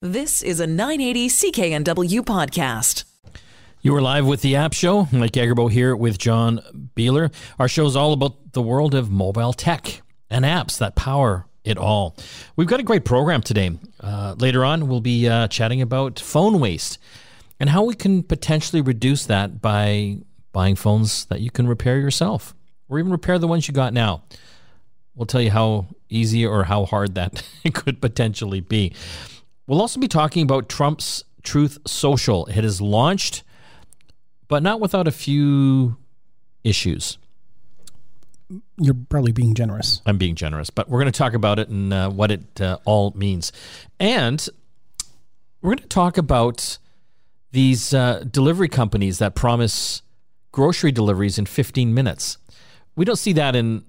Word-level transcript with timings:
This 0.00 0.44
is 0.44 0.60
a 0.60 0.66
980 0.68 1.28
CKNW 1.28 2.20
podcast. 2.20 3.02
You 3.82 3.96
are 3.96 4.00
live 4.00 4.26
with 4.26 4.42
the 4.42 4.54
App 4.54 4.72
Show. 4.72 5.08
Mike 5.10 5.32
Agerbo 5.32 5.68
here 5.68 5.96
with 5.96 6.18
John 6.18 6.60
Biehler. 6.94 7.34
Our 7.58 7.66
show 7.66 7.84
is 7.84 7.96
all 7.96 8.12
about 8.12 8.52
the 8.52 8.62
world 8.62 8.94
of 8.94 9.10
mobile 9.10 9.52
tech 9.52 10.02
and 10.30 10.44
apps 10.44 10.78
that 10.78 10.94
power 10.94 11.46
it 11.64 11.78
all. 11.78 12.16
We've 12.54 12.68
got 12.68 12.78
a 12.78 12.84
great 12.84 13.04
program 13.04 13.42
today. 13.42 13.76
Uh, 13.98 14.36
later 14.38 14.64
on, 14.64 14.86
we'll 14.86 15.00
be 15.00 15.26
uh, 15.26 15.48
chatting 15.48 15.82
about 15.82 16.20
phone 16.20 16.60
waste 16.60 16.98
and 17.58 17.68
how 17.68 17.82
we 17.82 17.96
can 17.96 18.22
potentially 18.22 18.80
reduce 18.80 19.26
that 19.26 19.60
by 19.60 20.18
buying 20.52 20.76
phones 20.76 21.24
that 21.24 21.40
you 21.40 21.50
can 21.50 21.66
repair 21.66 21.98
yourself 21.98 22.54
or 22.88 23.00
even 23.00 23.10
repair 23.10 23.36
the 23.36 23.48
ones 23.48 23.66
you 23.66 23.74
got 23.74 23.92
now. 23.92 24.22
We'll 25.16 25.26
tell 25.26 25.42
you 25.42 25.50
how 25.50 25.88
easy 26.08 26.46
or 26.46 26.62
how 26.62 26.84
hard 26.84 27.16
that 27.16 27.42
could 27.74 28.00
potentially 28.00 28.60
be. 28.60 28.92
We'll 29.68 29.82
also 29.82 30.00
be 30.00 30.08
talking 30.08 30.42
about 30.42 30.70
Trump's 30.70 31.24
Truth 31.42 31.76
Social. 31.86 32.46
It 32.46 32.64
has 32.64 32.80
launched, 32.80 33.44
but 34.48 34.62
not 34.62 34.80
without 34.80 35.06
a 35.06 35.12
few 35.12 35.98
issues. 36.64 37.18
You're 38.78 38.96
probably 39.10 39.32
being 39.32 39.52
generous. 39.52 40.00
I'm 40.06 40.16
being 40.16 40.36
generous, 40.36 40.70
but 40.70 40.88
we're 40.88 41.00
going 41.00 41.12
to 41.12 41.18
talk 41.18 41.34
about 41.34 41.58
it 41.58 41.68
and 41.68 41.92
uh, 41.92 42.08
what 42.08 42.30
it 42.30 42.58
uh, 42.62 42.78
all 42.86 43.12
means. 43.14 43.52
And 44.00 44.48
we're 45.60 45.74
going 45.74 45.80
to 45.80 45.86
talk 45.86 46.16
about 46.16 46.78
these 47.52 47.92
uh, 47.92 48.24
delivery 48.30 48.68
companies 48.68 49.18
that 49.18 49.34
promise 49.34 50.00
grocery 50.50 50.92
deliveries 50.92 51.38
in 51.38 51.44
15 51.44 51.92
minutes. 51.92 52.38
We 52.96 53.04
don't 53.04 53.16
see 53.16 53.34
that 53.34 53.54
in 53.54 53.84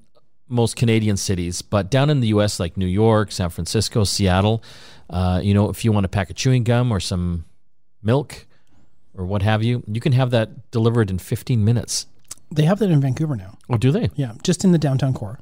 most 0.50 0.76
Canadian 0.76 1.16
cities, 1.18 1.62
but 1.62 1.90
down 1.90 2.10
in 2.10 2.20
the 2.20 2.28
US, 2.30 2.60
like 2.60 2.76
New 2.76 2.88
York, 2.88 3.32
San 3.32 3.50
Francisco, 3.50 4.04
Seattle, 4.04 4.64
uh, 5.10 5.40
you 5.44 5.54
know, 5.54 5.70
if 5.70 5.86
you 5.86 5.92
want 5.92 6.06
a 6.06 6.10
pack 6.10 6.30
of 6.30 6.36
chewing 6.36 6.64
gum 6.64 6.92
or 6.92 7.00
some 7.00 7.46
milk 8.04 8.46
or 9.14 9.26
what 9.26 9.42
have 9.42 9.64
you, 9.64 9.84
you 9.88 10.02
can 10.02 10.14
have 10.14 10.32
that 10.32 10.72
delivered 10.72 11.10
in 11.10 11.20
15 11.20 11.64
minutes. 11.64 12.06
They 12.52 12.64
have 12.64 12.80
that 12.80 12.90
in 12.90 13.00
Vancouver 13.00 13.36
now. 13.36 13.58
Oh, 13.70 13.78
do 13.78 13.92
they? 13.92 14.10
Yeah, 14.16 14.34
just 14.44 14.64
in 14.64 14.72
the 14.72 14.78
downtown 14.78 15.14
core. 15.14 15.40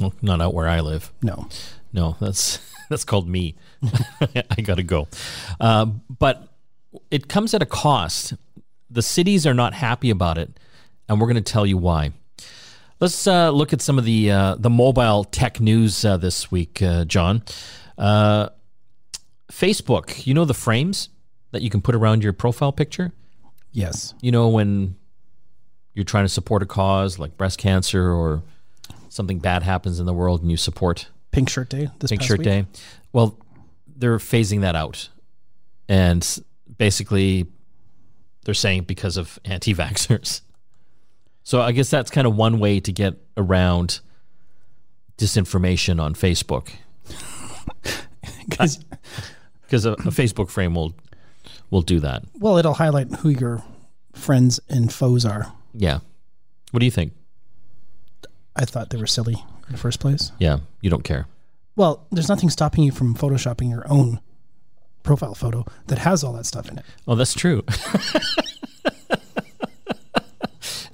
Well, 0.00 0.14
not 0.22 0.40
out 0.40 0.54
where 0.54 0.68
I 0.68 0.80
live. 0.80 1.12
No. 1.22 1.48
No, 1.92 2.16
that's 2.20 2.58
that's 2.88 3.04
called 3.04 3.28
me. 3.28 3.56
I 4.56 4.62
got 4.62 4.76
to 4.76 4.82
go. 4.82 5.08
Uh, 5.60 5.86
but 6.18 6.48
it 7.10 7.28
comes 7.28 7.52
at 7.54 7.62
a 7.62 7.66
cost. 7.66 8.34
The 8.90 9.02
cities 9.02 9.46
are 9.46 9.54
not 9.54 9.74
happy 9.74 10.10
about 10.10 10.38
it, 10.38 10.58
and 11.08 11.20
we're 11.20 11.26
going 11.26 11.42
to 11.42 11.52
tell 11.52 11.66
you 11.66 11.76
why. 11.76 12.12
Let's 13.00 13.26
uh, 13.26 13.50
look 13.50 13.72
at 13.72 13.80
some 13.80 13.98
of 13.98 14.04
the 14.04 14.30
uh, 14.30 14.54
the 14.56 14.68
mobile 14.68 15.24
tech 15.24 15.58
news 15.58 16.04
uh, 16.04 16.18
this 16.18 16.50
week, 16.50 16.82
uh, 16.82 17.06
John. 17.06 17.42
Uh, 17.96 18.50
Facebook, 19.50 20.26
you 20.26 20.34
know 20.34 20.44
the 20.44 20.54
frames 20.54 21.08
that 21.52 21.62
you 21.62 21.70
can 21.70 21.80
put 21.80 21.94
around 21.94 22.22
your 22.22 22.32
profile 22.32 22.72
picture. 22.72 23.12
Yes. 23.72 24.14
You 24.20 24.32
know 24.32 24.48
when 24.48 24.96
you're 25.94 26.04
trying 26.04 26.24
to 26.24 26.28
support 26.28 26.62
a 26.62 26.66
cause 26.66 27.18
like 27.18 27.36
breast 27.36 27.58
cancer 27.58 28.12
or 28.12 28.42
something 29.08 29.38
bad 29.38 29.62
happens 29.62 29.98
in 29.98 30.06
the 30.06 30.14
world 30.14 30.42
and 30.42 30.50
you 30.50 30.56
support 30.56 31.08
Pink 31.32 31.48
Shirt 31.48 31.68
Day 31.68 31.88
this 31.98 32.10
Pink 32.10 32.20
past 32.20 32.28
Shirt 32.28 32.38
week. 32.38 32.44
Day. 32.44 32.66
Well, 33.12 33.38
they're 33.96 34.18
phasing 34.18 34.60
that 34.60 34.76
out, 34.76 35.08
and 35.88 36.26
basically, 36.78 37.46
they're 38.44 38.54
saying 38.54 38.84
because 38.84 39.16
of 39.16 39.38
anti-vaxxers. 39.44 40.42
So 41.50 41.60
I 41.60 41.72
guess 41.72 41.90
that's 41.90 42.12
kind 42.12 42.28
of 42.28 42.36
one 42.36 42.60
way 42.60 42.78
to 42.78 42.92
get 42.92 43.14
around 43.36 43.98
disinformation 45.18 46.00
on 46.00 46.14
Facebook. 46.14 46.70
because 48.48 49.84
a, 49.84 49.90
a 49.94 50.12
Facebook 50.12 50.48
frame 50.48 50.76
will 50.76 50.94
will 51.70 51.82
do 51.82 51.98
that. 51.98 52.22
well, 52.38 52.56
it'll 52.56 52.74
highlight 52.74 53.12
who 53.16 53.30
your 53.30 53.64
friends 54.12 54.60
and 54.68 54.92
foes 54.92 55.24
are. 55.24 55.52
Yeah. 55.74 55.98
What 56.70 56.78
do 56.78 56.84
you 56.84 56.92
think? 56.92 57.14
I 58.54 58.64
thought 58.64 58.90
they 58.90 58.98
were 58.98 59.08
silly 59.08 59.34
in 59.66 59.72
the 59.72 59.76
first 59.76 59.98
place. 59.98 60.30
Yeah, 60.38 60.60
you 60.82 60.88
don't 60.88 61.02
care. 61.02 61.26
Well, 61.74 62.06
there's 62.12 62.28
nothing 62.28 62.50
stopping 62.50 62.84
you 62.84 62.92
from 62.92 63.16
photoshopping 63.16 63.70
your 63.70 63.90
own 63.90 64.20
profile 65.02 65.34
photo 65.34 65.64
that 65.88 65.98
has 65.98 66.22
all 66.22 66.34
that 66.34 66.46
stuff 66.46 66.70
in 66.70 66.78
it. 66.78 66.84
Oh, 67.08 67.16
that's 67.16 67.34
true. 67.34 67.64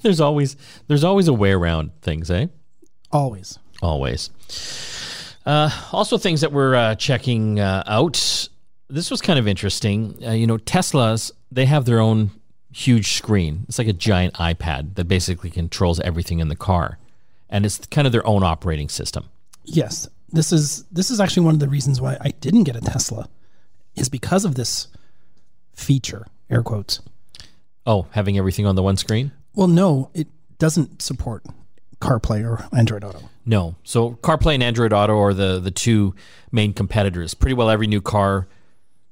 there's 0.06 0.20
always 0.20 0.56
there's 0.86 1.02
always 1.02 1.26
a 1.26 1.32
way 1.32 1.50
around 1.50 1.90
things, 2.00 2.30
eh? 2.30 2.46
Always. 3.10 3.58
Always. 3.82 4.30
Uh, 5.44 5.70
also, 5.92 6.16
things 6.16 6.40
that 6.40 6.52
we're 6.52 6.74
uh, 6.74 6.94
checking 6.94 7.60
uh, 7.60 7.82
out. 7.86 8.48
This 8.88 9.10
was 9.10 9.20
kind 9.20 9.38
of 9.38 9.48
interesting. 9.48 10.16
Uh, 10.24 10.30
you 10.30 10.46
know, 10.46 10.58
Teslas 10.58 11.32
they 11.50 11.66
have 11.66 11.84
their 11.84 11.98
own 11.98 12.30
huge 12.72 13.14
screen. 13.14 13.64
It's 13.68 13.78
like 13.78 13.88
a 13.88 13.92
giant 13.92 14.34
iPad 14.34 14.94
that 14.94 15.06
basically 15.06 15.50
controls 15.50 15.98
everything 16.00 16.38
in 16.38 16.48
the 16.48 16.56
car, 16.56 16.98
and 17.50 17.66
it's 17.66 17.84
kind 17.86 18.06
of 18.06 18.12
their 18.12 18.26
own 18.26 18.44
operating 18.44 18.88
system. 18.88 19.28
Yes. 19.64 20.08
This 20.30 20.52
is 20.52 20.84
this 20.92 21.10
is 21.10 21.20
actually 21.20 21.44
one 21.46 21.54
of 21.54 21.60
the 21.60 21.68
reasons 21.68 22.00
why 22.00 22.16
I 22.20 22.30
didn't 22.40 22.64
get 22.64 22.76
a 22.76 22.80
Tesla 22.80 23.28
is 23.96 24.08
because 24.08 24.44
of 24.44 24.54
this 24.54 24.88
feature, 25.74 26.26
air 26.50 26.62
quotes. 26.62 27.00
Oh, 27.86 28.06
having 28.10 28.36
everything 28.36 28.66
on 28.66 28.74
the 28.74 28.82
one 28.82 28.96
screen? 28.96 29.30
Well, 29.56 29.66
no, 29.66 30.10
it 30.14 30.28
doesn't 30.58 31.02
support 31.02 31.44
CarPlay 32.00 32.44
or 32.44 32.68
Android 32.76 33.02
Auto. 33.02 33.28
No. 33.44 33.74
So 33.82 34.12
CarPlay 34.22 34.54
and 34.54 34.62
Android 34.62 34.92
Auto 34.92 35.18
are 35.18 35.34
the 35.34 35.58
the 35.58 35.70
two 35.70 36.14
main 36.52 36.72
competitors. 36.72 37.34
Pretty 37.34 37.54
well 37.54 37.70
every 37.70 37.86
new 37.86 38.00
car 38.00 38.46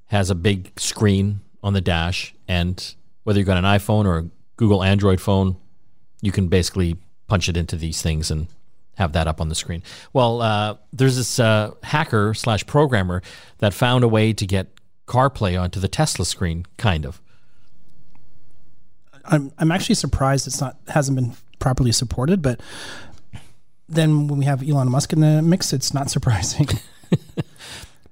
has 0.06 0.30
a 0.30 0.34
big 0.34 0.78
screen 0.78 1.40
on 1.62 1.72
the 1.72 1.80
dash, 1.80 2.34
and 2.46 2.94
whether 3.24 3.38
you've 3.38 3.46
got 3.46 3.56
an 3.56 3.64
iPhone 3.64 4.04
or 4.04 4.18
a 4.18 4.28
Google 4.56 4.84
Android 4.84 5.20
phone, 5.20 5.56
you 6.20 6.30
can 6.30 6.48
basically 6.48 6.96
punch 7.26 7.48
it 7.48 7.56
into 7.56 7.74
these 7.76 8.02
things 8.02 8.30
and 8.30 8.46
have 8.96 9.12
that 9.14 9.26
up 9.26 9.40
on 9.40 9.48
the 9.48 9.54
screen. 9.54 9.82
Well, 10.12 10.42
uh, 10.42 10.76
there's 10.92 11.16
this 11.16 11.40
uh, 11.40 11.72
hacker 11.82 12.34
slash 12.34 12.66
programmer 12.66 13.22
that 13.58 13.72
found 13.72 14.04
a 14.04 14.08
way 14.08 14.32
to 14.34 14.46
get 14.46 14.68
CarPlay 15.06 15.60
onto 15.60 15.80
the 15.80 15.88
Tesla 15.88 16.24
screen, 16.24 16.66
kind 16.76 17.04
of. 17.06 17.20
I'm 19.26 19.52
I'm 19.58 19.72
actually 19.72 19.94
surprised 19.96 20.46
it's 20.46 20.60
not 20.60 20.76
hasn't 20.88 21.16
been 21.16 21.34
properly 21.58 21.92
supported, 21.92 22.42
but 22.42 22.60
then 23.88 24.28
when 24.28 24.38
we 24.38 24.44
have 24.44 24.62
Elon 24.68 24.90
Musk 24.90 25.12
in 25.12 25.20
the 25.20 25.42
mix, 25.42 25.72
it's 25.72 25.94
not 25.94 26.10
surprising. 26.16 26.68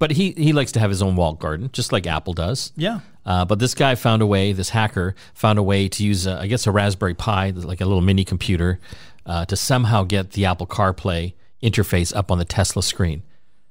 But 0.03 0.11
he 0.11 0.33
he 0.33 0.53
likes 0.53 0.73
to 0.73 0.81
have 0.81 0.91
his 0.91 1.01
own 1.01 1.15
walled 1.15 1.39
garden, 1.39 1.71
just 1.73 1.93
like 1.93 2.09
Apple 2.09 2.33
does. 2.33 2.73
yeah. 2.75 2.99
Uh, 3.25 3.45
but 3.45 3.61
this 3.61 3.73
guy 3.73 3.95
found 3.95 4.21
a 4.21 4.27
way, 4.27 4.53
this 4.53 4.71
hacker 4.71 5.15
found 5.33 5.61
a 5.61 5.63
way 5.63 5.87
to 5.87 6.03
use, 6.03 6.27
a, 6.27 6.41
I 6.41 6.49
guess, 6.49 6.67
a 6.67 6.73
Raspberry 6.73 7.15
Pi, 7.15 7.51
like 7.51 7.81
a 7.81 7.85
little 7.85 8.01
mini 8.01 8.25
computer, 8.25 8.81
uh, 9.27 9.45
to 9.45 9.55
somehow 9.55 10.03
get 10.03 10.33
the 10.33 10.45
Apple 10.45 10.67
CarPlay 10.67 11.35
interface 11.63 12.13
up 12.17 12.33
on 12.33 12.39
the 12.39 12.45
Tesla 12.45 12.83
screen. 12.83 13.23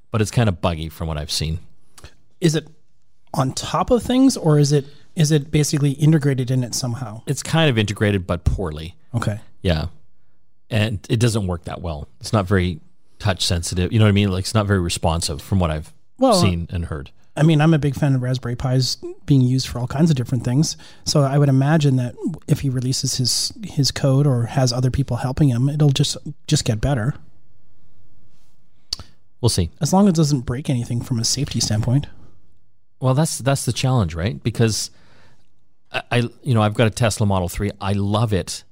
But 0.10 0.22
it's 0.22 0.32
kind 0.32 0.48
of 0.48 0.62
buggy 0.62 0.88
from 0.88 1.10
what 1.10 1.18
I've 1.18 1.32
seen. 1.32 1.60
Is 2.40 2.56
it 2.56 2.66
on 3.34 3.52
top 3.52 3.92
of 3.92 4.02
things 4.02 4.38
or 4.38 4.58
is 4.58 4.72
it 4.72 4.86
is 5.16 5.32
it 5.32 5.52
basically 5.52 5.92
integrated 5.92 6.50
in 6.52 6.64
it 6.64 6.74
somehow? 6.74 7.22
It's 7.28 7.44
kind 7.44 7.70
of 7.70 7.78
integrated, 7.78 8.26
but 8.26 8.44
poorly. 8.44 8.96
Okay. 9.14 9.40
Yeah. 9.62 9.88
And 10.70 11.06
it 11.10 11.20
doesn't 11.20 11.48
work 11.48 11.66
that 11.66 11.82
well. 11.82 12.08
It's 12.20 12.32
not 12.34 12.46
very 12.46 12.80
touch 13.20 13.46
sensitive. 13.46 13.92
You 13.92 14.00
know 14.00 14.06
what 14.06 14.10
I 14.10 14.14
mean? 14.14 14.32
Like, 14.32 14.44
it's 14.44 14.54
not 14.54 14.66
very 14.68 14.80
responsive 14.80 15.42
from 15.42 15.60
what 15.60 15.70
I've 15.70 15.94
Well, 16.18 16.32
uh, 16.34 16.42
seen 16.42 16.68
and 16.72 16.86
heard. 16.86 17.12
I 17.36 17.44
mean, 17.44 17.62
I'm 17.62 17.74
a 17.74 17.80
big 17.80 17.96
fan 17.96 18.16
of 18.16 18.22
Raspberry 18.22 18.56
Pis 18.56 18.98
being 19.26 19.42
used 19.42 19.68
for 19.68 19.80
all 19.80 19.88
kinds 19.88 20.10
of 20.10 20.18
different 20.18 20.44
things. 20.44 20.76
So 21.06 21.22
I 21.22 21.38
would 21.38 21.50
imagine 21.50 21.96
that 21.96 22.16
if 22.48 22.60
he 22.60 22.70
releases 22.70 23.16
his 23.16 23.54
his 23.64 23.90
code 23.92 24.28
or 24.28 24.48
has 24.48 24.74
other 24.74 24.92
people 24.92 25.18
helping 25.18 25.50
him, 25.50 25.70
it'll 25.70 25.92
just 25.92 26.18
just 26.48 26.66
get 26.66 26.82
better. 26.82 27.16
We'll 29.40 29.50
see. 29.50 29.72
As 29.80 29.94
long 29.94 30.08
as 30.08 30.10
it 30.12 30.16
doesn't 30.18 30.42
break 30.42 30.70
anything 30.70 31.02
from 31.02 31.20
a 31.20 31.24
safety 31.24 31.60
standpoint. 31.60 32.08
Well, 33.00 33.14
that's 33.14 33.38
that's 33.40 33.66
the 33.66 33.74
challenge, 33.74 34.14
right? 34.14 34.42
Because 34.44 34.92
I, 35.92 36.30
you 36.44 36.54
know, 36.54 36.62
I've 36.62 36.74
got 36.74 36.88
a 36.88 36.92
Tesla 36.92 37.26
Model 37.26 37.50
Three. 37.50 37.72
I 37.82 37.94
love 37.94 38.32
it. 38.34 38.64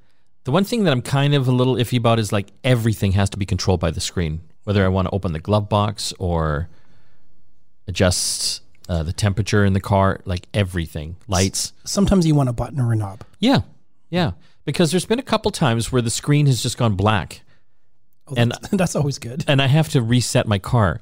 The 0.45 0.51
one 0.51 0.63
thing 0.63 0.86
that 0.86 0.92
I'm 0.92 1.01
kind 1.01 1.36
of 1.36 1.48
a 1.48 1.51
little 1.51 1.75
iffy 1.75 1.98
about 1.98 2.18
is 2.19 2.31
like 2.31 2.48
everything 2.63 3.12
has 3.13 3.30
to 3.31 3.38
be 3.38 3.45
controlled 3.45 3.80
by 3.81 3.92
the 3.92 4.00
screen. 4.01 4.42
Whether 4.63 4.86
I 4.86 4.88
want 4.88 5.07
to 5.07 5.13
open 5.13 5.33
the 5.33 5.39
glove 5.39 5.68
box 5.69 6.13
or 6.19 6.69
adjust 7.88 8.62
uh, 8.88 9.04
the 9.04 9.13
temperature 9.13 9.66
in 9.66 9.74
the 9.74 9.80
car, 9.80 10.21
like 10.25 10.48
everything, 10.54 11.16
lights. 11.27 11.74
Sometimes 11.86 12.25
you 12.25 12.36
want 12.36 12.50
a 12.50 12.54
button 12.54 12.80
or 12.80 12.92
a 12.92 12.95
knob. 12.95 13.24
Yeah, 13.39 13.60
yeah. 14.10 14.31
Because 14.66 14.92
there's 14.92 15.06
been 15.06 15.19
a 15.19 15.24
couple 15.24 15.51
times 15.51 15.92
where 15.92 16.01
the 16.01 16.10
screen 16.10 16.45
has 16.45 16.62
just 16.62 16.77
gone 16.77 16.95
black, 16.95 17.42
Oh, 18.27 18.33
And- 18.38 18.51
that's, 18.51 18.69
that's 18.71 18.95
always 18.95 19.18
good. 19.18 19.44
and 19.48 19.62
I 19.62 19.68
have 19.68 19.89
to 19.89 20.01
reset 20.01 20.48
my 20.48 20.60
car. 20.60 21.01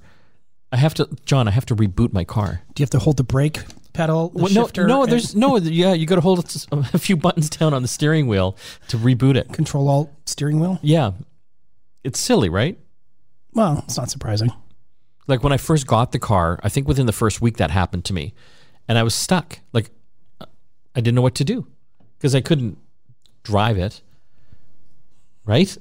I 0.71 0.77
have 0.77 0.93
to, 0.95 1.07
John. 1.25 1.47
I 1.47 1.51
have 1.51 1.65
to 1.67 1.75
reboot 1.75 2.11
my 2.13 2.23
car. 2.25 2.61
Do 2.73 2.81
you 2.81 2.83
have 2.83 2.89
to 2.91 2.99
hold 2.99 3.17
the 3.17 3.23
brake 3.23 3.59
pedal? 3.97 4.29
The 4.29 4.44
Well, 4.44 4.53
no, 4.53 4.63
shifter, 4.63 4.88
no, 4.88 5.05
there's 5.05 5.35
no. 5.35 5.57
Yeah, 5.57 5.94
you 5.94 6.05
got 6.05 6.15
to 6.15 6.21
hold 6.21 6.39
a 6.71 6.97
few 6.99 7.17
buttons 7.17 7.49
down 7.49 7.73
on 7.73 7.81
the 7.81 7.88
steering 7.88 8.27
wheel 8.27 8.55
to 8.89 8.97
reboot 8.97 9.35
it. 9.35 9.51
control 9.51 9.89
alt 9.89 10.11
steering 10.25 10.59
wheel. 10.59 10.79
Yeah, 10.81 11.11
it's 12.03 12.19
silly, 12.19 12.47
right? 12.47 12.79
Well, 13.53 13.83
it's 13.85 13.97
not 13.97 14.09
surprising. 14.09 14.51
Like 15.27 15.44
when 15.44 15.51
I 15.51 15.57
first 15.57 15.88
got 15.88 16.11
the 16.11 16.19
car, 16.19 16.59
I 16.63 16.69
think 16.69 16.88
within 16.88 17.05
the 17.05 17.11
first 17.11 17.41
week 17.41 17.57
that 17.57 17.71
happened 17.71 18.05
to 18.05 18.13
me, 18.13 18.33
and 18.88 18.97
I 18.97 19.03
was 19.03 19.13
stuck. 19.15 19.59
Like 19.73 19.89
I 20.39 21.01
didn't 21.01 21.15
know 21.15 21.21
what 21.21 21.35
to 21.35 21.43
do 21.43 21.67
because 22.17 22.33
I 22.35 22.41
couldn't 22.41 22.77
drive 23.43 23.77
it. 23.77 24.01
Right? 25.43 25.75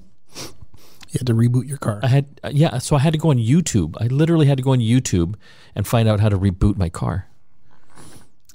You 1.08 1.19
had 1.20 1.26
to 1.28 1.34
reboot 1.34 1.69
your 1.69 1.78
car. 1.78 2.00
I 2.02 2.08
had 2.08 2.26
uh, 2.42 2.50
yeah, 2.52 2.78
so 2.78 2.96
I 2.96 2.98
had 2.98 3.12
to 3.12 3.19
go 3.19 3.30
on 3.30 3.38
YouTube. 3.38 3.94
I 4.00 4.06
literally 4.08 4.46
had 4.46 4.56
to 4.58 4.62
go 4.64 4.72
on 4.72 4.80
YouTube 4.80 5.34
and 5.74 5.86
find 5.86 6.08
out 6.08 6.20
how 6.20 6.28
to 6.28 6.38
reboot 6.38 6.76
my 6.76 6.88
car 6.88 7.25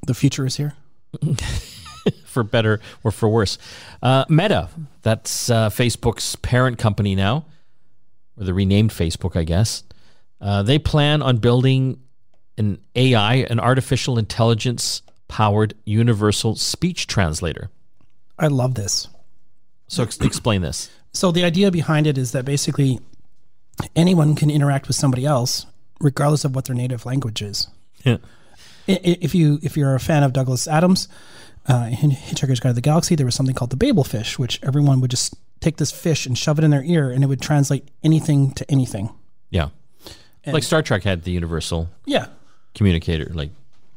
The 0.08 0.14
future 0.14 0.46
is 0.46 0.58
here. 0.58 0.74
for 2.26 2.44
better 2.44 2.80
or 3.04 3.12
for 3.12 3.30
worse. 3.30 3.58
Uh, 4.02 4.26
Meta, 4.30 4.70
that's 5.02 5.50
uh, 5.50 5.70
Facebook's 5.70 6.36
parent 6.38 6.78
company 6.78 7.16
now, 7.16 7.46
or 8.38 8.46
the 8.46 8.54
renamed 8.54 8.92
Facebook, 8.92 9.36
I 9.36 9.44
guess. 9.44 9.84
Uh, 10.40 10.64
they 10.64 10.80
plan 10.80 11.22
on 11.22 11.38
building 11.38 12.00
an 12.58 12.80
AI, 12.96 13.36
an 13.36 13.60
artificial 13.60 14.18
intelligence 14.18 15.02
powered 15.28 15.74
universal 15.86 16.56
speech 16.56 17.08
translator. 17.08 17.70
I 18.40 18.48
love 18.48 18.74
this. 18.74 19.08
So 19.88 20.04
ex- 20.04 20.20
explain 20.20 20.62
this. 20.62 20.90
So 21.14 21.32
the 21.32 21.44
idea 21.44 21.72
behind 21.72 22.08
it 22.08 22.18
is 22.18 22.32
that 22.32 22.46
basically 22.46 23.00
anyone 23.96 24.36
can 24.36 24.50
interact 24.50 24.88
with 24.88 24.96
somebody 24.96 25.26
else 25.26 25.66
regardless 26.00 26.44
of 26.44 26.56
what 26.56 26.66
their 26.66 26.76
native 26.76 27.06
language 27.06 27.42
is. 27.42 27.68
Yeah. 28.04 28.18
If 28.88 29.36
you 29.36 29.60
if 29.62 29.78
you're 29.78 29.96
a 29.96 30.00
fan 30.00 30.24
of 30.24 30.34
Douglas 30.34 30.68
Adams, 30.68 31.08
uh, 31.68 31.90
in 32.02 32.12
Hitchhiker's 32.12 32.60
Guide 32.60 32.70
to 32.70 32.74
the 32.74 32.82
Galaxy, 32.82 33.16
there 33.16 33.26
was 33.26 33.36
something 33.36 33.56
called 33.56 33.70
the 33.70 33.78
Babel 33.78 34.04
fish, 34.04 34.40
which 34.40 34.60
everyone 34.64 35.00
would 35.02 35.12
just 35.12 35.36
take 35.60 35.78
this 35.78 35.92
fish 35.92 36.26
and 36.26 36.38
shove 36.38 36.58
it 36.58 36.64
in 36.66 36.72
their 36.72 36.84
ear, 36.84 37.12
and 37.12 37.24
it 37.24 37.28
would 37.28 37.42
translate 37.42 37.88
anything 38.04 38.52
to 38.54 38.70
anything. 38.72 39.10
Yeah. 39.52 39.70
like 40.48 40.64
Star 40.64 40.82
Trek 40.82 41.04
had 41.04 41.24
the 41.24 41.32
universal 41.32 41.90
Yeah, 42.06 42.28
communicator, 42.74 43.32
like 43.34 43.52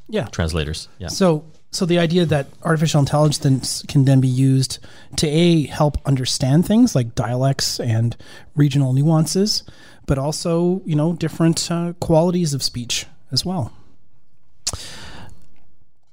yeah. 0.08 0.24
translators. 0.26 0.88
Yeah. 0.98 1.08
So, 1.08 1.44
so 1.70 1.86
the 1.86 1.98
idea 1.98 2.26
that 2.26 2.48
artificial 2.62 3.00
intelligence 3.00 3.82
can 3.88 4.04
then 4.04 4.20
be 4.20 4.28
used 4.28 4.78
to 5.16 5.26
a 5.26 5.62
help 5.66 5.96
understand 6.06 6.66
things 6.66 6.94
like 6.94 7.14
dialects 7.14 7.80
and 7.80 8.14
regional 8.54 8.92
nuances, 8.92 9.62
but 10.06 10.18
also 10.18 10.82
you 10.84 10.94
know 10.96 11.14
different 11.14 11.70
uh, 11.70 11.94
qualities 12.00 12.52
of 12.52 12.62
speech 12.62 13.06
as 13.32 13.44
well. 13.46 13.72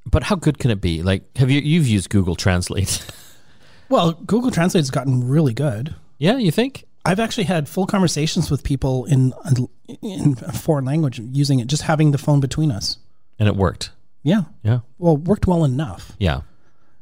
But 0.05 0.23
how 0.23 0.35
good 0.35 0.57
can 0.59 0.71
it 0.71 0.81
be? 0.81 1.03
Like, 1.03 1.37
have 1.37 1.49
you 1.51 1.61
you've 1.61 1.87
used 1.87 2.09
Google 2.09 2.35
Translate? 2.35 3.05
Well, 3.89 4.13
Google 4.13 4.51
Translate 4.51 4.79
has 4.83 4.89
gotten 4.89 5.27
really 5.27 5.53
good. 5.53 5.95
yeah, 6.17 6.37
you 6.37 6.49
think? 6.49 6.85
I've 7.03 7.19
actually 7.19 7.43
had 7.43 7.67
full 7.67 7.85
conversations 7.85 8.49
with 8.49 8.63
people 8.63 9.03
in 9.03 9.33
in 10.01 10.37
a 10.47 10.53
foreign 10.53 10.85
language 10.85 11.19
using 11.19 11.59
it, 11.59 11.67
just 11.67 11.83
having 11.83 12.11
the 12.11 12.17
phone 12.17 12.39
between 12.39 12.71
us. 12.71 12.99
And 13.37 13.49
it 13.49 13.55
worked. 13.57 13.91
Yeah, 14.23 14.43
Yeah. 14.63 14.79
well, 14.97 15.17
worked 15.17 15.45
well 15.45 15.65
enough. 15.65 16.13
Yeah. 16.19 16.43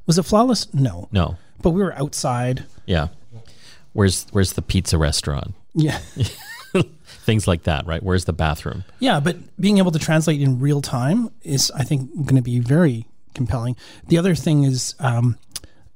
Was 0.07 0.17
it 0.17 0.23
flawless? 0.23 0.73
No, 0.73 1.07
No. 1.11 1.37
but 1.61 1.71
we 1.71 1.83
were 1.83 1.93
outside. 1.93 2.63
Yeah. 2.87 3.09
Where's 3.93 4.25
where's 4.31 4.53
the 4.53 4.63
pizza 4.63 4.97
restaurant? 4.97 5.53
Yeah. 5.75 5.99
Things 7.23 7.47
like 7.47 7.63
that, 7.63 7.85
right? 7.85 8.01
Where's 8.01 8.25
the 8.25 8.33
bathroom? 8.33 8.83
Yeah, 8.99 9.19
but 9.19 9.37
being 9.59 9.77
able 9.77 9.91
to 9.91 9.99
translate 9.99 10.41
in 10.41 10.59
real 10.59 10.81
time 10.81 11.29
is, 11.43 11.71
I 11.71 11.83
think, 11.83 12.13
going 12.15 12.35
to 12.35 12.41
be 12.41 12.59
very 12.59 13.05
compelling. 13.35 13.75
The 14.07 14.17
other 14.17 14.35
thing 14.35 14.63
is 14.63 14.95
um, 14.99 15.37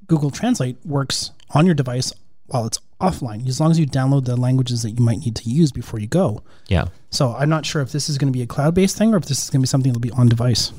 Google 0.07 0.31
Translate 0.31 0.77
works 0.85 1.31
on 1.51 1.65
your 1.65 1.75
device 1.75 2.13
while 2.47 2.65
it's 2.65 2.79
offline, 3.01 3.47
as 3.47 3.59
long 3.59 3.71
as 3.71 3.79
you 3.79 3.85
download 3.85 4.25
the 4.25 4.35
languages 4.35 4.83
that 4.83 4.91
you 4.91 5.03
might 5.03 5.19
need 5.19 5.35
to 5.35 5.49
use 5.49 5.71
before 5.71 5.99
you 5.99 6.07
go. 6.07 6.43
Yeah. 6.67 6.87
So 7.09 7.33
I'm 7.33 7.49
not 7.49 7.65
sure 7.65 7.81
if 7.81 7.91
this 7.91 8.09
is 8.09 8.17
going 8.17 8.31
to 8.31 8.37
be 8.37 8.43
a 8.43 8.47
cloud 8.47 8.75
based 8.75 8.97
thing 8.97 9.13
or 9.13 9.17
if 9.17 9.25
this 9.25 9.43
is 9.43 9.49
going 9.49 9.59
to 9.59 9.63
be 9.63 9.67
something 9.67 9.91
that'll 9.91 10.01
be 10.01 10.11
on 10.11 10.27
device. 10.27 10.71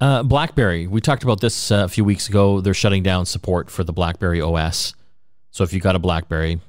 Uh, 0.00 0.22
BlackBerry. 0.22 0.86
We 0.86 1.00
talked 1.00 1.24
about 1.24 1.40
this 1.40 1.70
uh, 1.70 1.82
a 1.84 1.88
few 1.88 2.04
weeks 2.04 2.28
ago. 2.28 2.60
They're 2.60 2.72
shutting 2.72 3.02
down 3.02 3.26
support 3.26 3.70
for 3.70 3.84
the 3.84 3.92
BlackBerry 3.92 4.40
OS. 4.40 4.94
So 5.50 5.62
if 5.62 5.72
you've 5.74 5.82
got 5.82 5.94
a 5.94 5.98
BlackBerry, 5.98 6.60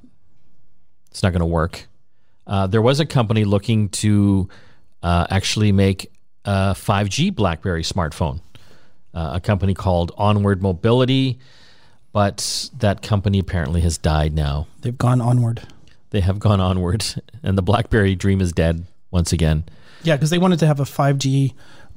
it's 1.10 1.22
not 1.22 1.32
going 1.32 1.40
to 1.40 1.46
work. 1.46 1.86
Uh, 2.46 2.66
there 2.66 2.82
was 2.82 3.00
a 3.00 3.06
company 3.06 3.44
looking 3.44 3.88
to 3.90 4.48
uh, 5.02 5.26
actually 5.30 5.72
make 5.72 6.10
a 6.44 6.74
5G 6.74 7.34
BlackBerry 7.34 7.82
smartphone. 7.82 8.40
Uh, 9.14 9.32
a 9.34 9.40
company 9.40 9.74
called 9.74 10.10
Onward 10.16 10.62
Mobility, 10.62 11.38
but 12.12 12.70
that 12.78 13.02
company 13.02 13.38
apparently 13.38 13.80
has 13.82 13.98
died 13.98 14.32
now. 14.34 14.66
They've 14.80 14.96
gone 14.96 15.20
onward. 15.20 15.62
They 16.10 16.20
have 16.20 16.38
gone 16.38 16.60
onward, 16.60 17.04
and 17.42 17.56
the 17.58 17.62
BlackBerry 17.62 18.14
dream 18.14 18.40
is 18.40 18.52
dead 18.52 18.86
once 19.10 19.32
again. 19.32 19.64
Yeah, 20.02 20.16
because 20.16 20.30
they 20.30 20.38
wanted 20.38 20.58
to 20.60 20.66
have 20.66 20.80
a 20.80 20.84
5G 20.84 21.52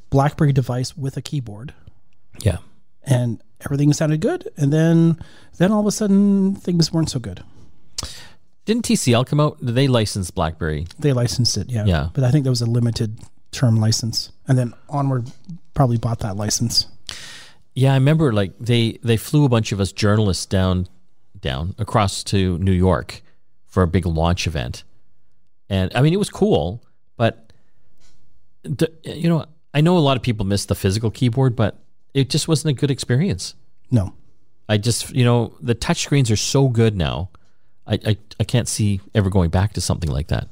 BlackBerry 0.10 0.52
device 0.54 0.96
with 0.98 1.18
a 1.18 1.22
keyboard, 1.22 1.74
Yeah. 2.42 2.58
and 3.04 3.42
everything 3.62 3.92
sounded 3.94 4.22
good. 4.22 4.48
And 4.58 4.72
then, 4.72 5.18
then 5.58 5.72
all 5.72 5.80
of 5.80 5.86
a 5.88 5.92
sudden, 5.92 6.56
things 6.56 6.92
weren't 6.94 7.10
so 7.10 7.20
good. 7.20 7.44
Didn't 8.66 8.86
TCL 8.86 9.28
come 9.28 9.40
out? 9.40 9.64
Did 9.64 9.76
they 9.76 9.88
license 9.88 10.32
BlackBerry? 10.32 10.88
They 11.00 11.14
licensed 11.14 11.58
it, 11.58 11.70
yeah. 11.70 11.86
Yeah. 11.86 12.10
But 12.14 12.24
I 12.24 12.32
think 12.32 12.44
that 12.44 12.50
was 12.50 12.62
a 12.62 12.66
limited 12.66 13.20
term 13.52 13.78
license. 13.78 14.32
And 14.48 14.58
then 14.58 14.74
Onward 14.90 15.32
probably 15.74 15.98
bought 15.98 16.20
that 16.20 16.36
license. 16.36 16.88
Yeah, 17.74 17.92
I 17.92 17.96
remember 17.96 18.34
like 18.34 18.54
they 18.60 19.00
they 19.04 19.18
flew 19.18 19.46
a 19.46 19.50
bunch 19.50 19.72
of 19.72 19.80
us 19.80 19.92
journalists 19.92 20.46
down 20.46 20.88
down 21.40 21.76
across 21.78 22.24
to 22.26 22.58
New 22.58 22.72
York 22.72 23.22
for 23.68 23.84
a 23.84 23.88
big 23.88 24.06
launch 24.06 24.48
event. 24.48 24.84
And 25.70 25.92
I 25.94 26.02
mean 26.02 26.14
it 26.14 26.18
was 26.18 26.30
cool, 26.30 26.84
but 27.18 27.52
the, 28.64 28.92
you 29.04 29.30
know, 29.30 29.46
I 29.74 29.82
know 29.82 29.98
a 29.98 30.00
lot 30.00 30.18
of 30.18 30.24
people 30.24 30.46
miss 30.46 30.66
the 30.66 30.76
physical 30.76 31.12
keyboard, 31.12 31.56
but 31.56 31.78
it 32.14 32.30
just 32.30 32.48
wasn't 32.48 32.78
a 32.78 32.80
good 32.80 32.90
experience. 32.90 33.56
No. 33.92 34.14
I 34.68 34.78
just, 34.78 35.12
you 35.12 35.24
know, 35.24 35.54
the 35.62 35.76
touch 35.76 36.02
screens 36.02 36.32
are 36.32 36.38
so 36.38 36.70
good 36.70 36.96
now. 36.96 37.30
I, 37.88 38.00
I, 38.06 38.18
I 38.40 38.44
can't 38.44 38.68
see 38.68 39.02
ever 39.14 39.30
going 39.30 39.50
back 39.50 39.74
to 39.74 39.82
something 39.82 40.10
like 40.10 40.28
that. 40.28 40.48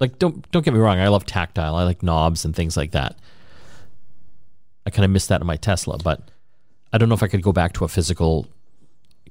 Like 0.00 0.18
don't 0.18 0.50
don't 0.50 0.64
get 0.64 0.74
me 0.74 0.80
wrong, 0.80 0.98
I 0.98 1.08
love 1.08 1.26
tactile. 1.26 1.76
I 1.76 1.84
like 1.84 2.02
knobs 2.02 2.44
and 2.44 2.54
things 2.54 2.76
like 2.76 2.90
that. 2.92 3.16
I 4.84 4.90
kind 4.90 5.04
of 5.04 5.10
miss 5.10 5.28
that 5.28 5.40
in 5.40 5.46
my 5.46 5.56
Tesla, 5.56 5.98
but 5.98 6.28
I 6.92 6.98
don't 6.98 7.08
know 7.08 7.14
if 7.14 7.22
I 7.22 7.28
could 7.28 7.42
go 7.42 7.52
back 7.52 7.72
to 7.74 7.84
a 7.84 7.88
physical 7.88 8.48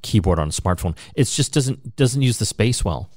keyboard 0.01 0.39
on 0.39 0.47
a 0.47 0.51
smartphone. 0.51 0.97
It 1.15 1.25
just 1.25 1.53
doesn't 1.53 1.95
doesn't 1.95 2.21
use 2.21 2.37
the 2.37 2.45
space 2.45 2.85
well. 2.85 3.09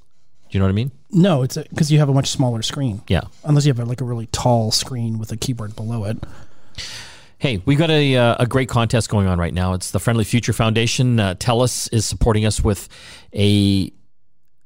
Do 0.51 0.59
you 0.59 0.61
know 0.61 0.67
what 0.67 0.73
I 0.73 0.75
mean? 0.75 0.91
No, 1.11 1.43
it's 1.43 1.57
because 1.57 1.91
you 1.91 1.99
have 1.99 2.09
a 2.09 2.13
much 2.13 2.29
smaller 2.29 2.63
screen. 2.63 3.03
Yeah. 3.09 3.23
Unless 3.45 3.67
you 3.67 3.73
have 3.73 3.81
a, 3.81 3.85
like 3.85 4.01
a 4.01 4.05
really 4.05 4.27
tall 4.27 4.71
screen 4.71 5.19
with 5.19 5.33
a 5.33 5.37
keyboard 5.37 5.75
below 5.75 6.05
it. 6.05 6.19
Hey, 7.45 7.61
we've 7.67 7.77
got 7.77 7.91
a, 7.91 8.17
uh, 8.17 8.37
a 8.39 8.47
great 8.47 8.71
contest 8.71 9.11
going 9.11 9.27
on 9.27 9.39
right 9.39 9.53
now. 9.53 9.75
It's 9.75 9.91
the 9.91 10.01
Friendly 10.01 10.25
Future 10.25 10.55
Foundation. 10.55 11.21
Uh, 11.21 11.35
TELUS 11.35 11.93
is 11.93 12.07
supporting 12.07 12.47
us 12.47 12.65
with 12.65 12.89
a 13.35 13.93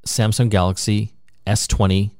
Samsung 0.05 0.49
Galaxy 0.49 1.11
S20 1.45 2.11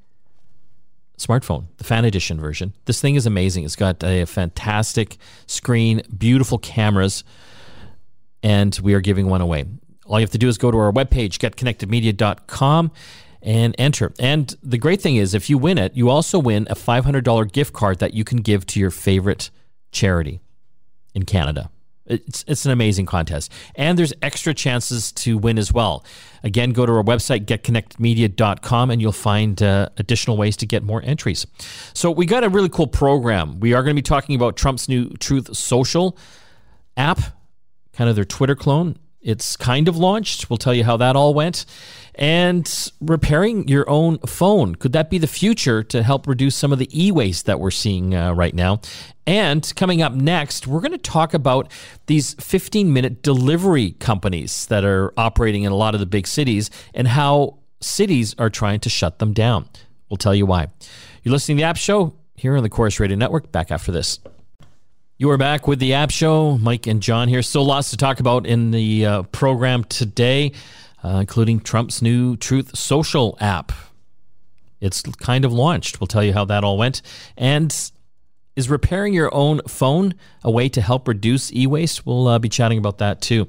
smartphone, 1.17 1.67
the 1.77 1.85
fan 1.85 2.03
edition 2.03 2.41
version. 2.41 2.73
This 2.83 2.99
thing 2.99 3.15
is 3.15 3.25
amazing. 3.25 3.63
It's 3.63 3.77
got 3.77 4.03
a 4.03 4.25
fantastic 4.25 5.15
screen, 5.47 6.01
beautiful 6.17 6.57
cameras, 6.57 7.23
and 8.43 8.77
we 8.83 8.93
are 8.93 8.99
giving 8.99 9.29
one 9.29 9.39
away. 9.39 9.63
All 10.07 10.19
you 10.19 10.23
have 10.25 10.31
to 10.31 10.37
do 10.37 10.49
is 10.49 10.57
go 10.57 10.71
to 10.71 10.77
our 10.77 10.91
webpage, 10.91 11.37
getconnectedmedia.com, 11.37 12.91
and 13.41 13.75
enter. 13.77 14.11
And 14.19 14.53
the 14.61 14.77
great 14.77 15.01
thing 15.01 15.15
is, 15.15 15.33
if 15.33 15.49
you 15.49 15.57
win 15.57 15.77
it, 15.77 15.95
you 15.95 16.09
also 16.09 16.37
win 16.37 16.67
a 16.69 16.75
$500 16.75 17.49
gift 17.49 17.71
card 17.71 17.99
that 17.99 18.13
you 18.13 18.25
can 18.25 18.39
give 18.39 18.65
to 18.65 18.81
your 18.81 18.91
favorite 18.91 19.51
charity 19.93 20.41
in 21.13 21.23
Canada. 21.23 21.69
It's, 22.09 22.43
it's 22.47 22.65
an 22.65 22.71
amazing 22.71 23.05
contest. 23.05 23.51
And 23.75 23.97
there's 23.97 24.13
extra 24.21 24.53
chances 24.53 25.11
to 25.13 25.37
win 25.37 25.59
as 25.59 25.71
well. 25.71 26.03
Again, 26.43 26.71
go 26.71 26.85
to 26.85 26.91
our 26.91 27.03
website, 27.03 27.45
getconnectedmedia.com, 27.45 28.89
and 28.89 29.01
you'll 29.01 29.11
find 29.11 29.61
uh, 29.61 29.89
additional 29.97 30.35
ways 30.35 30.57
to 30.57 30.65
get 30.65 30.83
more 30.83 31.01
entries. 31.03 31.45
So, 31.93 32.09
we 32.09 32.25
got 32.25 32.43
a 32.43 32.49
really 32.49 32.69
cool 32.69 32.87
program. 32.87 33.59
We 33.59 33.73
are 33.73 33.83
going 33.83 33.95
to 33.95 34.01
be 34.01 34.01
talking 34.01 34.35
about 34.35 34.57
Trump's 34.57 34.89
new 34.89 35.09
Truth 35.17 35.55
Social 35.55 36.17
app, 36.97 37.19
kind 37.93 38.09
of 38.09 38.15
their 38.15 38.25
Twitter 38.25 38.55
clone. 38.55 38.97
It's 39.21 39.57
kind 39.57 39.87
of 39.87 39.97
launched. 39.97 40.49
We'll 40.49 40.57
tell 40.57 40.73
you 40.73 40.85
how 40.85 40.97
that 40.97 41.15
all 41.15 41.33
went. 41.33 41.65
And 42.19 42.91
repairing 42.99 43.67
your 43.69 43.89
own 43.89 44.19
phone. 44.19 44.75
Could 44.75 44.91
that 44.91 45.09
be 45.09 45.17
the 45.17 45.25
future 45.25 45.81
to 45.83 46.03
help 46.03 46.27
reduce 46.27 46.55
some 46.55 46.73
of 46.73 46.77
the 46.77 46.89
e 46.93 47.11
waste 47.11 47.45
that 47.45 47.61
we're 47.61 47.71
seeing 47.71 48.13
uh, 48.13 48.33
right 48.33 48.53
now? 48.53 48.81
And 49.25 49.71
coming 49.77 50.01
up 50.01 50.11
next, 50.13 50.67
we're 50.67 50.81
going 50.81 50.91
to 50.91 50.97
talk 50.97 51.33
about 51.33 51.71
these 52.07 52.33
15 52.33 52.91
minute 52.91 53.23
delivery 53.23 53.91
companies 53.99 54.65
that 54.67 54.83
are 54.83 55.13
operating 55.15 55.63
in 55.63 55.71
a 55.71 55.75
lot 55.75 55.93
of 55.93 56.01
the 56.01 56.05
big 56.05 56.27
cities 56.27 56.69
and 56.93 57.07
how 57.07 57.59
cities 57.79 58.35
are 58.37 58.49
trying 58.49 58.81
to 58.81 58.89
shut 58.89 59.19
them 59.19 59.31
down. 59.31 59.69
We'll 60.09 60.17
tell 60.17 60.35
you 60.35 60.45
why. 60.45 60.67
You're 61.23 61.31
listening 61.31 61.57
to 61.57 61.61
the 61.61 61.67
App 61.67 61.77
Show 61.77 62.13
here 62.35 62.57
on 62.57 62.63
the 62.63 62.69
Corus 62.69 62.99
Radio 62.99 63.15
Network. 63.15 63.51
Back 63.51 63.71
after 63.71 63.91
this. 63.91 64.19
You 65.17 65.29
are 65.31 65.37
back 65.37 65.67
with 65.67 65.79
the 65.79 65.93
App 65.93 66.11
Show. 66.11 66.57
Mike 66.57 66.87
and 66.87 67.01
John 67.01 67.27
here. 67.27 67.41
Still 67.41 67.65
lots 67.65 67.91
to 67.91 67.97
talk 67.97 68.19
about 68.19 68.45
in 68.45 68.71
the 68.71 69.05
uh, 69.05 69.23
program 69.23 69.83
today, 69.83 70.53
uh, 71.03 71.17
including 71.19 71.59
Trump's 71.59 72.01
new 72.01 72.35
Truth 72.37 72.77
Social 72.77 73.37
app. 73.39 73.71
It's 74.81 75.01
kind 75.01 75.45
of 75.45 75.51
launched. 75.51 75.99
We'll 75.99 76.07
tell 76.07 76.23
you 76.23 76.33
how 76.33 76.45
that 76.45 76.63
all 76.63 76.77
went. 76.77 77.01
And 77.37 77.73
is 78.55 78.69
repairing 78.69 79.13
your 79.13 79.33
own 79.33 79.61
phone 79.67 80.13
a 80.43 80.51
way 80.51 80.69
to 80.69 80.81
help 80.81 81.07
reduce 81.07 81.51
e-waste? 81.53 82.05
We'll 82.05 82.27
uh, 82.27 82.39
be 82.39 82.49
chatting 82.49 82.77
about 82.77 82.97
that 82.99 83.21
too. 83.21 83.47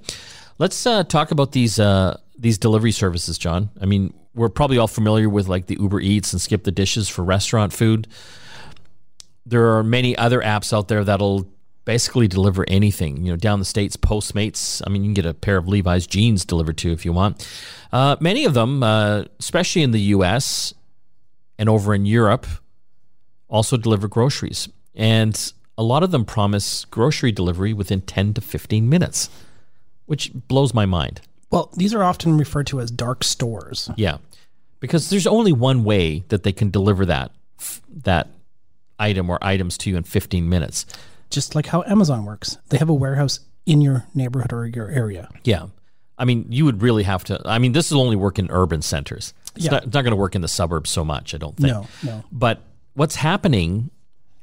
Let's 0.58 0.86
uh, 0.86 1.04
talk 1.04 1.30
about 1.30 1.52
these 1.52 1.78
uh, 1.80 2.18
these 2.38 2.58
delivery 2.58 2.92
services, 2.92 3.38
John. 3.38 3.70
I 3.80 3.86
mean, 3.86 4.14
we're 4.34 4.48
probably 4.48 4.78
all 4.78 4.88
familiar 4.88 5.28
with 5.28 5.48
like 5.48 5.66
the 5.66 5.76
Uber 5.80 6.00
Eats 6.00 6.32
and 6.32 6.40
Skip 6.40 6.64
the 6.64 6.72
Dishes 6.72 7.08
for 7.08 7.22
restaurant 7.24 7.72
food. 7.72 8.06
There 9.46 9.76
are 9.76 9.82
many 9.82 10.16
other 10.16 10.40
apps 10.40 10.72
out 10.72 10.88
there 10.88 11.02
that'll 11.02 11.48
basically 11.84 12.28
deliver 12.28 12.64
anything. 12.68 13.24
You 13.24 13.32
know, 13.32 13.36
down 13.36 13.58
the 13.58 13.64
states, 13.64 13.96
Postmates. 13.96 14.82
I 14.86 14.90
mean, 14.90 15.02
you 15.02 15.08
can 15.08 15.14
get 15.14 15.26
a 15.26 15.34
pair 15.34 15.56
of 15.56 15.68
Levi's 15.68 16.06
jeans 16.06 16.44
delivered 16.44 16.78
to 16.78 16.92
if 16.92 17.04
you 17.04 17.12
want. 17.12 17.46
Uh, 17.92 18.16
many 18.20 18.44
of 18.44 18.54
them, 18.54 18.82
uh, 18.82 19.24
especially 19.38 19.82
in 19.82 19.90
the 19.90 20.00
U.S. 20.00 20.74
and 21.58 21.68
over 21.68 21.94
in 21.94 22.06
Europe, 22.06 22.46
also 23.48 23.76
deliver 23.76 24.08
groceries, 24.08 24.68
and 24.94 25.52
a 25.76 25.82
lot 25.82 26.02
of 26.02 26.10
them 26.10 26.24
promise 26.24 26.84
grocery 26.84 27.32
delivery 27.32 27.72
within 27.72 28.00
10 28.00 28.34
to 28.34 28.40
15 28.40 28.88
minutes, 28.88 29.28
which 30.06 30.30
blows 30.32 30.72
my 30.72 30.86
mind. 30.86 31.20
Well, 31.50 31.70
these 31.76 31.92
are 31.94 32.04
often 32.04 32.38
referred 32.38 32.68
to 32.68 32.80
as 32.80 32.90
dark 32.90 33.24
stores. 33.24 33.90
Yeah, 33.96 34.18
because 34.78 35.10
there's 35.10 35.26
only 35.26 35.52
one 35.52 35.82
way 35.82 36.24
that 36.28 36.44
they 36.44 36.52
can 36.52 36.70
deliver 36.70 37.04
that 37.06 37.32
that 38.04 38.28
item 38.98 39.28
or 39.30 39.38
items 39.42 39.76
to 39.78 39.90
you 39.90 39.96
in 39.96 40.04
15 40.04 40.48
minutes. 40.48 40.86
Just 41.30 41.54
like 41.54 41.66
how 41.66 41.82
Amazon 41.86 42.24
works, 42.24 42.58
they 42.68 42.78
have 42.78 42.88
a 42.88 42.94
warehouse 42.94 43.40
in 43.66 43.80
your 43.80 44.04
neighborhood 44.14 44.52
or 44.52 44.66
your 44.66 44.88
area. 44.88 45.28
Yeah, 45.44 45.66
I 46.18 46.24
mean, 46.24 46.46
you 46.50 46.64
would 46.64 46.82
really 46.82 47.04
have 47.04 47.24
to. 47.24 47.40
I 47.44 47.58
mean, 47.58 47.72
this 47.72 47.90
will 47.90 48.00
only 48.00 48.16
work 48.16 48.38
in 48.38 48.50
urban 48.50 48.82
centers. 48.82 49.32
It's 49.54 49.64
Yeah. 49.64 49.70
not, 49.72 49.84
it's 49.84 49.94
not 49.94 50.02
going 50.02 50.10
to 50.12 50.16
work 50.16 50.34
in 50.34 50.42
the 50.42 50.48
suburbs 50.48 50.90
so 50.90 51.04
much, 51.04 51.34
I 51.34 51.38
don't 51.38 51.56
think. 51.56 51.72
No, 51.72 51.86
no. 52.02 52.24
But 52.32 52.62
what's 52.94 53.14
happening 53.16 53.90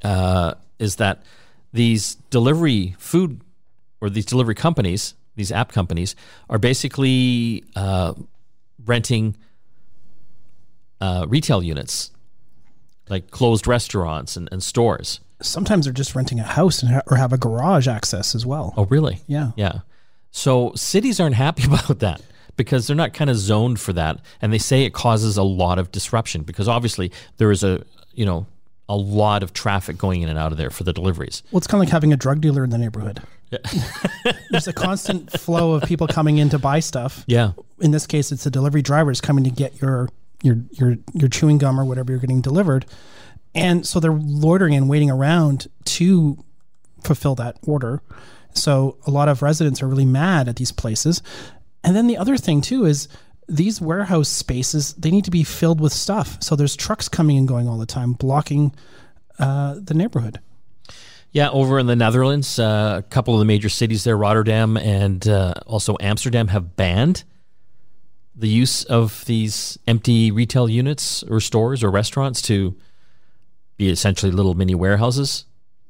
uh, 0.02 0.54
is 0.78 0.96
that 0.96 1.22
these 1.72 2.14
delivery 2.30 2.94
food 2.98 3.40
or 4.00 4.08
these 4.10 4.24
delivery 4.26 4.54
companies, 4.54 5.14
these 5.36 5.52
app 5.52 5.72
companies, 5.72 6.16
are 6.48 6.58
basically 6.58 7.64
uh, 7.76 8.14
renting 8.86 9.36
uh, 11.00 11.26
retail 11.28 11.62
units, 11.62 12.10
like 13.08 13.30
closed 13.30 13.66
restaurants 13.66 14.36
and, 14.36 14.48
and 14.50 14.62
stores. 14.62 15.20
Sometimes 15.40 15.84
they're 15.86 15.92
just 15.92 16.14
renting 16.14 16.40
a 16.40 16.44
house 16.44 16.82
and 16.82 16.92
ha- 16.92 17.02
or 17.06 17.16
have 17.16 17.32
a 17.32 17.38
garage 17.38 17.86
access 17.86 18.34
as 18.34 18.44
well. 18.44 18.74
Oh, 18.76 18.86
really? 18.86 19.20
Yeah. 19.26 19.52
Yeah. 19.56 19.80
So 20.30 20.72
cities 20.74 21.20
aren't 21.20 21.36
happy 21.36 21.64
about 21.66 22.00
that 22.00 22.20
because 22.56 22.86
they're 22.86 22.96
not 22.96 23.14
kind 23.14 23.30
of 23.30 23.36
zoned 23.36 23.80
for 23.80 23.92
that, 23.94 24.20
and 24.42 24.52
they 24.52 24.58
say 24.58 24.84
it 24.84 24.92
causes 24.92 25.36
a 25.36 25.42
lot 25.42 25.78
of 25.78 25.92
disruption 25.92 26.42
because 26.42 26.68
obviously 26.68 27.12
there 27.36 27.50
is 27.50 27.62
a 27.62 27.84
you 28.12 28.26
know 28.26 28.46
a 28.88 28.96
lot 28.96 29.42
of 29.42 29.52
traffic 29.52 29.96
going 29.98 30.22
in 30.22 30.28
and 30.28 30.38
out 30.38 30.50
of 30.50 30.58
there 30.58 30.70
for 30.70 30.82
the 30.84 30.92
deliveries. 30.92 31.42
Well, 31.52 31.58
it's 31.58 31.66
kind 31.66 31.80
of 31.82 31.86
like 31.86 31.92
having 31.92 32.12
a 32.12 32.16
drug 32.16 32.40
dealer 32.40 32.64
in 32.64 32.70
the 32.70 32.78
neighborhood. 32.78 33.22
There's 34.50 34.66
a 34.68 34.72
constant 34.72 35.30
flow 35.32 35.72
of 35.72 35.82
people 35.84 36.06
coming 36.06 36.38
in 36.38 36.48
to 36.50 36.58
buy 36.58 36.80
stuff. 36.80 37.24
Yeah. 37.26 37.52
In 37.80 37.92
this 37.92 38.06
case, 38.06 38.32
it's 38.32 38.44
the 38.44 38.50
delivery 38.50 38.82
drivers 38.82 39.20
coming 39.20 39.44
to 39.44 39.50
get 39.50 39.80
your 39.80 40.08
your 40.42 40.58
your 40.72 40.96
your 41.14 41.28
chewing 41.28 41.58
gum 41.58 41.78
or 41.78 41.84
whatever 41.84 42.12
you're 42.12 42.20
getting 42.20 42.40
delivered, 42.40 42.86
and 43.54 43.86
so 43.86 44.00
they're 44.00 44.12
loitering 44.12 44.74
and 44.74 44.88
waiting 44.88 45.10
around 45.10 45.68
to 45.84 46.42
fulfill 47.02 47.34
that 47.36 47.56
order. 47.66 48.02
So 48.54 48.98
a 49.06 49.10
lot 49.10 49.28
of 49.28 49.42
residents 49.42 49.82
are 49.82 49.88
really 49.88 50.06
mad 50.06 50.48
at 50.48 50.56
these 50.56 50.72
places. 50.72 51.22
And 51.84 51.94
then 51.94 52.06
the 52.06 52.16
other 52.16 52.36
thing 52.36 52.60
too 52.60 52.84
is 52.84 53.08
these 53.48 53.80
warehouse 53.80 54.28
spaces 54.28 54.92
they 54.94 55.10
need 55.10 55.24
to 55.24 55.30
be 55.30 55.44
filled 55.44 55.80
with 55.80 55.92
stuff. 55.92 56.42
So 56.42 56.56
there's 56.56 56.76
trucks 56.76 57.08
coming 57.08 57.38
and 57.38 57.48
going 57.48 57.68
all 57.68 57.78
the 57.78 57.86
time, 57.86 58.12
blocking 58.12 58.74
uh, 59.38 59.76
the 59.80 59.94
neighborhood. 59.94 60.40
Yeah, 61.30 61.50
over 61.50 61.78
in 61.78 61.86
the 61.86 61.96
Netherlands, 61.96 62.58
uh, 62.58 62.96
a 62.98 63.02
couple 63.02 63.34
of 63.34 63.38
the 63.40 63.44
major 63.44 63.68
cities 63.68 64.04
there, 64.04 64.16
Rotterdam 64.16 64.76
and 64.76 65.26
uh, 65.28 65.54
also 65.66 65.96
Amsterdam, 66.00 66.48
have 66.48 66.74
banned 66.74 67.24
the 68.34 68.48
use 68.48 68.84
of 68.84 69.24
these 69.26 69.78
empty 69.86 70.30
retail 70.30 70.68
units 70.68 71.22
or 71.24 71.40
stores 71.40 71.84
or 71.84 71.90
restaurants 71.90 72.40
to 72.42 72.76
be 73.78 73.88
essentially 73.88 74.30
little 74.30 74.54
mini 74.54 74.74
warehouses. 74.74 75.46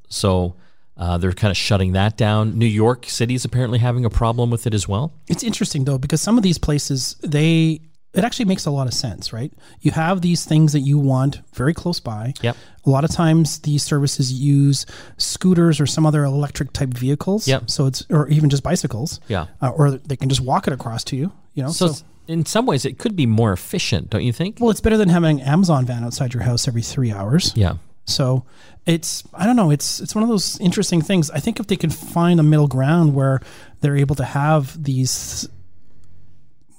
So 0.08 0.54
uh, 0.96 1.18
they're 1.18 1.32
kind 1.32 1.50
of 1.50 1.56
shutting 1.56 1.92
that 1.92 2.16
down. 2.16 2.56
New 2.58 2.66
York 2.66 3.06
City 3.06 3.34
is 3.34 3.44
apparently 3.44 3.78
having 3.78 4.04
a 4.04 4.10
problem 4.10 4.50
with 4.50 4.66
it 4.66 4.74
as 4.74 4.86
well. 4.86 5.12
It's 5.26 5.42
interesting 5.42 5.84
though 5.84 5.98
because 5.98 6.20
some 6.20 6.36
of 6.36 6.42
these 6.42 6.58
places 6.58 7.16
they 7.22 7.80
it 8.14 8.24
actually 8.24 8.46
makes 8.46 8.64
a 8.64 8.70
lot 8.70 8.86
of 8.86 8.94
sense, 8.94 9.32
right? 9.34 9.52
You 9.80 9.90
have 9.90 10.22
these 10.22 10.44
things 10.44 10.72
that 10.72 10.80
you 10.80 10.98
want 10.98 11.40
very 11.52 11.74
close 11.74 12.00
by. 12.00 12.32
Yep. 12.40 12.56
A 12.86 12.90
lot 12.90 13.04
of 13.04 13.10
times 13.10 13.60
these 13.60 13.82
services 13.82 14.32
use 14.32 14.86
scooters 15.18 15.78
or 15.78 15.86
some 15.86 16.06
other 16.06 16.24
electric 16.24 16.72
type 16.72 16.88
vehicles. 16.90 17.46
Yep. 17.46 17.70
So 17.70 17.86
it's 17.86 18.04
or 18.10 18.28
even 18.28 18.48
just 18.48 18.62
bicycles. 18.62 19.20
Yeah. 19.28 19.46
Uh, 19.60 19.70
or 19.70 19.90
they 19.90 20.16
can 20.16 20.28
just 20.30 20.40
walk 20.40 20.66
it 20.66 20.72
across 20.72 21.04
to 21.04 21.16
you. 21.16 21.32
You 21.54 21.64
know. 21.64 21.70
So, 21.70 21.88
So, 21.88 22.04
in 22.28 22.44
some 22.46 22.66
ways, 22.66 22.84
it 22.84 22.98
could 22.98 23.16
be 23.16 23.26
more 23.26 23.52
efficient, 23.52 24.10
don't 24.10 24.22
you 24.22 24.32
think? 24.32 24.58
well, 24.60 24.70
it's 24.70 24.80
better 24.80 24.96
than 24.96 25.08
having 25.08 25.40
an 25.40 25.46
Amazon 25.46 25.84
van 25.86 26.04
outside 26.04 26.34
your 26.34 26.42
house 26.44 26.68
every 26.68 26.82
three 26.82 27.10
hours. 27.10 27.52
Yeah. 27.56 27.74
So 28.04 28.44
it's 28.86 29.22
I 29.34 29.44
don't 29.44 29.56
know 29.56 29.70
it's 29.70 30.00
it's 30.00 30.14
one 30.14 30.22
of 30.22 30.30
those 30.30 30.58
interesting 30.60 31.02
things. 31.02 31.30
I 31.30 31.40
think 31.40 31.60
if 31.60 31.66
they 31.66 31.76
can 31.76 31.90
find 31.90 32.38
a 32.40 32.42
middle 32.42 32.68
ground 32.68 33.14
where 33.14 33.40
they're 33.80 33.96
able 33.96 34.14
to 34.16 34.24
have 34.24 34.82
these 34.82 35.48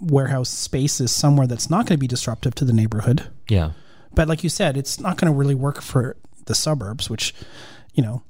warehouse 0.02 0.50
spaces 0.50 1.12
somewhere 1.12 1.46
that's 1.46 1.70
not 1.70 1.86
going 1.86 1.98
to 1.98 2.00
be 2.00 2.08
disruptive 2.08 2.56
to 2.56 2.66
the 2.66 2.74
neighborhood. 2.74 3.30
Yeah. 3.50 3.72
But 4.16 4.28
like 4.28 4.44
you 4.44 4.50
said, 4.50 4.78
it's 4.78 5.00
not 5.00 5.18
going 5.18 5.32
to 5.32 5.38
really 5.38 5.56
work 5.56 5.82
for 5.82 6.16
the 6.46 6.56
suburbs, 6.56 7.10
which 7.10 7.34
you 7.94 8.02
know 8.02 8.24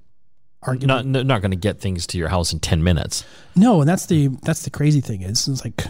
Not, 0.67 1.05
not, 1.05 1.25
not 1.25 1.41
going 1.41 1.51
to 1.51 1.57
get 1.57 1.79
things 1.79 2.05
to 2.07 2.17
your 2.17 2.27
house 2.29 2.51
in 2.51 2.59
10 2.59 2.83
minutes. 2.83 3.23
no, 3.55 3.79
and 3.81 3.87
that's 3.89 4.07
the 4.07 4.27
that's 4.43 4.63
the 4.63 4.69
crazy 4.69 4.99
thing 4.99 5.21
is 5.21 5.47
it's 5.47 5.63
like 5.63 5.85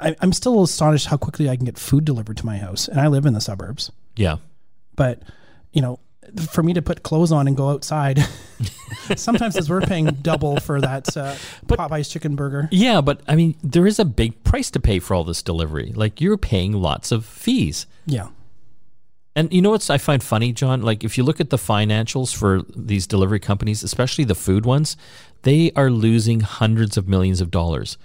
I, 0.00 0.14
I'm 0.20 0.32
still 0.32 0.62
astonished 0.62 1.06
how 1.06 1.16
quickly 1.16 1.48
I 1.48 1.56
can 1.56 1.64
get 1.64 1.78
food 1.78 2.04
delivered 2.04 2.36
to 2.38 2.46
my 2.46 2.58
house, 2.58 2.88
and 2.88 3.00
I 3.00 3.08
live 3.08 3.26
in 3.26 3.34
the 3.34 3.40
suburbs. 3.40 3.90
Yeah. 4.16 4.36
but 4.96 5.22
you 5.72 5.80
know 5.82 5.98
for 6.50 6.62
me 6.62 6.74
to 6.74 6.82
put 6.82 7.02
clothes 7.02 7.32
on 7.32 7.46
and 7.48 7.56
go 7.56 7.70
outside 7.70 8.18
sometimes 9.16 9.56
as 9.56 9.70
we're 9.70 9.80
paying 9.80 10.06
double 10.20 10.60
for 10.60 10.80
that 10.80 11.16
uh, 11.16 11.34
popeye's 11.66 12.08
chicken 12.08 12.36
burger 12.36 12.68
Yeah, 12.70 13.00
but 13.00 13.22
I 13.26 13.34
mean, 13.34 13.54
there 13.62 13.86
is 13.86 13.98
a 13.98 14.04
big 14.04 14.44
price 14.44 14.70
to 14.72 14.80
pay 14.80 14.98
for 14.98 15.14
all 15.14 15.24
this 15.24 15.42
delivery. 15.42 15.92
Like 15.94 16.20
you're 16.20 16.36
paying 16.36 16.72
lots 16.72 17.12
of 17.12 17.24
fees. 17.24 17.86
yeah 18.06 18.28
And 19.36 19.52
you 19.52 19.62
know 19.62 19.70
what's 19.70 19.88
I 19.88 19.98
find 19.98 20.22
funny, 20.22 20.52
John? 20.52 20.82
Like 20.82 21.04
if 21.04 21.16
you 21.16 21.24
look 21.24 21.40
at 21.40 21.50
the 21.50 21.56
financials 21.56 22.34
for 22.34 22.62
these 22.76 23.06
delivery 23.06 23.40
companies, 23.40 23.82
especially 23.82 24.24
the 24.24 24.34
food 24.34 24.66
ones, 24.66 24.96
they 25.42 25.70
are 25.76 25.90
losing 25.90 26.40
hundreds 26.40 26.96
of 26.96 27.08
millions 27.08 27.40
of 27.40 27.50
dollars. 27.50 27.96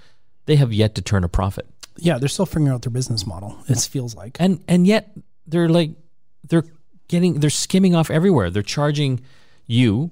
They 0.46 0.56
have 0.58 0.72
yet 0.72 0.94
to 0.96 1.02
turn 1.02 1.24
a 1.24 1.30
profit. 1.30 1.68
Yeah 1.98 2.18
they're 2.18 2.28
still 2.30 2.46
figuring 2.46 2.70
out 2.70 2.82
their 2.82 2.92
business 2.92 3.26
model 3.28 3.58
it 3.68 3.78
feels 3.80 4.16
like 4.16 4.38
And 4.40 4.64
and 4.68 4.86
yet 4.88 5.12
they're 5.48 5.70
like 5.70 5.92
they're 6.48 6.66
getting 7.08 7.40
they're 7.40 7.50
skimming 7.50 7.96
off 7.96 8.10
everywhere. 8.10 8.50
They're 8.50 8.64
charging 8.64 9.22
you 9.68 10.12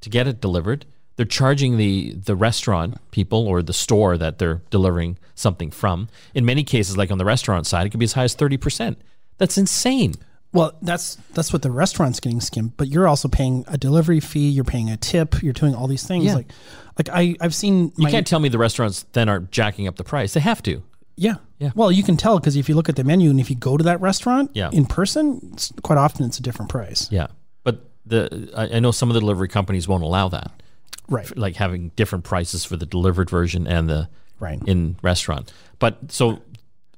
to 0.00 0.10
get 0.10 0.26
it 0.26 0.40
delivered. 0.40 0.84
They're 1.16 1.24
charging 1.26 1.76
the 1.78 2.12
the 2.14 2.36
restaurant 2.36 2.98
people 3.10 3.46
or 3.46 3.62
the 3.62 3.72
store 3.72 4.18
that 4.18 4.38
they're 4.38 4.62
delivering 4.70 5.18
something 5.34 5.70
from. 5.70 6.08
In 6.34 6.44
many 6.44 6.64
cases, 6.64 6.96
like 6.96 7.10
on 7.10 7.18
the 7.18 7.24
restaurant 7.24 7.66
side, 7.66 7.86
it 7.86 7.90
could 7.90 8.00
be 8.00 8.04
as 8.04 8.12
high 8.12 8.24
as 8.24 8.34
thirty 8.34 8.56
percent. 8.56 8.98
That's 9.38 9.56
insane. 9.58 10.14
well 10.52 10.72
that's 10.82 11.16
that's 11.34 11.52
what 11.52 11.62
the 11.62 11.70
restaurant's 11.70 12.20
getting 12.20 12.40
skimmed 12.40 12.72
but 12.76 12.88
you're 12.88 13.08
also 13.08 13.28
paying 13.28 13.64
a 13.68 13.76
delivery 13.76 14.20
fee 14.20 14.48
you're 14.48 14.64
paying 14.64 14.88
a 14.88 14.96
tip 14.96 15.42
you're 15.42 15.52
doing 15.52 15.74
all 15.74 15.88
these 15.88 16.06
things 16.06 16.24
Yeah. 16.26 16.36
like 16.36 16.50
like 16.98 17.08
i 17.10 17.36
i've 17.40 17.54
seen 17.54 17.92
You 17.96 18.04
my, 18.04 18.10
can't 18.10 18.26
tell 18.26 18.40
me 18.40 18.48
the 18.48 18.58
restaurants 18.58 19.04
then 19.12 19.28
aren't 19.28 19.50
jacking 19.50 19.86
up 19.88 19.96
the 19.96 20.04
price. 20.04 20.34
They 20.34 20.40
have 20.40 20.62
to. 20.64 20.82
yeah 21.16 21.36
Yeah. 21.58 21.70
well 21.74 21.90
you 21.92 22.02
can 22.02 22.16
tell 22.16 22.38
because 22.38 22.56
if 22.56 22.68
you 22.68 22.74
look 22.74 22.88
at 22.88 22.96
the 22.96 23.04
menu 23.04 23.30
and 23.30 23.40
if 23.40 23.48
you 23.50 23.56
go 23.56 23.76
to 23.76 23.84
that 23.84 24.00
restaurant 24.00 24.50
Yeah. 24.54 24.70
in 24.72 24.86
person 24.86 25.40
it's, 25.52 25.72
quite 25.82 25.98
often 25.98 26.26
it's 26.26 26.38
a 26.38 26.42
different 26.42 26.70
price 26.70 27.08
Yeah, 27.10 27.28
but 27.64 27.80
the 28.04 28.50
I, 28.56 28.76
I 28.76 28.80
know 28.80 28.90
some 28.92 29.10
of 29.10 29.14
the 29.14 29.20
delivery 29.20 29.48
companies 29.48 29.86
won't 29.88 30.02
allow 30.04 30.28
that, 30.28 30.50
right 31.08 31.36
like 31.36 31.56
having 31.56 31.90
different 31.96 32.24
prices 32.24 32.64
for 32.64 32.76
the 32.76 32.86
delivered 32.86 33.30
version 33.30 33.66
and 33.66 33.88
the 33.88 34.08
right 34.38 34.60
in 34.66 34.96
restaurant. 35.02 35.52
But 35.78 36.12
so 36.12 36.40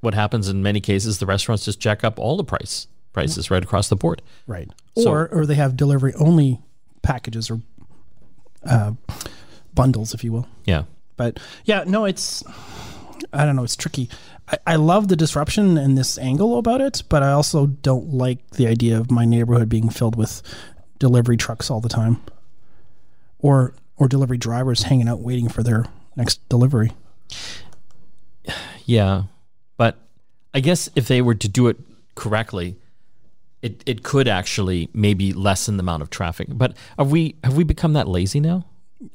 what 0.01 0.15
happens 0.15 0.49
in 0.49 0.63
many 0.63 0.81
cases, 0.81 1.19
the 1.19 1.27
restaurants 1.27 1.65
just 1.65 1.81
jack 1.81 2.05
up 2.05 2.19
all 2.19 2.37
the 2.37 2.45
price 2.45 2.87
prices 3.13 3.51
right 3.51 3.63
across 3.65 3.89
the 3.89 3.97
board. 3.97 4.23
Right. 4.47 4.69
So- 4.97 5.11
or 5.11 5.29
or 5.33 5.47
they 5.47 5.55
have 5.57 5.77
delivery 5.77 6.15
only 6.15 6.61
packages 7.03 7.51
or 7.51 7.61
uh, 8.65 8.93
bundles, 9.79 10.13
if 10.13 10.25
you 10.25 10.33
will. 10.33 10.49
Yeah, 10.65 10.85
But 11.17 11.39
yeah, 11.65 11.85
no, 11.87 12.05
it's 12.05 12.43
I 13.33 13.45
don't 13.45 13.57
know, 13.57 13.65
it's 13.65 13.77
tricky. 13.77 14.09
I, 14.49 14.59
I 14.67 14.77
love 14.77 15.09
the 15.09 15.17
disruption 15.17 15.79
and 15.79 15.97
this 15.97 16.19
angle 16.19 16.59
about 16.59 16.81
it, 16.81 17.03
but 17.09 17.23
I 17.23 17.33
also 17.33 17.67
don't 17.67 18.13
like 18.13 18.51
the 18.51 18.67
idea 18.67 18.99
of 18.99 19.11
my 19.11 19.25
neighborhood 19.25 19.69
being 19.69 19.89
filled 19.89 20.17
with 20.17 20.43
delivery 20.99 21.37
trucks 21.37 21.71
all 21.71 21.81
the 21.81 21.89
time. 21.89 22.21
Or 23.39 23.73
or 23.97 24.09
delivery 24.09 24.39
drivers 24.39 24.85
hanging 24.85 25.09
out 25.09 25.21
waiting 25.21 25.49
for 25.49 25.63
their 25.63 25.85
next 26.17 26.47
delivery. 26.49 26.93
yeah. 28.85 29.25
But 29.77 29.97
I 30.53 30.61
guess 30.61 30.89
if 30.97 31.07
they 31.07 31.23
were 31.23 31.35
to 31.37 31.49
do 31.49 31.69
it 31.69 31.77
correctly, 32.17 32.77
it, 33.63 33.83
it 33.87 34.03
could 34.03 34.29
actually 34.29 34.89
maybe 34.93 35.33
lessen 35.33 35.77
the 35.77 35.83
amount 35.83 36.03
of 36.03 36.11
traffic. 36.11 36.49
But 36.51 36.77
have 36.99 37.11
we 37.11 37.37
have 37.45 37.57
we 37.57 37.65
become 37.65 37.93
that 37.95 38.09
lazy 38.09 38.41
now? 38.41 38.67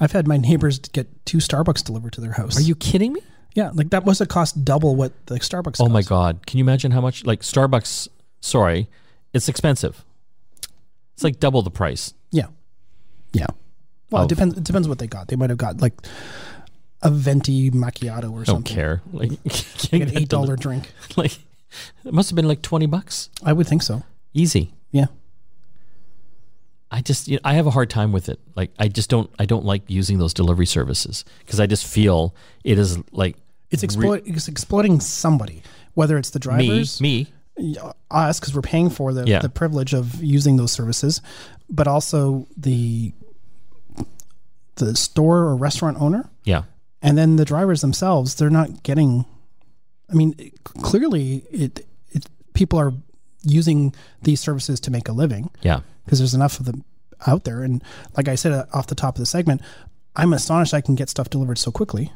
I've 0.00 0.12
had 0.12 0.26
my 0.26 0.36
neighbors 0.36 0.78
get 0.78 1.06
two 1.26 1.38
Starbucks 1.38 1.84
delivered 1.84 2.12
to 2.14 2.20
their 2.20 2.32
house. 2.32 2.56
Are 2.58 2.62
you 2.62 2.74
kidding 2.74 3.12
me? 3.12 3.20
Yeah, 3.54 3.70
like 3.72 3.90
that 3.90 4.04
was 4.04 4.20
a 4.20 4.26
cost 4.26 4.64
double 4.64 4.96
what 4.96 5.12
the 5.26 5.36
Starbucks. 5.36 5.76
Oh 5.80 5.88
my 5.88 6.02
god! 6.02 6.46
Can 6.46 6.58
you 6.58 6.64
imagine 6.64 6.90
how 6.92 7.00
much? 7.00 7.24
Like 7.24 7.40
Starbucks, 7.40 8.08
sorry, 8.40 8.88
it's 9.32 9.48
expensive. 9.48 10.04
It's 11.14 11.24
like 11.24 11.40
double 11.40 11.62
the 11.62 11.70
price. 11.70 12.12
Yeah, 12.30 12.48
yeah. 13.32 13.46
Well, 14.10 14.24
Of- 14.24 14.30
it 14.30 14.34
depends. 14.34 14.58
It 14.58 14.64
depends 14.64 14.88
what 14.88 14.98
they 14.98 15.06
got. 15.06 15.28
They 15.28 15.36
might 15.36 15.48
have 15.50 15.58
got 15.58 15.80
like 15.80 15.94
a 17.02 17.10
venti 17.10 17.70
macchiato 17.70 18.30
or 18.32 18.44
something. 18.44 18.48
I 18.48 18.52
Don't 18.54 18.64
care. 18.64 19.02
Like 19.12 19.30
Like 19.92 19.92
an 20.02 20.16
eight 20.16 20.28
dollar 20.28 20.56
drink. 20.56 20.92
Like 21.16 21.38
it 22.04 22.12
must 22.14 22.30
have 22.30 22.36
been 22.36 22.48
like 22.48 22.60
twenty 22.62 22.86
bucks. 22.86 23.30
I 23.42 23.52
would 23.52 23.66
think 23.66 23.82
so. 23.82 24.02
Easy. 24.34 24.74
Yeah. 24.92 25.06
I 26.90 27.00
just 27.02 27.26
you 27.28 27.36
know, 27.36 27.40
I 27.44 27.54
have 27.54 27.66
a 27.66 27.70
hard 27.70 27.90
time 27.90 28.12
with 28.12 28.28
it. 28.28 28.38
Like 28.54 28.70
I 28.78 28.88
just 28.88 29.10
don't 29.10 29.30
I 29.38 29.44
don't 29.46 29.64
like 29.64 29.82
using 29.88 30.18
those 30.18 30.32
delivery 30.34 30.66
services 30.66 31.24
because 31.40 31.58
I 31.60 31.66
just 31.66 31.84
feel 31.86 32.34
it 32.64 32.78
is 32.78 32.98
like 33.12 33.36
It's 33.70 33.82
exploit. 33.82 34.22
it's 34.26 34.48
exploiting 34.48 35.00
somebody, 35.00 35.62
whether 35.94 36.16
it's 36.16 36.30
the 36.30 36.38
me 36.38 36.42
drivers, 36.42 37.00
me 37.00 37.26
us, 38.10 38.38
because 38.38 38.54
we're 38.54 38.60
paying 38.62 38.90
for 38.90 39.12
the 39.12 39.26
Yeah. 39.26 39.40
the 39.40 39.48
privilege 39.48 39.94
of 39.94 40.22
using 40.22 40.56
those 40.56 40.70
services, 40.72 41.20
but 41.68 41.88
also 41.88 42.46
the 42.56 43.12
the 44.76 44.94
store 44.94 45.38
or 45.44 45.56
restaurant 45.56 45.96
owner, 46.00 46.28
yeah 46.44 46.64
and 47.02 47.16
then 47.16 47.36
the 47.36 47.44
drivers 47.44 47.80
themselves. 47.82 48.34
They're 48.34 48.50
not 48.50 48.82
getting. 48.82 49.24
I 50.10 50.14
mean, 50.14 50.34
it- 50.38 50.62
clearly, 50.64 51.44
it, 51.50 51.86
it 52.10 52.26
people 52.54 52.78
are 52.78 52.92
using 53.42 53.94
these 54.22 54.40
services 54.40 54.80
to 54.80 54.90
make 54.90 55.08
a 55.08 55.12
living 55.12 55.50
yeah 55.62 55.80
because 56.06 56.18
there's 56.18 56.32
enough 56.32 56.58
of 56.58 56.64
them 56.64 56.84
out 57.26 57.44
there. 57.44 57.62
And 57.62 57.84
like 58.16 58.28
I 58.28 58.34
said 58.34 58.52
uh, 58.52 58.64
off 58.72 58.86
the 58.86 58.94
top 58.94 59.16
of 59.16 59.18
the 59.18 59.26
segment, 59.26 59.60
I'm 60.14 60.32
astonished 60.32 60.72
I 60.72 60.80
can 60.80 60.94
get 60.94 61.10
stuff 61.10 61.28
delivered 61.28 61.58
so 61.58 61.70
quickly. 61.70 62.10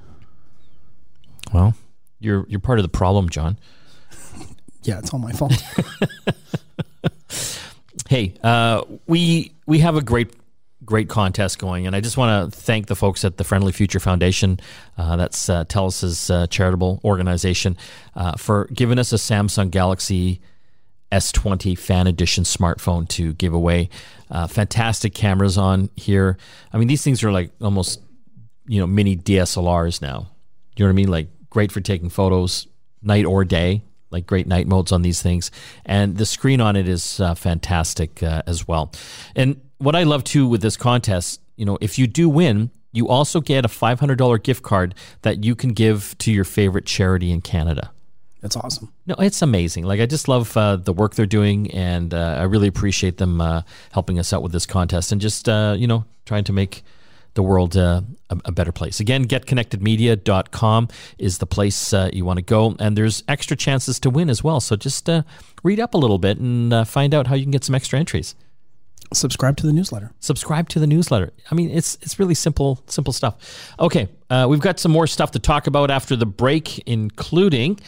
well 1.53 1.75
you're 2.19 2.47
you're 2.49 2.61
part 2.61 2.79
of 2.79 2.83
the 2.85 2.89
problem 2.89 3.29
John. 3.29 3.59
Yeah, 4.83 4.99
it's 4.99 5.13
all 5.13 5.19
my 5.19 5.33
fault. 5.33 5.53
Hey, 8.11 8.35
uh, 8.43 8.83
we 9.07 9.53
we 9.67 9.79
have 9.79 9.95
a 9.95 10.03
great 10.03 10.35
great 10.85 11.09
contest 11.09 11.61
going, 11.61 11.87
and 11.87 11.95
I 11.95 12.01
just 12.01 12.17
want 12.17 12.53
to 12.53 12.59
thank 12.59 12.89
the 12.89 12.97
folks 12.97 13.25
at 13.25 13.37
the 13.37 13.45
Friendly 13.45 13.71
Future 13.71 14.01
Foundation. 14.01 14.59
Uh, 14.99 15.15
that's 15.15 15.49
uh, 15.49 15.65
Telus' 15.67 16.29
uh, 16.29 16.49
charitable 16.49 17.01
organization 17.05 17.77
uh, 18.17 18.33
for 18.33 18.65
giving 18.75 18.99
us 18.99 19.13
a 19.13 19.17
Samsung 19.17 19.71
Galaxy 19.71 20.41
S20 21.13 21.77
Fan 21.79 22.07
Edition 22.07 22.45
smartphone 22.45 23.09
to 23.09 23.33
give 23.35 23.53
away. 23.53 23.89
Uh, 24.31 24.47
fantastic 24.47 25.15
cameras 25.15 25.59
on 25.59 25.91
here. 25.97 26.37
I 26.73 26.79
mean, 26.79 26.89
these 26.89 27.03
things 27.03 27.25
are 27.25 27.33
like 27.33 27.51
almost 27.61 28.01
you 28.67 28.81
know 28.81 28.87
mini 28.87 29.17
DSLRs 29.17 30.01
now. 30.01 30.31
You 30.77 30.85
know 30.85 30.89
what 30.89 30.95
I 30.95 30.97
mean? 30.97 31.09
Like 31.09 31.29
great 31.51 31.73
for 31.73 31.81
taking 31.81 32.09
photos 32.09 32.69
night 33.03 33.25
or 33.25 33.45
day. 33.45 33.83
Like 34.11 34.27
great 34.27 34.49
night 34.49 34.67
modes 34.67 34.91
on 34.91 35.03
these 35.03 35.23
things, 35.23 35.53
and 35.87 36.17
the 36.17 36.27
screen 36.27 36.61
on 36.61 36.75
it 36.75 36.89
is 36.89 37.21
uh, 37.21 37.37
fantastic 37.37 38.25
uh, 38.25 38.43
as 38.45 38.67
well. 38.67 38.93
And 39.37 39.61
what 39.79 39.95
I 39.95 40.03
love 40.03 40.25
too 40.25 40.49
with 40.49 40.63
this 40.63 40.77
contest, 40.77 41.41
you 41.55 41.65
know, 41.65 41.79
if 41.81 41.97
you 41.97 42.09
do 42.09 42.29
win, 42.29 42.73
you 42.93 43.09
also 43.09 43.41
get 43.41 43.65
a 43.65 43.69
five 43.69 44.01
hundred 44.01 44.19
dollar 44.19 44.39
gift 44.39 44.65
card 44.65 44.97
that 45.23 45.45
you 45.45 45.55
can 45.55 45.71
give 45.75 46.19
to 46.19 46.33
your 46.33 46.43
favorite 46.43 46.87
charity 46.87 47.31
in 47.31 47.41
Canada. 47.41 47.93
That's 48.41 48.57
awesome. 48.57 48.93
No, 49.07 49.15
it's 49.19 49.43
amazing. 49.43 49.85
Like 49.85 50.01
I 50.01 50.07
just 50.07 50.27
love 50.27 50.57
uh, 50.57 50.77
the 50.77 50.93
work 50.93 51.15
they're 51.15 51.27
doing, 51.27 51.71
and 51.73 52.15
uh, 52.15 52.37
I 52.39 52.45
really 52.45 52.69
appreciate 52.69 53.19
them 53.19 53.41
uh, 53.41 53.63
helping 53.93 54.19
us 54.19 54.33
out 54.33 54.43
with 54.43 54.53
this 54.53 54.67
contest 54.67 55.13
and 55.13 55.21
just 55.21 55.49
uh, 55.49 55.75
you 55.77 55.87
know 55.87 56.05
trying 56.25 56.45
to 56.45 56.53
make 56.53 56.83
the 57.35 57.43
world 57.43 57.77
uh, 57.77 58.03
a, 58.29 58.39
a 58.47 58.53
better 58.53 58.73
place. 58.73 59.01
Again, 59.01 59.27
getconnectedmedia.com 59.27 60.89
is 61.19 61.39
the 61.39 61.47
place 61.47 61.93
uh, 61.93 62.11
you 62.13 62.25
want 62.25 62.39
to 62.39 62.43
go, 62.45 62.75
and 62.79 62.97
there's 62.97 63.23
extra 63.29 63.57
chances 63.57 64.01
to 64.01 64.11
win 64.11 64.31
as 64.31 64.43
well. 64.43 64.61
So 64.61 64.77
just 64.77 65.09
uh, 65.09 65.23
read 65.63 65.81
up 65.81 65.95
a 65.95 65.99
little 65.99 66.19
bit 66.19 66.39
and 66.39 66.73
uh, 66.73 66.85
find 66.85 67.15
out 67.15 67.27
how 67.27 67.35
you 67.35 67.45
can 67.45 67.51
get 67.51 67.65
some 67.65 67.75
extra 67.75 67.99
entries. 67.99 68.35
Subscribe 69.13 69.57
to 69.57 69.67
the 69.67 69.73
newsletter. 69.73 70.13
Subscribe 70.21 70.69
to 70.69 70.79
the 70.79 70.87
newsletter. 70.87 71.33
I 71.51 71.55
mean, 71.57 71.71
it's 71.71 71.99
it's 72.01 72.21
really 72.21 72.35
simple 72.35 72.81
simple 72.87 73.13
stuff. 73.13 73.75
Okay, 73.81 74.09
uh, 74.31 74.47
we've 74.49 74.61
got 74.61 74.79
some 74.79 74.93
more 74.93 75.09
stuff 75.09 75.33
to 75.33 75.41
talk 75.41 75.67
about 75.67 75.91
after 75.91 76.15
the 76.15 76.27
break, 76.27 76.79
including 76.81 77.81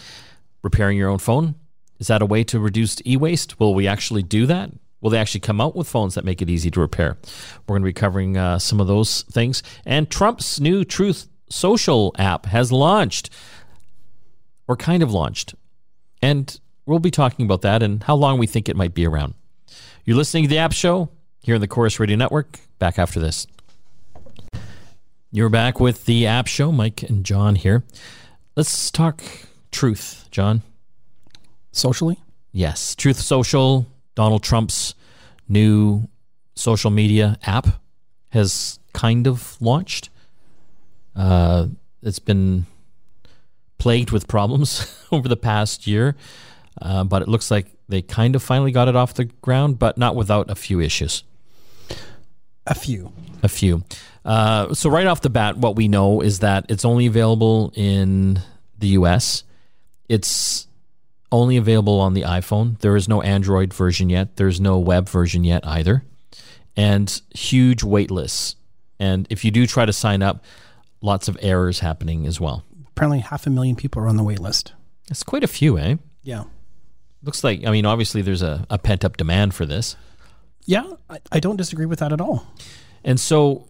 repairing 0.62 0.96
your 0.96 1.10
own 1.10 1.18
phone. 1.18 1.54
Is 1.98 2.06
that 2.08 2.22
a 2.22 2.26
way 2.26 2.44
to 2.44 2.58
reduce 2.58 3.00
e-waste? 3.06 3.60
Will 3.60 3.74
we 3.74 3.86
actually 3.86 4.22
do 4.22 4.46
that? 4.46 4.70
Will 5.00 5.10
they 5.10 5.18
actually 5.18 5.40
come 5.40 5.60
out 5.60 5.74
with 5.74 5.88
phones 5.88 6.14
that 6.14 6.24
make 6.24 6.40
it 6.40 6.48
easy 6.48 6.70
to 6.70 6.80
repair? 6.80 7.18
We're 7.66 7.74
going 7.74 7.82
to 7.82 7.86
be 7.86 7.92
covering 7.92 8.36
uh, 8.36 8.58
some 8.58 8.80
of 8.80 8.86
those 8.86 9.22
things. 9.22 9.62
And 9.84 10.08
Trump's 10.08 10.60
new 10.60 10.84
Truth 10.84 11.28
Social 11.48 12.14
app 12.18 12.46
has 12.46 12.72
launched, 12.72 13.28
or 14.66 14.76
kind 14.76 15.02
of 15.02 15.12
launched, 15.12 15.54
and 16.22 16.58
we'll 16.86 16.98
be 16.98 17.10
talking 17.10 17.44
about 17.44 17.62
that 17.62 17.82
and 17.82 18.02
how 18.04 18.14
long 18.14 18.38
we 18.38 18.46
think 18.46 18.68
it 18.68 18.76
might 18.76 18.94
be 18.94 19.06
around. 19.06 19.34
You're 20.04 20.16
listening 20.16 20.44
to 20.44 20.48
the 20.48 20.58
App 20.58 20.72
Show 20.72 21.10
here 21.40 21.56
on 21.56 21.60
the 21.60 21.68
Corus 21.68 22.00
Radio 22.00 22.16
Network. 22.16 22.60
Back 22.78 22.98
after 22.98 23.20
this. 23.20 23.46
You're 25.30 25.48
back 25.48 25.78
with 25.78 26.06
the 26.06 26.26
App 26.26 26.46
Show. 26.46 26.72
Mike 26.72 27.02
and 27.02 27.24
John 27.24 27.54
here. 27.56 27.84
Let's 28.56 28.90
talk 28.90 29.22
truth, 29.72 30.28
John. 30.30 30.62
Socially, 31.72 32.18
Yes, 32.52 32.94
Truth 32.94 33.18
Social, 33.18 33.86
Donald 34.14 34.42
Trump's 34.42 34.94
new 35.48 36.06
social 36.54 36.90
media 36.90 37.38
app 37.44 37.66
has 38.28 38.78
kind 38.92 39.26
of 39.26 39.56
launched. 39.60 40.10
Uh, 41.16 41.68
it's 42.02 42.18
been 42.18 42.66
plagued 43.78 44.10
with 44.10 44.28
problems 44.28 45.02
over 45.12 45.28
the 45.28 45.36
past 45.36 45.86
year, 45.86 46.14
uh, 46.80 47.04
but 47.04 47.22
it 47.22 47.28
looks 47.28 47.50
like 47.50 47.66
they 47.88 48.02
kind 48.02 48.36
of 48.36 48.42
finally 48.42 48.70
got 48.70 48.86
it 48.86 48.96
off 48.96 49.14
the 49.14 49.24
ground, 49.24 49.78
but 49.78 49.96
not 49.96 50.14
without 50.14 50.50
a 50.50 50.54
few 50.54 50.78
issues. 50.78 51.24
a 52.66 52.74
few. 52.74 53.12
A 53.42 53.48
few. 53.48 53.82
Uh, 54.26 54.72
so 54.74 54.88
right 54.90 55.06
off 55.06 55.22
the 55.22 55.30
bat, 55.30 55.56
what 55.56 55.74
we 55.74 55.88
know 55.88 56.20
is 56.20 56.40
that 56.40 56.66
it's 56.68 56.84
only 56.84 57.06
available 57.06 57.72
in 57.74 58.40
the 58.78 58.88
U.S. 58.88 59.42
It's 60.12 60.66
only 61.30 61.56
available 61.56 61.98
on 62.00 62.12
the 62.12 62.22
iPhone. 62.22 62.78
There 62.80 62.96
is 62.96 63.08
no 63.08 63.22
Android 63.22 63.72
version 63.72 64.10
yet. 64.10 64.36
There's 64.36 64.60
no 64.60 64.78
web 64.78 65.08
version 65.08 65.44
yet 65.44 65.66
either, 65.66 66.04
and 66.76 67.20
huge 67.34 67.82
wait 67.82 68.10
lists. 68.10 68.56
And 69.00 69.26
if 69.30 69.44
you 69.44 69.50
do 69.50 69.66
try 69.66 69.86
to 69.86 69.92
sign 69.92 70.22
up, 70.22 70.44
lots 71.00 71.28
of 71.28 71.38
errors 71.40 71.80
happening 71.80 72.26
as 72.26 72.38
well. 72.38 72.62
Apparently, 72.88 73.20
half 73.20 73.46
a 73.46 73.50
million 73.50 73.74
people 73.74 74.02
are 74.02 74.08
on 74.08 74.16
the 74.16 74.22
wait 74.22 74.38
list. 74.38 74.74
It's 75.10 75.22
quite 75.22 75.42
a 75.42 75.48
few, 75.48 75.78
eh? 75.78 75.96
Yeah, 76.22 76.44
Looks 77.22 77.42
like. 77.42 77.64
I 77.66 77.70
mean, 77.70 77.86
obviously, 77.86 78.20
there's 78.20 78.42
a, 78.42 78.66
a 78.68 78.78
pent 78.78 79.04
up 79.04 79.16
demand 79.16 79.54
for 79.54 79.64
this. 79.64 79.96
yeah. 80.66 80.84
I, 81.08 81.20
I 81.30 81.40
don't 81.40 81.56
disagree 81.56 81.86
with 81.86 82.00
that 82.00 82.12
at 82.12 82.20
all. 82.20 82.46
And 83.04 83.18
so 83.18 83.66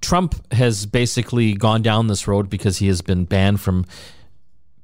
Trump 0.00 0.34
has 0.52 0.86
basically 0.86 1.54
gone 1.54 1.82
down 1.82 2.06
this 2.06 2.28
road 2.28 2.48
because 2.48 2.78
he 2.78 2.86
has 2.88 3.02
been 3.02 3.24
banned 3.24 3.60
from 3.60 3.84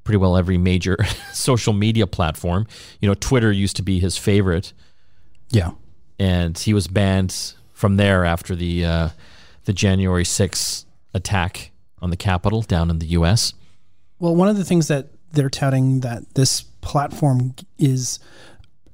pretty 0.07 0.17
well 0.17 0.37
every 0.37 0.57
major 0.57 0.95
social 1.33 1.73
media 1.73 2.07
platform. 2.07 2.65
You 3.01 3.09
know, 3.09 3.13
Twitter 3.13 3.51
used 3.51 3.75
to 3.75 3.81
be 3.83 3.99
his 3.99 4.17
favorite, 4.17 4.71
Yeah, 5.49 5.71
and 6.17 6.57
he 6.57 6.73
was 6.73 6.87
banned 6.87 7.53
from 7.73 7.97
there 7.97 8.23
after 8.23 8.55
the 8.55 8.85
uh, 8.85 9.09
the 9.65 9.73
January 9.73 10.23
6th 10.23 10.85
attack 11.13 11.71
on 12.01 12.09
the 12.09 12.15
Capitol 12.15 12.61
down 12.61 12.89
in 12.89 12.99
the 12.99 13.07
U.S. 13.07 13.51
Well, 14.17 14.33
one 14.33 14.47
of 14.47 14.55
the 14.55 14.63
things 14.63 14.87
that 14.87 15.09
they're 15.33 15.49
touting 15.49 15.99
that 15.99 16.35
this 16.35 16.61
platform 16.61 17.53
is 17.77 18.19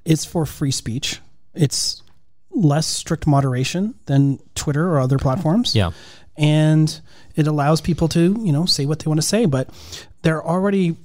is 0.04 0.26
for 0.26 0.48
free 0.48 0.72
speech. 0.72 1.20
It's 1.54 2.02
less 2.50 2.88
strict 2.88 3.28
moderation 3.28 3.94
than 4.08 4.40
Twitter 4.56 4.90
or 4.90 5.00
other 5.00 5.20
platforms. 5.20 5.76
Yeah, 5.76 5.92
And 6.38 7.00
it 7.36 7.46
allows 7.48 7.80
people 7.82 8.08
to, 8.10 8.36
you 8.44 8.52
know, 8.52 8.66
say 8.66 8.86
what 8.86 9.00
they 9.00 9.08
want 9.08 9.20
to 9.20 9.26
say, 9.28 9.46
but 9.46 9.70
they're 10.24 10.44
already 10.44 10.96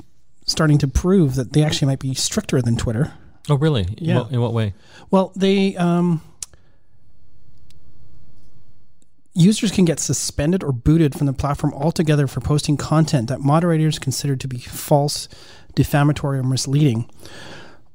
starting 0.47 0.79
to 0.79 0.89
prove 0.89 1.35
that 1.35 1.53
they 1.53 1.63
actually 1.63 1.87
might 1.87 1.99
be 1.99 2.15
stricter 2.15 2.63
than 2.63 2.77
Twitter. 2.77 3.13
Oh, 3.51 3.57
really? 3.57 3.83
In 3.99 4.05
Yeah. 4.05 4.19
what- 4.21 4.33
in 4.33 4.41
what 4.41 4.53
way? 4.55 4.75
Well, 5.11 5.33
they 5.37 5.77
um, 5.77 6.23
users 9.35 9.71
can 9.71 9.85
get 9.85 10.01
suspended 10.01 10.63
or 10.65 10.73
booted 10.73 11.15
from 11.15 11.27
the 11.27 11.33
platform 11.33 11.73
altogether 11.75 12.27
for 12.27 12.41
posting 12.41 12.77
content 12.77 13.29
that 13.29 13.41
moderators 13.41 13.99
consider 13.99 14.35
to 14.37 14.49
be 14.49 14.59
false, 14.59 15.29
defamatory, 15.75 16.39
or 16.39 16.43
misleading. 16.43 17.09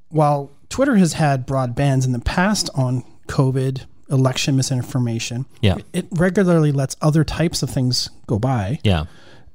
While 0.10 0.52
Twitter 0.70 0.96
has 0.96 1.14
had 1.14 1.46
broad 1.46 1.76
bans 1.76 2.06
in 2.06 2.12
the 2.14 2.20
past 2.20 2.70
on 2.76 3.04
COVID, 3.28 3.82
election 4.14 4.56
misinformation, 4.56 5.46
Yeah. 5.62 5.78
it 5.92 6.08
regularly 6.12 6.72
lets 6.72 6.96
other 7.02 7.24
types 7.24 7.62
of 7.64 7.70
things 7.70 8.10
go 8.28 8.40
by. 8.40 8.80
Yeah. 8.84 9.06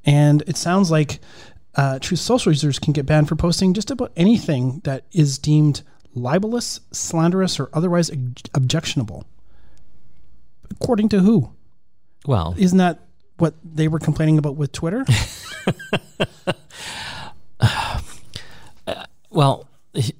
And 0.05 0.43
it 0.47 0.57
sounds 0.57 0.91
like 0.91 1.21
uh, 1.75 1.99
Truth 2.01 2.21
Social 2.21 2.53
users 2.53 2.79
can 2.79 2.93
get 2.93 3.07
banned 3.07 3.29
for 3.29 3.37
posting 3.37 3.73
just 3.73 3.91
about 3.91 4.13
anything 4.17 4.81
that 4.85 5.05
is 5.13 5.39
deemed 5.39 5.83
libelous, 6.15 6.81
slanderous, 6.93 7.61
or 7.61 7.69
otherwise 7.73 8.11
ob- 8.11 8.39
objectionable. 8.55 9.25
According 10.71 11.09
to 11.11 11.21
who? 11.21 11.53
Well, 12.27 12.55
Isn't 12.59 12.79
that 12.79 12.99
what 13.39 13.55
they 13.65 13.87
were 13.89 14.01
complaining 14.01 14.39
about 14.39 14.57
with 14.57 14.73
Twitter? 14.73 15.05
well. 19.31 19.69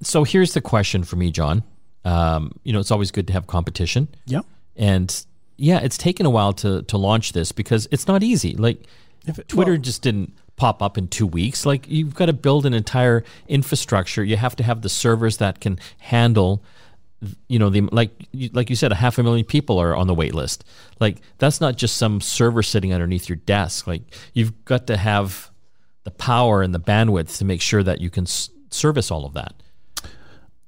So 0.03 0.25
here's 0.25 0.55
the 0.55 0.61
question 0.61 1.05
for 1.05 1.17
me, 1.17 1.31
John. 1.31 1.63
Um, 2.05 2.53
you 2.65 2.73
know, 2.73 2.81
it's 2.81 2.91
always 2.91 3.11
good 3.11 3.27
to 3.27 3.33
have 3.33 3.47
competition. 3.47 4.09
Yeah. 4.27 4.41
And 4.77 5.25
yeah, 5.57 5.81
it's 5.81 5.99
taken 5.99 6.25
a 6.27 6.31
while 6.31 6.53
to 6.55 6.83
to 6.83 6.97
launch 6.99 7.33
this 7.33 7.53
because 7.53 7.89
it's 7.91 8.07
not 8.07 8.23
easy. 8.23 8.55
Like 8.55 8.85
If 9.27 9.39
it- 9.39 9.49
Twitter 9.49 9.73
well- 9.73 9.81
just 9.81 10.03
didn't 10.03 10.33
pop 10.57 10.83
up 10.83 10.99
in 10.99 11.07
two 11.09 11.27
weeks. 11.27 11.65
Like 11.67 11.87
you've 11.89 12.15
got 12.15 12.27
to 12.27 12.33
build 12.33 12.67
an 12.67 12.75
entire 12.75 13.25
infrastructure. 13.49 14.25
You 14.25 14.37
have 14.37 14.57
to 14.57 14.63
have 14.65 14.83
the 14.83 14.89
servers 14.89 15.37
that 15.39 15.61
can 15.61 15.79
handle. 15.99 16.63
You 17.49 17.59
know, 17.59 17.69
the 17.71 17.81
like 17.93 18.11
you- 18.33 18.51
like 18.53 18.71
you 18.71 18.77
said, 18.77 18.93
a 18.93 18.95
half 18.95 19.19
a 19.19 19.23
million 19.25 19.45
people 19.45 19.79
are 19.81 19.95
on 19.97 20.07
the 20.07 20.15
wait 20.15 20.35
list. 20.35 20.65
Like 21.01 21.21
that's 21.39 21.61
not 21.61 21.77
just 21.77 21.97
some 21.97 22.21
server 22.21 22.63
sitting 22.63 22.93
underneath 22.95 23.29
your 23.29 23.37
desk. 23.37 23.87
Like 23.89 24.03
you've 24.35 24.65
got 24.65 24.87
to 24.87 24.97
have 24.97 25.51
the 26.05 26.11
power 26.13 26.63
and 26.63 26.73
the 26.73 26.81
bandwidth 26.81 27.37
to 27.39 27.45
make 27.45 27.61
sure 27.61 27.83
that 27.83 28.01
you 28.01 28.09
can 28.11 28.25
s- 28.25 28.51
service 28.71 29.11
all 29.11 29.25
of 29.27 29.35
that. 29.35 29.55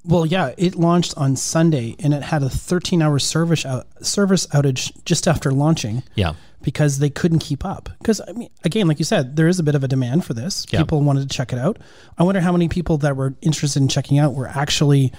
Well, 0.05 0.25
yeah, 0.25 0.55
it 0.57 0.77
launched 0.77 1.15
on 1.17 1.37
Sunday 1.37 1.95
and 1.99 2.15
it 2.15 2.23
had 2.23 2.43
a 2.43 2.49
13 2.49 3.03
hour 3.03 3.19
service 3.19 3.67
out, 3.67 3.87
service 4.05 4.47
outage 4.49 4.93
just 5.05 5.29
after 5.29 5.51
launching 5.51 6.03
Yeah, 6.15 6.35
because 6.63 6.99
they 6.99 7.11
couldn't 7.11 7.41
keep 7.41 7.65
up. 7.65 7.91
Because 7.99 8.21
I 8.27 8.33
mean, 8.33 8.49
again, 8.65 8.89
like 8.89 8.99
you 8.99 9.05
said, 9.05 9.37
there 9.37 9.49
is 9.49 9.59
a 9.59 9.63
bit 9.63 9.75
of 9.75 9.85
a 9.85 9.89
demand 9.89 10.25
for 10.25 10.33
this. 10.33 10.67
Yeah. 10.71 10.81
People 10.81 11.03
wanted 11.03 11.29
to 11.29 11.37
check 11.37 11.53
it 11.53 11.59
out. 11.59 11.79
I 12.17 12.23
wonder 12.23 12.41
how 12.41 12.53
many 12.53 12.69
people 12.69 12.99
that 12.99 13.17
were 13.17 13.35
interested 13.43 13.83
in 13.83 13.89
checking 13.89 14.19
out 14.19 14.35
were 14.35 14.49
actually 14.49 15.13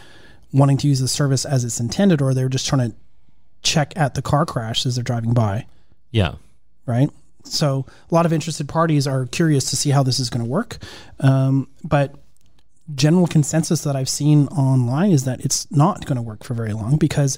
wanting 0.54 0.78
to 0.78 0.88
use 0.88 1.00
the 1.00 1.08
service 1.08 1.46
as 1.46 1.64
it's 1.64 1.80
intended, 1.80 2.22
or 2.22 2.34
they're 2.34 2.50
just 2.50 2.68
trying 2.68 2.92
to 2.92 2.96
check 3.64 3.94
at 3.96 4.16
the 4.16 4.22
car 4.22 4.46
crash 4.46 4.86
as 4.86 4.96
they're 4.96 5.04
driving 5.04 5.34
by, 5.34 5.66
yeah, 6.10 6.34
right? 6.86 7.10
So 7.44 7.86
a 8.10 8.14
lot 8.14 8.26
of 8.26 8.34
interested 8.34 8.68
parties 8.68 9.08
are 9.08 9.26
curious 9.28 9.70
to 9.70 9.76
see 9.76 9.92
how 9.92 10.04
this 10.04 10.20
is 10.20 10.30
going 10.30 10.44
to 10.44 10.50
work, 10.50 10.78
um, 11.20 11.68
but 11.84 12.16
general 12.96 13.28
consensus 13.28 13.82
that 13.84 13.96
I've 13.96 14.10
seen 14.10 14.48
online 14.48 15.12
is 15.12 15.26
that 15.26 15.42
it's 15.42 15.70
not 15.72 16.06
going 16.06 16.16
to 16.16 16.22
work 16.22 16.44
for 16.44 16.54
very 16.54 16.74
long 16.74 16.98
because 16.98 17.38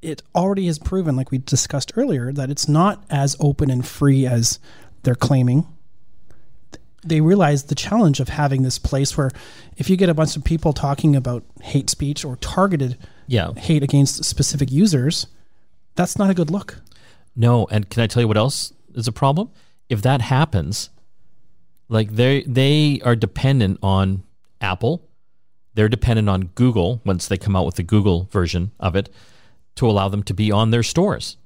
it 0.00 0.22
already 0.34 0.66
has 0.66 0.78
proven, 0.78 1.16
like 1.16 1.30
we 1.30 1.38
discussed 1.38 1.92
earlier, 1.96 2.32
that 2.32 2.50
it's 2.50 2.68
not 2.68 3.04
as 3.10 3.36
open 3.40 3.70
and 3.70 3.86
free 3.86 4.26
as 4.26 4.58
they're 5.02 5.14
claiming. 5.14 5.66
They 7.04 7.20
realize 7.20 7.64
the 7.64 7.74
challenge 7.74 8.20
of 8.20 8.28
having 8.28 8.62
this 8.62 8.78
place 8.78 9.16
where 9.16 9.30
if 9.76 9.88
you 9.88 9.96
get 9.96 10.08
a 10.08 10.14
bunch 10.14 10.36
of 10.36 10.44
people 10.44 10.72
talking 10.72 11.16
about 11.16 11.44
hate 11.62 11.90
speech 11.90 12.24
or 12.24 12.36
targeted 12.36 12.98
yeah. 13.26 13.52
hate 13.54 13.82
against 13.82 14.24
specific 14.24 14.70
users, 14.70 15.26
that's 15.94 16.18
not 16.18 16.30
a 16.30 16.34
good 16.34 16.50
look. 16.50 16.80
No, 17.34 17.66
and 17.70 17.88
can 17.88 18.02
I 18.02 18.06
tell 18.06 18.22
you 18.22 18.28
what 18.28 18.36
else 18.36 18.72
is 18.94 19.06
a 19.06 19.12
problem? 19.12 19.50
If 19.88 20.02
that 20.02 20.20
happens, 20.20 20.90
like 21.88 22.10
they 22.10 22.42
they 22.42 23.00
are 23.04 23.16
dependent 23.16 23.78
on 23.82 24.24
Apple, 24.60 25.02
they're 25.74 25.88
dependent 25.88 26.28
on 26.28 26.46
Google 26.54 27.00
once 27.04 27.28
they 27.28 27.36
come 27.36 27.54
out 27.56 27.66
with 27.66 27.76
the 27.76 27.82
Google 27.82 28.28
version 28.32 28.72
of 28.80 28.96
it 28.96 29.08
to 29.76 29.88
allow 29.88 30.08
them 30.08 30.22
to 30.24 30.34
be 30.34 30.50
on 30.50 30.70
their 30.70 30.82
stores. 30.82 31.36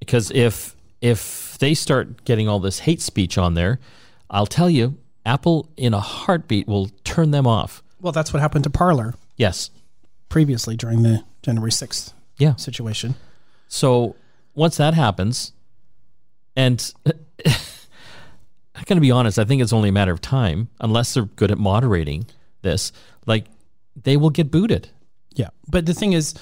Because 0.00 0.30
if 0.32 0.74
if 1.00 1.56
they 1.58 1.74
start 1.74 2.24
getting 2.24 2.48
all 2.48 2.58
this 2.58 2.80
hate 2.80 3.00
speech 3.00 3.38
on 3.38 3.54
there, 3.54 3.78
I'll 4.30 4.46
tell 4.46 4.68
you, 4.68 4.96
Apple 5.24 5.68
in 5.76 5.94
a 5.94 6.00
heartbeat 6.00 6.66
will 6.66 6.90
turn 7.04 7.30
them 7.30 7.46
off. 7.46 7.82
Well, 8.00 8.12
that's 8.12 8.32
what 8.32 8.40
happened 8.40 8.64
to 8.64 8.70
Parler 8.70 9.14
Yes. 9.36 9.70
previously 10.28 10.76
during 10.76 11.02
the 11.02 11.22
January 11.42 11.70
6th 11.70 12.12
Yeah. 12.38 12.56
situation. 12.56 13.14
So 13.68 14.16
once 14.54 14.76
that 14.78 14.94
happens, 14.94 15.52
and 16.56 16.92
I'm 18.78 18.84
going 18.86 18.96
to 18.96 19.00
be 19.00 19.10
honest, 19.10 19.38
I 19.38 19.44
think 19.44 19.60
it's 19.60 19.72
only 19.72 19.88
a 19.88 19.92
matter 19.92 20.12
of 20.12 20.20
time, 20.20 20.68
unless 20.80 21.14
they're 21.14 21.24
good 21.24 21.50
at 21.50 21.58
moderating 21.58 22.26
this. 22.62 22.92
Like 23.26 23.46
they 24.00 24.16
will 24.16 24.30
get 24.30 24.50
booted. 24.50 24.88
Yeah. 25.34 25.48
But 25.68 25.84
the 25.86 25.94
thing 25.94 26.12
is, 26.12 26.34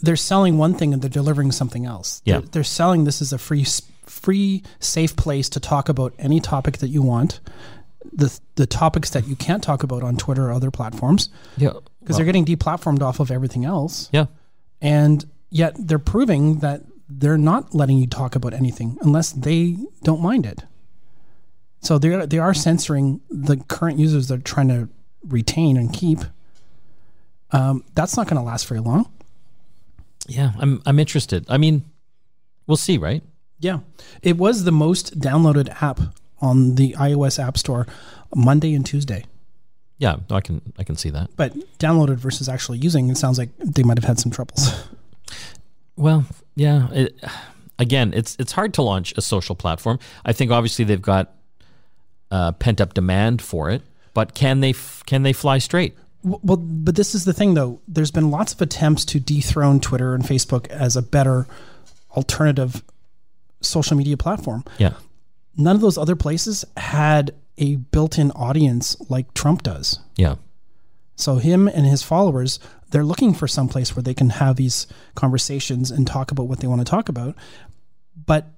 they're 0.00 0.16
selling 0.16 0.58
one 0.58 0.74
thing 0.74 0.92
and 0.92 1.02
they're 1.02 1.10
delivering 1.10 1.52
something 1.52 1.84
else. 1.86 2.22
Yeah. 2.24 2.38
They're, 2.38 2.48
they're 2.48 2.64
selling 2.64 3.04
this 3.04 3.20
as 3.22 3.32
a 3.32 3.38
free, 3.38 3.64
free, 4.06 4.62
safe 4.80 5.14
place 5.16 5.48
to 5.50 5.60
talk 5.60 5.88
about 5.88 6.14
any 6.18 6.40
topic 6.40 6.78
that 6.78 6.88
you 6.88 7.02
want. 7.02 7.40
The, 8.12 8.38
the 8.54 8.66
topics 8.66 9.10
that 9.10 9.26
you 9.26 9.36
can't 9.36 9.62
talk 9.62 9.82
about 9.82 10.02
on 10.02 10.16
Twitter 10.16 10.46
or 10.48 10.52
other 10.52 10.70
platforms 10.70 11.28
Yeah. 11.56 11.72
because 12.00 12.16
they're 12.16 12.24
getting 12.24 12.44
deplatformed 12.46 13.02
off 13.02 13.20
of 13.20 13.30
everything 13.30 13.64
else. 13.64 14.08
Yeah. 14.12 14.26
And 14.80 15.24
yet 15.50 15.74
they're 15.78 15.98
proving 15.98 16.60
that 16.60 16.82
they're 17.08 17.38
not 17.38 17.74
letting 17.74 17.98
you 17.98 18.06
talk 18.06 18.34
about 18.36 18.52
anything 18.54 18.96
unless 19.02 19.32
they 19.32 19.76
don't 20.02 20.20
mind 20.22 20.46
it. 20.46 20.62
So 21.86 21.98
they 21.98 22.12
are, 22.12 22.26
they 22.26 22.38
are 22.38 22.52
censoring 22.52 23.20
the 23.30 23.58
current 23.68 24.00
users 24.00 24.26
they're 24.26 24.38
trying 24.38 24.66
to 24.68 24.88
retain 25.22 25.76
and 25.76 25.92
keep. 25.92 26.18
Um, 27.52 27.84
that's 27.94 28.16
not 28.16 28.26
going 28.26 28.38
to 28.38 28.42
last 28.42 28.66
very 28.66 28.80
long. 28.80 29.08
Yeah. 30.26 30.50
I'm 30.58 30.82
I'm 30.84 30.98
interested. 30.98 31.46
I 31.48 31.58
mean, 31.58 31.84
we'll 32.66 32.76
see, 32.76 32.98
right? 32.98 33.22
Yeah. 33.60 33.78
It 34.20 34.36
was 34.36 34.64
the 34.64 34.72
most 34.72 35.20
downloaded 35.20 35.80
app 35.80 36.00
on 36.40 36.74
the 36.74 36.94
iOS 36.94 37.38
App 37.38 37.56
Store 37.56 37.86
Monday 38.34 38.74
and 38.74 38.84
Tuesday. 38.84 39.24
Yeah. 39.98 40.16
I 40.28 40.40
can 40.40 40.72
I 40.80 40.82
can 40.82 40.96
see 40.96 41.10
that. 41.10 41.30
But 41.36 41.54
downloaded 41.78 42.16
versus 42.16 42.48
actually 42.48 42.78
using, 42.78 43.10
it 43.10 43.16
sounds 43.16 43.38
like 43.38 43.50
they 43.58 43.84
might 43.84 43.96
have 43.96 44.04
had 44.04 44.18
some 44.18 44.32
troubles. 44.32 44.88
Well, 45.94 46.26
yeah. 46.56 46.88
It, 46.90 47.24
again, 47.78 48.12
it's 48.12 48.36
it's 48.40 48.50
hard 48.50 48.74
to 48.74 48.82
launch 48.82 49.14
a 49.16 49.22
social 49.22 49.54
platform. 49.54 50.00
I 50.24 50.32
think 50.32 50.50
obviously 50.50 50.84
they've 50.84 51.00
got 51.00 51.32
uh, 52.30 52.52
pent 52.52 52.80
up 52.80 52.94
demand 52.94 53.42
for 53.42 53.70
it, 53.70 53.82
but 54.14 54.34
can 54.34 54.60
they 54.60 54.70
f- 54.70 55.02
can 55.06 55.22
they 55.22 55.32
fly 55.32 55.58
straight? 55.58 55.96
Well, 56.22 56.56
but 56.56 56.96
this 56.96 57.14
is 57.14 57.24
the 57.24 57.32
thing, 57.32 57.54
though. 57.54 57.80
There's 57.86 58.10
been 58.10 58.30
lots 58.30 58.52
of 58.52 58.60
attempts 58.60 59.04
to 59.06 59.20
dethrone 59.20 59.80
Twitter 59.80 60.14
and 60.14 60.24
Facebook 60.24 60.66
as 60.68 60.96
a 60.96 61.02
better 61.02 61.46
alternative 62.16 62.82
social 63.60 63.96
media 63.96 64.16
platform. 64.16 64.64
Yeah. 64.78 64.94
None 65.56 65.76
of 65.76 65.82
those 65.82 65.96
other 65.96 66.16
places 66.16 66.64
had 66.76 67.32
a 67.58 67.76
built 67.76 68.18
in 68.18 68.30
audience 68.32 68.96
like 69.08 69.32
Trump 69.34 69.62
does. 69.62 70.00
Yeah. 70.16 70.36
So, 71.14 71.36
him 71.36 71.68
and 71.68 71.86
his 71.86 72.02
followers, 72.02 72.58
they're 72.90 73.04
looking 73.04 73.32
for 73.32 73.48
some 73.48 73.68
place 73.68 73.94
where 73.96 74.02
they 74.02 74.12
can 74.12 74.30
have 74.30 74.56
these 74.56 74.86
conversations 75.14 75.90
and 75.90 76.06
talk 76.06 76.30
about 76.30 76.48
what 76.48 76.60
they 76.60 76.66
want 76.66 76.80
to 76.80 76.90
talk 76.90 77.08
about. 77.08 77.36
But 78.26 78.48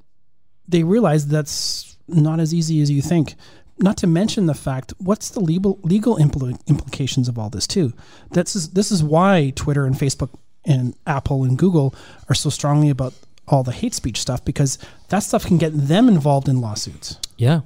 they 0.67 0.83
realize 0.83 1.27
that's 1.27 1.88
not 2.09 2.41
as 2.41 2.53
easy 2.55 2.81
as 2.81 2.91
you 2.91 3.03
think. 3.03 3.35
Not 3.81 3.97
to 3.99 4.07
mention 4.09 4.47
the 4.47 4.55
fact, 4.55 4.93
what's 4.99 5.31
the 5.31 5.41
legal 5.41 5.79
legal 5.83 6.17
impl- 6.17 6.59
implications 6.67 7.29
of 7.29 7.39
all 7.39 7.49
this 7.49 7.67
too? 7.67 7.93
That's 8.33 8.55
this 8.69 8.91
is 8.91 9.03
why 9.05 9.53
Twitter 9.55 9.85
and 9.87 9.95
Facebook 9.95 10.31
and 10.65 10.95
Apple 11.07 11.45
and 11.45 11.57
Google 11.57 11.95
are 12.29 12.35
so 12.35 12.51
strongly 12.51 12.91
about 12.91 13.15
all 13.47 13.63
the 13.63 13.73
hate 13.73 13.95
speech 13.95 14.21
stuff 14.21 14.45
because 14.45 14.79
that 15.11 15.21
stuff 15.21 15.47
can 15.47 15.59
get 15.59 15.71
them 15.73 16.09
involved 16.09 16.49
in 16.49 16.61
lawsuits, 16.61 17.19
Yeah. 17.39 17.61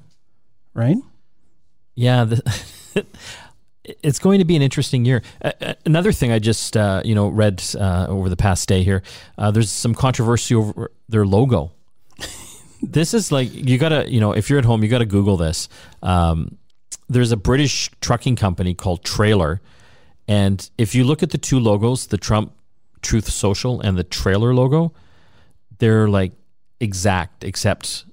right? 0.74 0.96
Yeah, 1.96 2.24
the, 2.24 2.42
it's 3.84 4.18
going 4.18 4.38
to 4.38 4.44
be 4.44 4.54
an 4.56 4.62
interesting 4.62 5.04
year. 5.04 5.22
Uh, 5.42 5.52
uh, 5.60 5.74
another 5.84 6.12
thing 6.12 6.30
I 6.30 6.38
just 6.38 6.76
uh, 6.76 7.02
you 7.04 7.14
know 7.14 7.28
read 7.28 7.62
uh, 7.74 8.06
over 8.08 8.28
the 8.28 8.36
past 8.36 8.68
day 8.68 8.82
here, 8.82 9.02
uh, 9.38 9.50
there's 9.50 9.70
some 9.70 9.94
controversy 9.94 10.54
over 10.54 10.90
their 11.08 11.26
logo. 11.26 11.72
This 12.82 13.14
is 13.14 13.30
like 13.32 13.52
you 13.52 13.78
gotta 13.78 14.10
you 14.10 14.20
know 14.20 14.32
if 14.32 14.50
you're 14.50 14.58
at 14.58 14.64
home 14.64 14.82
you 14.82 14.88
gotta 14.88 15.06
Google 15.06 15.36
this. 15.36 15.68
Um, 16.02 16.58
there's 17.08 17.32
a 17.32 17.36
British 17.36 17.90
trucking 18.00 18.36
company 18.36 18.74
called 18.74 19.04
Trailar, 19.04 19.60
and 20.28 20.68
if 20.78 20.94
you 20.94 21.04
look 21.04 21.22
at 21.22 21.30
the 21.30 21.38
two 21.38 21.60
logos, 21.60 22.06
the 22.08 22.18
Trump 22.18 22.52
Truth 23.02 23.28
Social 23.30 23.80
and 23.80 23.96
the 23.98 24.04
Trailar 24.04 24.54
logo, 24.54 24.92
they're 25.78 26.08
like 26.08 26.32
exact 26.80 27.44
except 27.44 28.04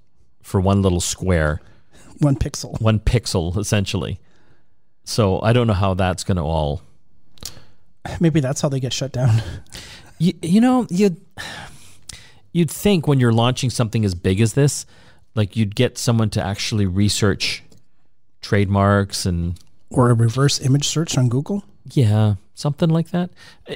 for 0.43 0.60
one 0.62 0.82
little 0.82 0.99
square 1.01 1.60
One 2.19 2.36
pixel. 2.36 2.79
one 2.82 2.99
pixel 2.99 3.58
essentially. 3.58 4.19
So 5.03 5.41
I 5.41 5.53
don't 5.53 5.65
know 5.67 5.73
how 5.73 5.93
that's 5.95 6.23
going 6.23 6.38
to 6.38 6.43
all. 6.43 6.82
Maybe 8.19 8.39
that's 8.39 8.62
how 8.62 8.69
they 8.69 8.79
get 8.79 8.93
shut 8.93 9.12
down. 9.12 9.41
You, 10.19 10.34
you 10.41 10.60
know 10.62 10.86
you 10.89 11.15
you'd 12.51 12.71
think 12.71 13.07
when 13.07 13.19
you're 13.19 13.33
launching 13.33 13.69
something 13.69 14.03
as 14.05 14.15
big 14.15 14.41
as 14.41 14.53
this, 14.53 14.85
like 15.35 15.55
you'd 15.55 15.75
get 15.75 15.97
someone 15.97 16.29
to 16.31 16.41
actually 16.43 16.85
research 16.85 17.63
trademarks 18.41 19.25
and 19.25 19.59
Or 19.89 20.09
a 20.09 20.13
reverse 20.13 20.59
image 20.59 20.88
search 20.88 21.17
on 21.17 21.29
Google. 21.29 21.63
yeah, 21.93 22.35
something 22.55 22.89
like 22.89 23.09
that. 23.12 23.29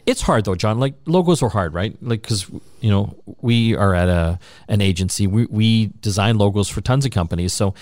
It's 0.05 0.21
hard 0.21 0.45
though, 0.45 0.55
John. 0.55 0.79
Like 0.79 0.95
logos 1.05 1.41
are 1.41 1.49
hard, 1.49 1.73
right? 1.73 1.95
Like 2.01 2.21
because 2.21 2.49
you 2.81 2.89
know 2.91 3.15
we 3.41 3.75
are 3.75 3.93
at 3.95 4.09
a 4.09 4.39
an 4.67 4.81
agency. 4.81 5.27
We 5.27 5.45
we 5.47 5.87
design 6.01 6.37
logos 6.37 6.69
for 6.69 6.81
tons 6.81 7.05
of 7.05 7.11
companies. 7.11 7.53
So 7.53 7.73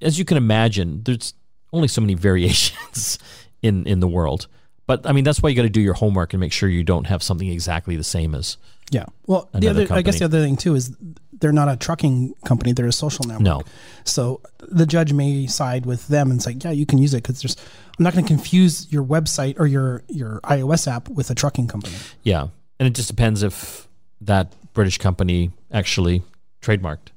as 0.00 0.18
you 0.18 0.24
can 0.24 0.36
imagine, 0.36 1.02
there's 1.04 1.34
only 1.72 1.88
so 1.88 2.00
many 2.00 2.14
variations 2.28 3.18
in 3.62 3.86
in 3.86 4.00
the 4.00 4.08
world. 4.08 4.46
But 4.86 5.06
I 5.06 5.12
mean, 5.12 5.24
that's 5.24 5.42
why 5.42 5.48
you 5.50 5.56
got 5.56 5.62
to 5.62 5.68
do 5.70 5.80
your 5.80 5.94
homework 5.94 6.32
and 6.32 6.40
make 6.40 6.52
sure 6.52 6.68
you 6.68 6.82
don't 6.84 7.06
have 7.06 7.22
something 7.22 7.48
exactly 7.48 7.96
the 7.96 8.04
same 8.04 8.34
as. 8.34 8.56
Yeah. 8.90 9.06
Well, 9.26 9.48
the 9.54 9.68
other, 9.68 9.86
I 9.90 10.02
guess 10.02 10.18
the 10.18 10.24
other 10.26 10.42
thing 10.42 10.56
too 10.56 10.74
is 10.74 10.94
they're 11.32 11.52
not 11.52 11.68
a 11.68 11.76
trucking 11.76 12.34
company; 12.44 12.72
they're 12.72 12.86
a 12.86 12.92
social 12.92 13.24
network. 13.24 13.42
No. 13.42 13.62
So 14.04 14.40
the 14.60 14.84
judge 14.86 15.12
may 15.12 15.46
side 15.46 15.86
with 15.86 16.08
them 16.08 16.30
and 16.30 16.42
say, 16.42 16.56
"Yeah, 16.60 16.72
you 16.72 16.84
can 16.86 16.98
use 16.98 17.14
it 17.14 17.22
because 17.22 17.40
there's." 17.40 17.56
I'm 17.98 18.04
not 18.04 18.14
going 18.14 18.24
to 18.24 18.28
confuse 18.28 18.90
your 18.92 19.04
website 19.04 19.58
or 19.60 19.66
your 19.66 20.02
your 20.08 20.40
iOS 20.44 20.90
app 20.90 21.08
with 21.08 21.30
a 21.30 21.34
trucking 21.34 21.68
company. 21.68 21.94
Yeah, 22.22 22.48
and 22.78 22.86
it 22.86 22.94
just 22.94 23.08
depends 23.08 23.42
if 23.42 23.86
that 24.20 24.52
British 24.74 24.98
company 24.98 25.52
actually 25.72 26.22
trademarked 26.60 27.08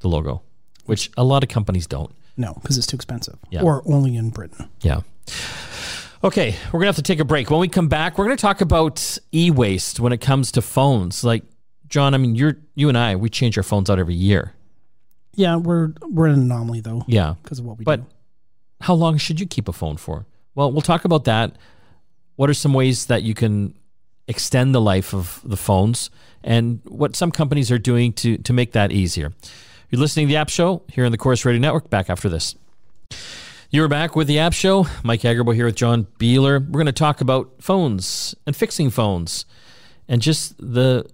the 0.00 0.08
logo, 0.08 0.42
which 0.84 1.10
a 1.16 1.24
lot 1.24 1.42
of 1.42 1.48
companies 1.48 1.86
don't. 1.86 2.12
No, 2.36 2.54
because 2.60 2.76
it's 2.76 2.86
too 2.86 2.96
expensive, 2.96 3.38
Yeah. 3.50 3.62
or 3.62 3.82
only 3.86 4.16
in 4.16 4.30
Britain. 4.30 4.68
Yeah. 4.82 5.00
Okay, 6.24 6.56
we're 6.72 6.80
gonna 6.80 6.86
have 6.86 6.96
to 6.96 7.02
take 7.02 7.20
a 7.20 7.24
break. 7.24 7.50
When 7.50 7.60
we 7.60 7.68
come 7.68 7.88
back, 7.88 8.18
we're 8.18 8.24
gonna 8.24 8.36
talk 8.36 8.60
about 8.60 9.18
e-waste 9.32 10.00
when 10.00 10.12
it 10.12 10.20
comes 10.20 10.50
to 10.52 10.62
phones. 10.62 11.22
Like 11.22 11.44
John, 11.88 12.14
I 12.14 12.18
mean, 12.18 12.34
you're 12.34 12.56
you 12.74 12.88
and 12.88 12.96
I, 12.96 13.16
we 13.16 13.28
change 13.28 13.56
our 13.56 13.62
phones 13.62 13.90
out 13.90 13.98
every 13.98 14.14
year. 14.14 14.52
Yeah, 15.34 15.56
we're 15.56 15.92
we're 16.02 16.26
an 16.26 16.40
anomaly 16.40 16.80
though. 16.80 17.04
Yeah, 17.06 17.34
because 17.42 17.58
of 17.58 17.66
what 17.66 17.78
we 17.78 17.84
but 17.84 17.96
do. 17.96 18.06
But 18.06 18.84
how 18.86 18.94
long 18.94 19.18
should 19.18 19.40
you 19.40 19.46
keep 19.46 19.68
a 19.68 19.72
phone 19.72 19.96
for? 19.96 20.26
Well, 20.54 20.72
we'll 20.72 20.82
talk 20.82 21.04
about 21.04 21.24
that. 21.24 21.56
What 22.36 22.50
are 22.50 22.54
some 22.54 22.72
ways 22.72 23.06
that 23.06 23.22
you 23.22 23.34
can 23.34 23.74
extend 24.26 24.74
the 24.74 24.80
life 24.80 25.14
of 25.14 25.40
the 25.44 25.56
phones 25.56 26.10
and 26.42 26.80
what 26.84 27.14
some 27.14 27.30
companies 27.30 27.70
are 27.70 27.78
doing 27.78 28.12
to, 28.14 28.38
to 28.38 28.52
make 28.52 28.72
that 28.72 28.92
easier? 28.92 29.32
You're 29.90 30.00
listening 30.00 30.26
to 30.26 30.32
the 30.32 30.36
App 30.36 30.48
Show 30.48 30.82
here 30.90 31.04
on 31.04 31.12
the 31.12 31.18
Corus 31.18 31.44
Radio 31.44 31.60
Network. 31.60 31.90
Back 31.90 32.10
after 32.10 32.28
this. 32.28 32.54
You're 33.76 33.88
back 33.88 34.16
with 34.16 34.26
the 34.26 34.38
App 34.38 34.54
Show. 34.54 34.86
Mike 35.02 35.20
Agerbo 35.20 35.54
here 35.54 35.66
with 35.66 35.76
John 35.76 36.06
Biehler. 36.18 36.66
We're 36.66 36.78
going 36.82 36.86
to 36.86 36.92
talk 36.92 37.20
about 37.20 37.52
phones 37.60 38.34
and 38.46 38.56
fixing 38.56 38.88
phones 38.88 39.44
and 40.08 40.22
just 40.22 40.56
the 40.56 41.04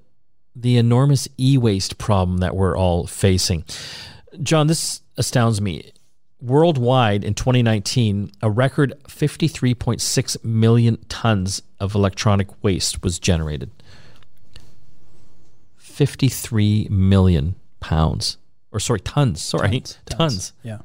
the 0.54 0.76
enormous 0.76 1.26
e-waste 1.40 1.98
problem 1.98 2.38
that 2.38 2.54
we're 2.54 2.78
all 2.78 3.08
facing. 3.08 3.64
John, 4.44 4.68
this 4.68 5.02
astounds 5.16 5.60
me. 5.60 5.90
Worldwide 6.40 7.24
in 7.24 7.34
2019, 7.34 8.30
a 8.42 8.48
record 8.48 8.94
53.6 9.08 10.44
million 10.44 10.98
tons 11.08 11.62
of 11.80 11.96
electronic 11.96 12.46
waste 12.62 13.02
was 13.02 13.18
generated. 13.18 13.72
53 15.78 16.86
million 16.92 17.56
pounds. 17.80 18.36
Or 18.70 18.78
sorry, 18.78 19.00
tons. 19.00 19.42
Sorry, 19.42 19.68
tons. 19.80 19.98
Tons. 20.06 20.52
Yeah, 20.62 20.78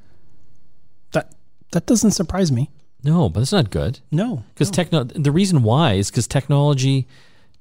that 1.71 1.85
doesn't 1.85 2.11
surprise 2.11 2.51
me. 2.51 2.69
No, 3.03 3.29
but 3.29 3.41
that's 3.41 3.51
not 3.51 3.69
good. 3.69 3.99
No, 4.11 4.43
Because 4.53 4.71
techno- 4.71 5.03
the 5.03 5.31
reason 5.31 5.63
why 5.63 5.93
is 5.93 6.09
because 6.09 6.27
technology 6.27 7.07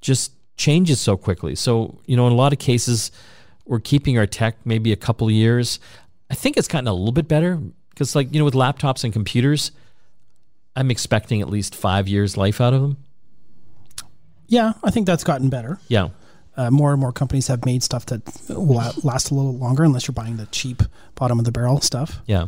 just 0.01 0.33
changes 0.57 1.01
so 1.01 1.17
quickly. 1.17 1.55
So, 1.55 1.99
you 2.07 2.17
know, 2.17 2.27
in 2.27 2.33
a 2.33 2.37
lot 2.37 2.53
of 2.53 2.59
cases, 2.59 3.11
we're 3.67 3.81
keeping 3.81 4.17
our 4.19 4.27
tech 4.27 4.57
maybe 4.65 4.93
a 4.93 4.97
couple 4.97 5.27
of 5.27 5.33
years. 5.35 5.79
I 6.31 6.35
think 6.35 6.57
it's 6.57 6.69
gotten 6.69 6.89
a 6.89 6.93
little 6.95 7.13
bit 7.13 7.29
better 7.29 7.57
because, 7.91 8.17
like, 8.17 8.33
you 8.33 8.39
know, 8.39 8.45
with 8.45 8.55
laptops 8.55 9.05
and 9.05 9.13
computers, 9.13 9.73
I'm 10.75 10.91
expecting 10.91 11.41
at 11.43 11.51
least 11.51 11.75
five 11.75 12.09
years 12.09 12.37
life 12.37 12.61
out 12.61 12.73
of 12.75 12.81
them. 12.83 12.97
yeah, 14.49 14.73
I 14.85 14.91
think 14.91 15.07
that's 15.07 15.25
gotten 15.25 15.49
better. 15.49 15.79
Yeah. 15.89 16.09
Uh, 16.57 16.71
more 16.71 16.93
and 16.93 17.01
more 17.01 17.13
companies 17.13 17.49
have 17.49 17.67
made 17.67 17.83
stuff 17.83 18.07
that 18.07 18.23
will 18.49 18.81
last 19.03 19.31
a 19.31 19.35
little 19.35 19.57
longer, 19.57 19.85
unless 19.85 20.09
you're 20.09 20.15
buying 20.15 20.39
the 20.39 20.47
cheap 20.47 20.83
bottom 21.15 21.39
of 21.39 21.45
the 21.45 21.53
barrel 21.53 21.81
stuff. 21.83 22.21
Yeah. 22.27 22.47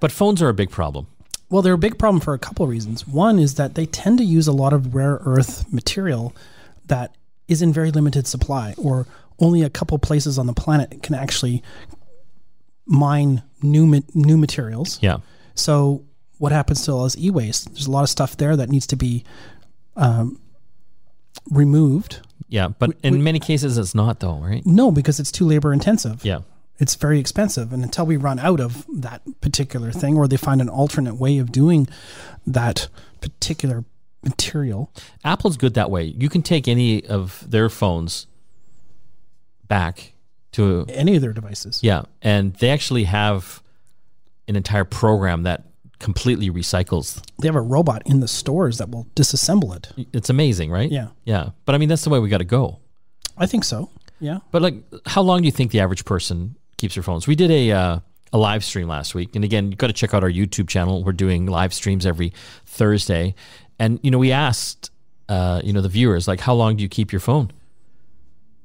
But 0.00 0.10
phones 0.10 0.40
are 0.40 0.48
a 0.48 0.54
big 0.54 0.70
problem. 0.70 1.06
Well, 1.50 1.62
they're 1.62 1.74
a 1.74 1.78
big 1.78 1.98
problem 1.98 2.20
for 2.20 2.32
a 2.32 2.38
couple 2.38 2.64
of 2.64 2.70
reasons. 2.70 3.06
One 3.06 3.38
is 3.38 3.56
that 3.56 3.74
they 3.74 3.84
tend 3.84 4.18
to 4.18 4.24
use 4.24 4.46
a 4.46 4.52
lot 4.52 4.72
of 4.72 4.94
rare 4.94 5.18
earth 5.24 5.70
material 5.70 6.34
that 6.86 7.14
is 7.48 7.60
in 7.60 7.72
very 7.72 7.90
limited 7.90 8.26
supply, 8.26 8.74
or 8.78 9.06
only 9.38 9.62
a 9.62 9.70
couple 9.70 9.98
places 9.98 10.38
on 10.38 10.46
the 10.46 10.54
planet 10.54 11.02
can 11.02 11.14
actually 11.14 11.62
mine 12.86 13.42
new 13.62 13.86
ma- 13.86 14.00
new 14.14 14.36
materials. 14.36 14.98
Yeah. 15.02 15.18
So 15.54 16.04
what 16.38 16.52
happens 16.52 16.84
to 16.86 16.92
all 16.92 17.04
this 17.04 17.18
e-waste? 17.18 17.66
There's 17.74 17.86
a 17.86 17.90
lot 17.90 18.04
of 18.04 18.08
stuff 18.08 18.36
there 18.36 18.56
that 18.56 18.70
needs 18.70 18.86
to 18.86 18.96
be 18.96 19.24
um, 19.96 20.40
removed. 21.50 22.20
Yeah. 22.50 22.68
But 22.68 22.96
in 23.02 23.24
many 23.24 23.38
cases, 23.38 23.78
it's 23.78 23.94
not, 23.94 24.20
though, 24.20 24.36
right? 24.36 24.64
No, 24.66 24.90
because 24.90 25.18
it's 25.18 25.32
too 25.32 25.46
labor 25.46 25.72
intensive. 25.72 26.24
Yeah. 26.24 26.40
It's 26.78 26.94
very 26.94 27.20
expensive, 27.20 27.74
and 27.74 27.82
until 27.82 28.06
we 28.06 28.16
run 28.16 28.38
out 28.38 28.58
of 28.58 28.86
that 28.88 29.20
particular 29.42 29.92
thing, 29.92 30.16
or 30.16 30.26
they 30.26 30.38
find 30.38 30.62
an 30.62 30.68
alternate 30.70 31.16
way 31.16 31.36
of 31.36 31.52
doing 31.52 31.86
that 32.46 32.88
particular 33.20 33.84
material, 34.24 34.90
Apple's 35.22 35.58
good 35.58 35.74
that 35.74 35.90
way. 35.90 36.04
You 36.04 36.30
can 36.30 36.40
take 36.40 36.66
any 36.66 37.04
of 37.06 37.44
their 37.46 37.68
phones 37.68 38.26
back 39.68 40.14
to 40.52 40.86
any 40.88 41.16
of 41.16 41.22
their 41.22 41.34
devices. 41.34 41.80
Yeah, 41.82 42.04
and 42.22 42.54
they 42.54 42.70
actually 42.70 43.04
have 43.04 43.62
an 44.48 44.56
entire 44.56 44.84
program 44.84 45.42
that 45.42 45.64
completely 46.00 46.50
recycles. 46.50 47.22
They 47.40 47.46
have 47.46 47.54
a 47.54 47.60
robot 47.60 48.02
in 48.06 48.20
the 48.20 48.28
stores 48.28 48.78
that 48.78 48.90
will 48.90 49.06
disassemble 49.14 49.76
it. 49.76 50.08
It's 50.12 50.30
amazing, 50.30 50.70
right? 50.70 50.90
Yeah. 50.90 51.08
Yeah. 51.24 51.50
But 51.64 51.76
I 51.76 51.78
mean 51.78 51.88
that's 51.88 52.02
the 52.02 52.10
way 52.10 52.18
we 52.18 52.28
got 52.28 52.38
to 52.38 52.44
go. 52.44 52.80
I 53.38 53.46
think 53.46 53.62
so. 53.64 53.90
Yeah. 54.18 54.38
But 54.50 54.62
like 54.62 54.74
how 55.06 55.22
long 55.22 55.42
do 55.42 55.46
you 55.46 55.52
think 55.52 55.70
the 55.70 55.80
average 55.80 56.04
person 56.04 56.56
keeps 56.76 56.94
their 56.94 57.04
phones? 57.04 57.28
We 57.28 57.36
did 57.36 57.50
a 57.50 57.70
uh, 57.70 57.98
a 58.32 58.38
live 58.38 58.64
stream 58.64 58.88
last 58.88 59.14
week. 59.14 59.34
And 59.36 59.44
again, 59.44 59.70
you've 59.70 59.78
got 59.78 59.88
to 59.88 59.92
check 59.92 60.14
out 60.14 60.24
our 60.24 60.30
YouTube 60.30 60.68
channel. 60.68 61.04
We're 61.04 61.12
doing 61.12 61.46
live 61.46 61.74
streams 61.74 62.06
every 62.06 62.32
Thursday. 62.64 63.34
And 63.78 64.00
you 64.02 64.10
know, 64.10 64.18
we 64.18 64.32
asked 64.32 64.90
uh, 65.28 65.60
you 65.62 65.72
know, 65.72 65.80
the 65.80 65.88
viewers 65.88 66.26
like 66.26 66.40
how 66.40 66.54
long 66.54 66.76
do 66.76 66.82
you 66.82 66.88
keep 66.88 67.12
your 67.12 67.20
phone? 67.20 67.52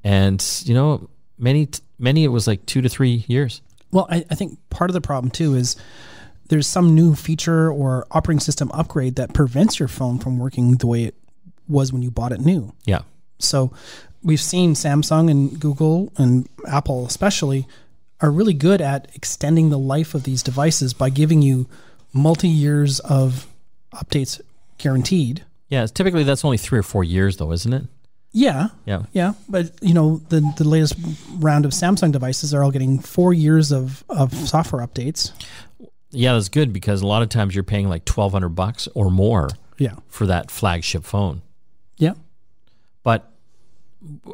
And 0.04 0.44
you 0.66 0.74
know, 0.74 1.10
many 1.38 1.70
many 2.00 2.24
it 2.24 2.30
was 2.30 2.48
like 2.48 2.66
2 2.66 2.82
to 2.82 2.90
3 2.90 3.26
years. 3.28 3.62
Well, 3.92 4.08
I, 4.10 4.26
I 4.30 4.36
think 4.36 4.58
part 4.70 4.90
of 4.90 4.94
the 4.94 5.02
problem 5.02 5.32
too 5.32 5.54
is 5.54 5.76
there's 6.50 6.68
some 6.68 6.94
new 6.94 7.16
feature 7.16 7.72
or 7.72 8.06
operating 8.12 8.40
system 8.40 8.72
upgrade 8.74 9.16
that 9.16 9.34
prevents 9.34 9.80
your 9.80 9.88
phone 9.88 10.20
from 10.20 10.38
working 10.38 10.78
the 10.78 10.88
way 10.88 11.04
it 11.04 11.16
was 11.68 11.92
when 11.92 12.02
you 12.02 12.12
bought 12.12 12.32
it 12.32 12.40
new. 12.40 12.74
Yeah. 12.86 13.02
So 13.40 13.72
we've 14.24 14.42
seen 14.42 14.74
Samsung 14.74 15.30
and 15.30 15.60
Google 15.60 16.12
and 16.18 16.48
Apple 16.68 17.06
especially 17.06 17.68
are 18.22 18.32
really 18.32 18.54
good 18.54 18.82
at 18.82 19.10
extending 19.14 19.70
the 19.70 19.78
life 19.78 20.16
of 20.16 20.24
these 20.24 20.42
devices 20.42 20.94
by 20.94 21.10
giving 21.10 21.42
you 21.42 21.68
multi 22.14 22.48
years 22.48 23.00
of 23.02 23.48
updates 23.94 24.40
guaranteed. 24.78 25.44
Yeah, 25.70 25.86
typically 25.88 26.24
that's 26.24 26.46
only 26.46 26.58
3 26.58 26.80
or 26.80 26.84
4 26.84 27.04
years 27.04 27.38
though, 27.38 27.52
isn't 27.52 27.74
it? 27.74 27.84
Yeah. 28.32 28.68
Yeah. 28.86 29.04
Yeah. 29.14 29.34
But 29.48 29.72
you 29.82 29.94
know, 29.94 30.18
the 30.28 30.42
the 30.58 30.66
latest 30.66 30.96
round 31.38 31.64
of 31.64 31.72
Samsung 31.72 32.12
devices 32.12 32.54
are 32.54 32.66
all 32.66 32.72
getting 32.72 33.00
four 33.00 33.34
years 33.34 33.72
of, 33.72 34.04
of 34.10 34.34
software 34.34 34.86
updates. 34.86 35.32
Yeah, 36.16 36.34
that's 36.34 36.50
good 36.50 36.72
because 36.74 37.02
a 37.02 37.08
lot 37.08 37.22
of 37.22 37.30
times 37.30 37.54
you're 37.56 37.64
paying 37.64 37.90
like 37.90 38.08
1200 38.08 38.50
bucks 38.50 38.88
or 38.96 39.10
more 39.12 39.50
Yeah. 39.78 39.96
for 40.08 40.26
that 40.28 40.50
flagship 40.52 41.04
phone. 41.04 41.42
Yeah. 41.98 42.14
But 43.04 43.32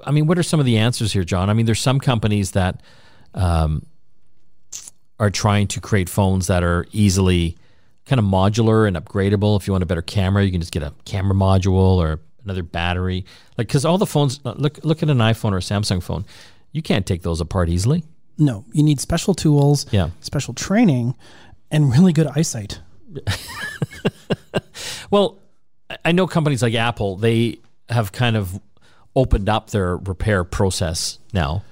I 0.06 0.12
mean, 0.12 0.28
what 0.28 0.38
are 0.38 0.44
some 0.44 0.60
of 0.60 0.66
the 0.66 0.78
answers 0.78 1.14
here, 1.14 1.24
John? 1.24 1.50
I 1.50 1.54
mean, 1.54 1.66
there's 1.66 1.80
some 1.82 2.00
companies 2.00 2.52
that 2.52 2.82
um, 3.34 3.86
are 5.20 5.30
trying 5.30 5.68
to 5.68 5.80
create 5.82 6.10
phones 6.10 6.48
that 6.48 6.64
are 6.64 6.86
easily 6.92 7.58
kind 8.06 8.20
of 8.20 8.26
modular 8.26 8.88
and 8.88 8.98
upgradable. 8.98 9.58
If 9.60 9.68
you 9.68 9.74
want 9.74 9.84
a 9.84 9.86
better 9.86 10.02
camera, 10.02 10.44
you 10.44 10.52
can 10.52 10.60
just 10.60 10.74
get 10.74 10.84
a 10.84 10.94
camera 11.06 11.36
module 11.36 11.98
or 11.98 12.20
another 12.44 12.64
battery. 12.64 13.26
Like, 13.58 13.68
because 13.68 13.86
all 13.86 13.98
the 13.98 14.06
phones, 14.08 14.40
uh, 14.44 14.54
look 14.58 14.84
look 14.84 15.04
at 15.04 15.10
an 15.10 15.20
iPhone 15.20 15.52
or 15.54 15.58
a 15.58 15.62
Samsung 15.62 16.02
phone, 16.02 16.26
you 16.72 16.82
can't 16.82 17.06
take 17.06 17.22
those 17.22 17.40
apart 17.40 17.70
easily. 17.70 18.04
No, 18.38 18.66
you 18.74 18.82
need 18.84 19.00
special 19.00 19.34
tools, 19.36 19.86
Yeah. 19.92 20.10
special 20.22 20.54
training, 20.54 21.14
and 21.72 21.92
really 21.92 22.14
good 22.14 22.28
eyesight. 22.28 22.80
Well, 25.12 25.40
I- 26.06 26.14
know 26.14 26.26
companies 26.26 26.62
like 26.64 26.74
Apple, 26.74 27.18
they 27.18 27.60
have 27.90 28.12
kind 28.14 28.38
of 28.38 28.60
opened 29.16 29.50
up 29.50 29.70
their 29.72 29.98
repair 29.98 30.44
process 30.46 31.20
now. 31.34 31.64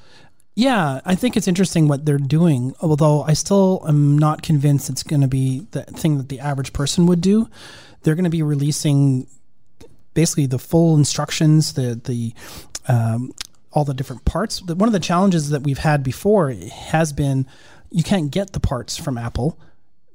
Yeah, 0.56 1.00
I 1.06 1.16
think 1.16 1.38
it's 1.38 1.48
interesting 1.48 1.88
what 1.88 2.06
they're 2.06 2.18
doing, 2.18 2.76
although 2.82 3.24
I 3.24 3.32
still 3.32 3.86
am 3.88 4.18
not 4.18 4.42
convinced 4.42 4.90
it's 4.90 5.04
going 5.04 5.22
to 5.22 5.28
be 5.30 5.66
the 5.72 5.84
thing 5.84 6.18
that 6.18 6.28
the 6.28 6.42
average 6.42 6.74
person 6.74 7.06
would 7.06 7.22
do. 7.22 7.50
They're 8.02 8.16
going 8.16 8.26
to 8.26 8.30
be 8.30 8.44
releasing 8.44 9.28
basically 10.14 10.48
the 10.48 10.60
full 10.60 10.98
instructions, 10.98 11.74
the 11.74 11.96
the 12.04 12.34
um, 12.90 13.32
all 13.72 13.86
the 13.86 13.94
different 13.94 14.26
parts. 14.26 14.62
One 14.62 14.90
of 14.90 14.94
the 14.94 15.00
challenges 15.00 15.50
that 15.52 15.62
we've 15.64 15.78
had 15.78 16.04
before 16.04 16.52
has 16.52 17.14
been 17.14 17.48
you 17.90 18.04
can't 18.04 18.30
get 18.30 18.52
the 18.52 18.60
parts 18.60 18.98
from 18.98 19.18
Apple; 19.18 19.58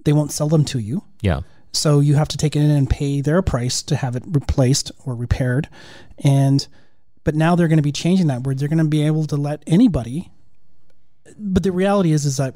they 0.05 0.13
won't 0.13 0.33
sell 0.33 0.49
them 0.49 0.65
to 0.67 0.79
you. 0.79 1.03
Yeah. 1.21 1.41
So 1.73 2.01
you 2.01 2.15
have 2.15 2.29
to 2.29 2.37
take 2.37 2.55
it 2.55 2.61
in 2.61 2.71
and 2.71 2.89
pay 2.89 3.21
their 3.21 3.43
price 3.43 3.83
to 3.83 3.97
have 3.97 4.15
it 4.15 4.23
replaced 4.27 4.93
or 5.05 5.15
repaired. 5.15 5.69
And 6.19 6.67
but 7.25 7.35
now 7.35 7.57
they're 7.57 7.69
going 7.69 7.79
to 7.79 7.83
be 7.83 7.93
changing 7.93 8.29
that 8.29 8.43
where 8.43 8.55
they're 8.55 8.69
going 8.69 8.79
to 8.79 8.85
be 8.85 9.05
able 9.07 9.27
to 9.27 9.37
let 9.37 9.63
anybody. 9.67 10.31
But 11.37 11.63
the 11.63 11.73
reality 11.73 12.13
is, 12.13 12.25
is 12.25 12.37
that 12.37 12.55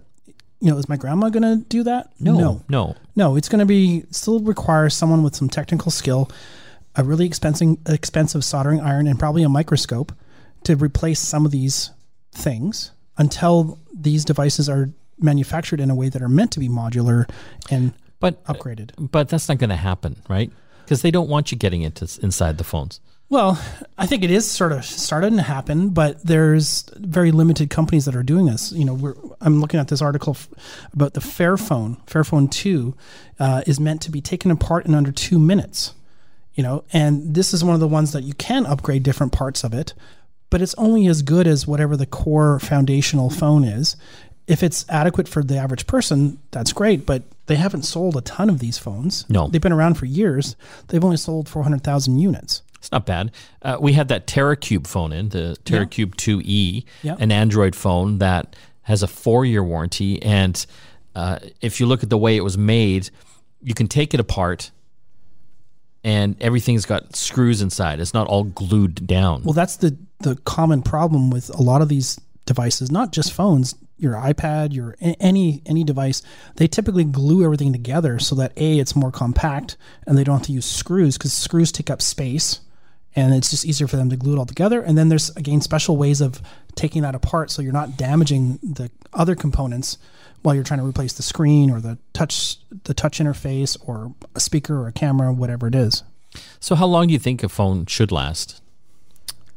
you 0.60 0.70
know, 0.70 0.78
is 0.78 0.88
my 0.88 0.96
grandma 0.96 1.28
going 1.30 1.42
to 1.42 1.64
do 1.68 1.84
that? 1.84 2.12
No. 2.18 2.64
No. 2.68 2.96
no. 3.14 3.36
It's 3.36 3.48
going 3.48 3.60
to 3.60 3.66
be 3.66 4.04
still 4.10 4.40
require 4.40 4.90
someone 4.90 5.22
with 5.22 5.36
some 5.36 5.48
technical 5.48 5.90
skill. 5.90 6.30
a 6.96 7.04
really 7.04 7.26
expensive 7.26 7.76
expensive 7.86 8.44
soldering 8.44 8.80
iron 8.80 9.06
and 9.06 9.18
probably 9.18 9.42
a 9.42 9.48
microscope 9.48 10.12
to 10.64 10.76
replace 10.76 11.20
some 11.20 11.44
of 11.46 11.52
these 11.52 11.90
things 12.32 12.90
until 13.16 13.78
these 13.92 14.24
devices 14.24 14.68
are 14.68 14.90
manufactured 15.20 15.80
in 15.80 15.90
a 15.90 15.94
way 15.94 16.08
that 16.08 16.22
are 16.22 16.28
meant 16.28 16.52
to 16.52 16.60
be 16.60 16.68
modular 16.68 17.28
and 17.70 17.92
But 18.20 18.42
upgraded. 18.44 18.90
but 18.98 19.28
that's 19.28 19.48
not 19.48 19.58
going 19.58 19.70
to 19.70 19.76
happen, 19.76 20.16
right? 20.28 20.50
Because 20.84 21.02
they 21.02 21.10
don't 21.10 21.28
want 21.28 21.52
you 21.52 21.58
getting 21.58 21.82
into 21.82 22.08
inside 22.22 22.58
the 22.58 22.64
phones. 22.64 23.00
Well, 23.30 23.60
I 23.98 24.06
think 24.06 24.22
it 24.24 24.30
is 24.30 24.50
sort 24.50 24.72
of 24.72 24.82
starting 24.86 25.36
to 25.36 25.42
happen, 25.42 25.90
but 25.90 26.24
there's 26.24 26.88
very 26.96 27.30
limited 27.30 27.68
companies 27.68 28.06
that 28.06 28.16
are 28.16 28.22
doing 28.22 28.46
this. 28.46 28.72
You 28.72 28.86
know, 28.86 28.94
we're, 28.94 29.14
I'm 29.42 29.60
looking 29.60 29.78
at 29.78 29.88
this 29.88 30.00
article 30.00 30.30
f- 30.32 30.48
about 30.94 31.12
the 31.12 31.20
Fairphone. 31.20 32.02
Fairphone 32.06 32.50
2 32.50 32.94
uh, 33.38 33.62
is 33.66 33.78
meant 33.78 34.00
to 34.02 34.10
be 34.10 34.22
taken 34.22 34.50
apart 34.50 34.86
in 34.86 34.94
under 34.94 35.12
two 35.12 35.38
minutes. 35.38 35.92
You 36.54 36.62
know, 36.62 36.84
and 36.92 37.34
this 37.34 37.52
is 37.52 37.62
one 37.62 37.74
of 37.74 37.80
the 37.80 37.86
ones 37.86 38.12
that 38.12 38.24
you 38.24 38.32
can 38.32 38.64
upgrade 38.64 39.02
different 39.02 39.32
parts 39.32 39.62
of 39.62 39.74
it, 39.74 39.92
but 40.48 40.62
it's 40.62 40.74
only 40.76 41.06
as 41.06 41.20
good 41.20 41.46
as 41.46 41.66
whatever 41.66 41.96
the 41.98 42.06
core 42.06 42.58
foundational 42.58 43.28
phone 43.28 43.62
is. 43.62 43.94
If 44.48 44.62
it's 44.62 44.84
adequate 44.88 45.28
for 45.28 45.44
the 45.44 45.56
average 45.58 45.86
person, 45.86 46.38
that's 46.50 46.72
great, 46.72 47.04
but 47.06 47.22
they 47.46 47.56
haven't 47.56 47.82
sold 47.82 48.16
a 48.16 48.22
ton 48.22 48.48
of 48.48 48.58
these 48.58 48.78
phones. 48.78 49.28
No. 49.28 49.46
They've 49.48 49.60
been 49.60 49.72
around 49.72 49.94
for 49.94 50.06
years. 50.06 50.56
They've 50.88 51.04
only 51.04 51.18
sold 51.18 51.48
400,000 51.48 52.18
units. 52.18 52.62
It's 52.78 52.90
not 52.90 53.04
bad. 53.06 53.30
Uh, 53.60 53.76
we 53.80 53.92
had 53.92 54.08
that 54.08 54.26
Teracube 54.26 54.86
phone 54.86 55.12
in 55.12 55.28
the 55.28 55.56
Teracube 55.64 56.14
2e, 56.14 56.84
Yeah. 57.02 57.16
an 57.18 57.30
Android 57.30 57.76
phone 57.76 58.18
that 58.18 58.56
has 58.82 59.02
a 59.02 59.06
four-year 59.06 59.62
warranty, 59.62 60.22
and 60.22 60.64
uh, 61.14 61.38
if 61.60 61.78
you 61.78 61.86
look 61.86 62.02
at 62.02 62.08
the 62.08 62.16
way 62.18 62.36
it 62.36 62.42
was 62.44 62.56
made, 62.56 63.10
you 63.62 63.74
can 63.74 63.86
take 63.88 64.14
it 64.14 64.20
apart, 64.20 64.70
and 66.04 66.36
everything's 66.40 66.86
got 66.86 67.14
screws 67.16 67.60
inside. 67.60 68.00
It's 68.00 68.14
not 68.14 68.26
all 68.28 68.44
glued 68.44 69.06
down. 69.06 69.42
Well, 69.42 69.52
that's 69.52 69.76
the 69.76 69.96
the 70.20 70.36
common 70.44 70.82
problem 70.82 71.30
with 71.30 71.50
a 71.50 71.62
lot 71.62 71.82
of 71.82 71.88
these 71.88 72.18
devices, 72.46 72.90
not 72.90 73.12
just 73.12 73.32
phones, 73.32 73.74
your 73.98 74.14
iPad, 74.14 74.72
your 74.72 74.96
any 75.00 75.62
any 75.66 75.84
device. 75.84 76.22
They 76.56 76.68
typically 76.68 77.04
glue 77.04 77.44
everything 77.44 77.72
together 77.72 78.18
so 78.18 78.34
that 78.36 78.52
a 78.56 78.78
it's 78.78 78.96
more 78.96 79.10
compact 79.10 79.76
and 80.06 80.16
they 80.16 80.24
don't 80.24 80.38
have 80.38 80.46
to 80.46 80.52
use 80.52 80.66
screws 80.66 81.18
because 81.18 81.32
screws 81.32 81.72
take 81.72 81.90
up 81.90 82.00
space, 82.00 82.60
and 83.14 83.34
it's 83.34 83.50
just 83.50 83.66
easier 83.66 83.86
for 83.86 83.96
them 83.96 84.10
to 84.10 84.16
glue 84.16 84.34
it 84.34 84.38
all 84.38 84.46
together. 84.46 84.80
And 84.80 84.96
then 84.96 85.08
there's 85.08 85.30
again 85.36 85.60
special 85.60 85.96
ways 85.96 86.20
of 86.20 86.40
taking 86.74 87.02
that 87.02 87.14
apart 87.14 87.50
so 87.50 87.60
you're 87.60 87.72
not 87.72 87.96
damaging 87.96 88.58
the 88.62 88.90
other 89.12 89.34
components 89.34 89.98
while 90.42 90.54
you're 90.54 90.64
trying 90.64 90.80
to 90.80 90.86
replace 90.86 91.12
the 91.14 91.22
screen 91.22 91.70
or 91.70 91.80
the 91.80 91.98
touch 92.12 92.58
the 92.84 92.94
touch 92.94 93.18
interface 93.18 93.76
or 93.86 94.14
a 94.34 94.40
speaker 94.40 94.80
or 94.80 94.88
a 94.88 94.92
camera, 94.92 95.32
whatever 95.32 95.66
it 95.66 95.74
is. 95.74 96.04
so, 96.60 96.74
how 96.74 96.86
long 96.86 97.08
do 97.08 97.12
you 97.12 97.18
think 97.18 97.42
a 97.42 97.48
phone 97.48 97.86
should 97.86 98.12
last? 98.12 98.60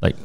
Like, 0.01 0.15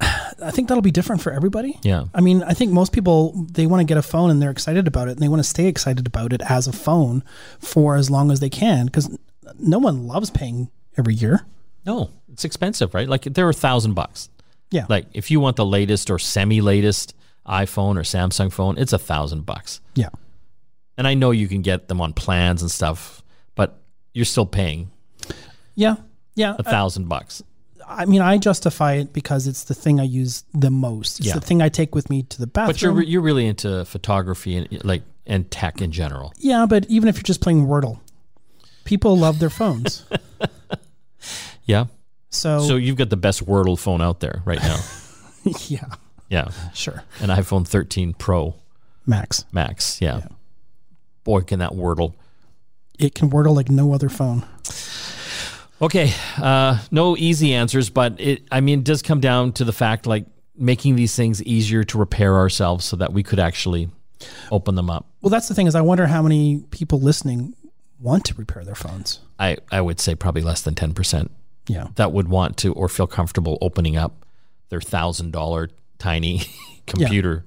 I 0.00 0.50
think 0.52 0.68
that'll 0.68 0.82
be 0.82 0.90
different 0.92 1.20
for 1.22 1.32
everybody. 1.32 1.78
yeah, 1.82 2.04
I 2.14 2.20
mean, 2.20 2.42
I 2.44 2.54
think 2.54 2.72
most 2.72 2.92
people 2.92 3.32
they 3.50 3.66
want 3.66 3.80
to 3.80 3.84
get 3.84 3.96
a 3.98 4.02
phone 4.02 4.30
and 4.30 4.40
they're 4.40 4.50
excited 4.50 4.86
about 4.86 5.08
it 5.08 5.12
and 5.12 5.20
they 5.20 5.28
want 5.28 5.40
to 5.40 5.48
stay 5.48 5.66
excited 5.66 6.06
about 6.06 6.32
it 6.32 6.40
as 6.48 6.66
a 6.68 6.72
phone 6.72 7.24
for 7.58 7.96
as 7.96 8.08
long 8.10 8.30
as 8.30 8.38
they 8.40 8.48
can 8.50 8.86
because 8.86 9.10
no 9.58 9.78
one 9.78 10.06
loves 10.06 10.30
paying 10.30 10.70
every 10.96 11.14
year. 11.14 11.44
no, 11.84 12.10
it's 12.32 12.44
expensive, 12.44 12.94
right? 12.94 13.08
Like, 13.08 13.22
they're 13.24 13.48
a 13.48 13.52
thousand 13.54 13.94
bucks. 13.94 14.28
Yeah. 14.70 14.86
Like, 14.88 15.06
if 15.14 15.30
you 15.30 15.40
want 15.40 15.56
the 15.56 15.64
latest 15.66 16.10
or 16.10 16.18
semi-latest 16.18 17.14
iPhone 17.48 17.96
or 17.96 18.02
Samsung 18.02 18.52
phone, 18.52 18.78
it's 18.78 18.92
a 18.92 18.98
thousand 18.98 19.46
bucks. 19.46 19.80
yeah. 19.94 20.10
And 20.98 21.06
I 21.08 21.14
know 21.14 21.30
you 21.30 21.48
can 21.48 21.62
get 21.62 21.88
them 21.88 22.00
on 22.00 22.12
plans 22.12 22.60
and 22.62 22.70
stuff, 22.70 23.22
but 23.54 23.80
you're 24.14 24.24
still 24.24 24.46
paying 24.46 24.90
Yeah. 25.74 25.96
Yeah. 26.34 26.56
a 26.58 26.62
thousand 26.64 27.08
bucks. 27.08 27.42
I 27.88 28.04
mean, 28.04 28.20
I 28.20 28.36
justify 28.38 28.94
it 28.94 29.12
because 29.12 29.46
it's 29.46 29.64
the 29.64 29.74
thing 29.74 29.98
I 29.98 30.04
use 30.04 30.44
the 30.52 30.70
most. 30.70 31.20
It's 31.20 31.28
Yeah. 31.28 31.34
the 31.34 31.40
thing 31.40 31.62
I 31.62 31.68
take 31.70 31.94
with 31.94 32.10
me 32.10 32.22
to 32.24 32.38
the 32.38 32.46
bathroom. 32.46 32.74
But 32.74 32.82
you're 32.82 32.92
re- 32.92 33.06
you're 33.06 33.22
really 33.22 33.46
into 33.46 33.84
photography 33.86 34.56
and 34.56 34.84
like 34.84 35.02
and 35.26 35.50
tech 35.50 35.80
in 35.80 35.90
general. 35.92 36.32
yeah, 36.38 36.66
but 36.66 36.86
even 36.88 37.08
if 37.08 37.16
you're 37.16 37.22
just 37.22 37.40
playing 37.40 37.66
Wordle, 37.66 37.98
people 38.84 39.16
love 39.18 39.38
their 39.38 39.50
phones. 39.50 40.04
Yeah. 41.64 41.86
So, 42.30 42.60
So 42.66 42.76
you've 42.76 42.96
got 42.96 43.10
the 43.10 43.16
best 43.16 43.44
Wordle 43.44 43.78
phone 43.78 44.00
out 44.00 44.20
there 44.20 44.42
right 44.46 44.62
now. 44.62 44.78
yeah, 45.66 45.84
yeah. 46.30 46.48
sure. 46.72 47.02
An 47.20 47.28
iPhone 47.28 47.66
13 47.66 48.14
Pro 48.14 48.54
Max. 49.04 49.44
Max. 49.52 50.00
Yeah. 50.00 50.22
Boy, 51.24 51.40
can 51.42 51.58
that 51.58 51.72
Wordle. 51.72 52.14
It 52.98 53.14
can 53.14 53.28
Wordle 53.30 53.54
like 53.54 53.68
no 53.70 53.92
other 53.92 54.08
phone. 54.08 54.44
Okay. 55.80 56.12
Uh, 56.36 56.78
no 56.90 57.16
easy 57.16 57.54
answers, 57.54 57.90
but 57.90 58.20
it. 58.20 58.42
I 58.50 58.60
mean, 58.60 58.80
it 58.80 58.84
does 58.84 59.02
come 59.02 59.20
down 59.20 59.52
to 59.52 59.64
the 59.64 59.72
fact 59.72 60.06
like 60.06 60.26
making 60.56 60.96
these 60.96 61.14
things 61.14 61.42
easier 61.44 61.84
to 61.84 61.98
repair 61.98 62.36
ourselves 62.36 62.84
so 62.84 62.96
that 62.96 63.12
we 63.12 63.22
could 63.22 63.38
actually 63.38 63.88
open 64.50 64.74
them 64.74 64.90
up. 64.90 65.06
Well, 65.20 65.30
that's 65.30 65.46
the 65.48 65.54
thing 65.54 65.68
is 65.68 65.74
I 65.76 65.80
wonder 65.80 66.06
how 66.08 66.22
many 66.22 66.64
people 66.70 67.00
listening 67.00 67.54
want 68.00 68.24
to 68.24 68.34
repair 68.34 68.64
their 68.64 68.74
phones. 68.74 69.20
I, 69.38 69.58
I 69.70 69.80
would 69.80 70.00
say 70.00 70.14
probably 70.16 70.42
less 70.42 70.62
than 70.62 70.74
10%. 70.74 71.28
Yeah. 71.68 71.88
that 71.96 72.12
would 72.12 72.28
want 72.28 72.56
to 72.58 72.72
or 72.72 72.88
feel 72.88 73.06
comfortable 73.06 73.58
opening 73.60 73.96
up 73.96 74.24
their 74.70 74.80
thousand 74.80 75.32
dollar 75.32 75.68
tiny 75.98 76.42
computer. 76.86 77.44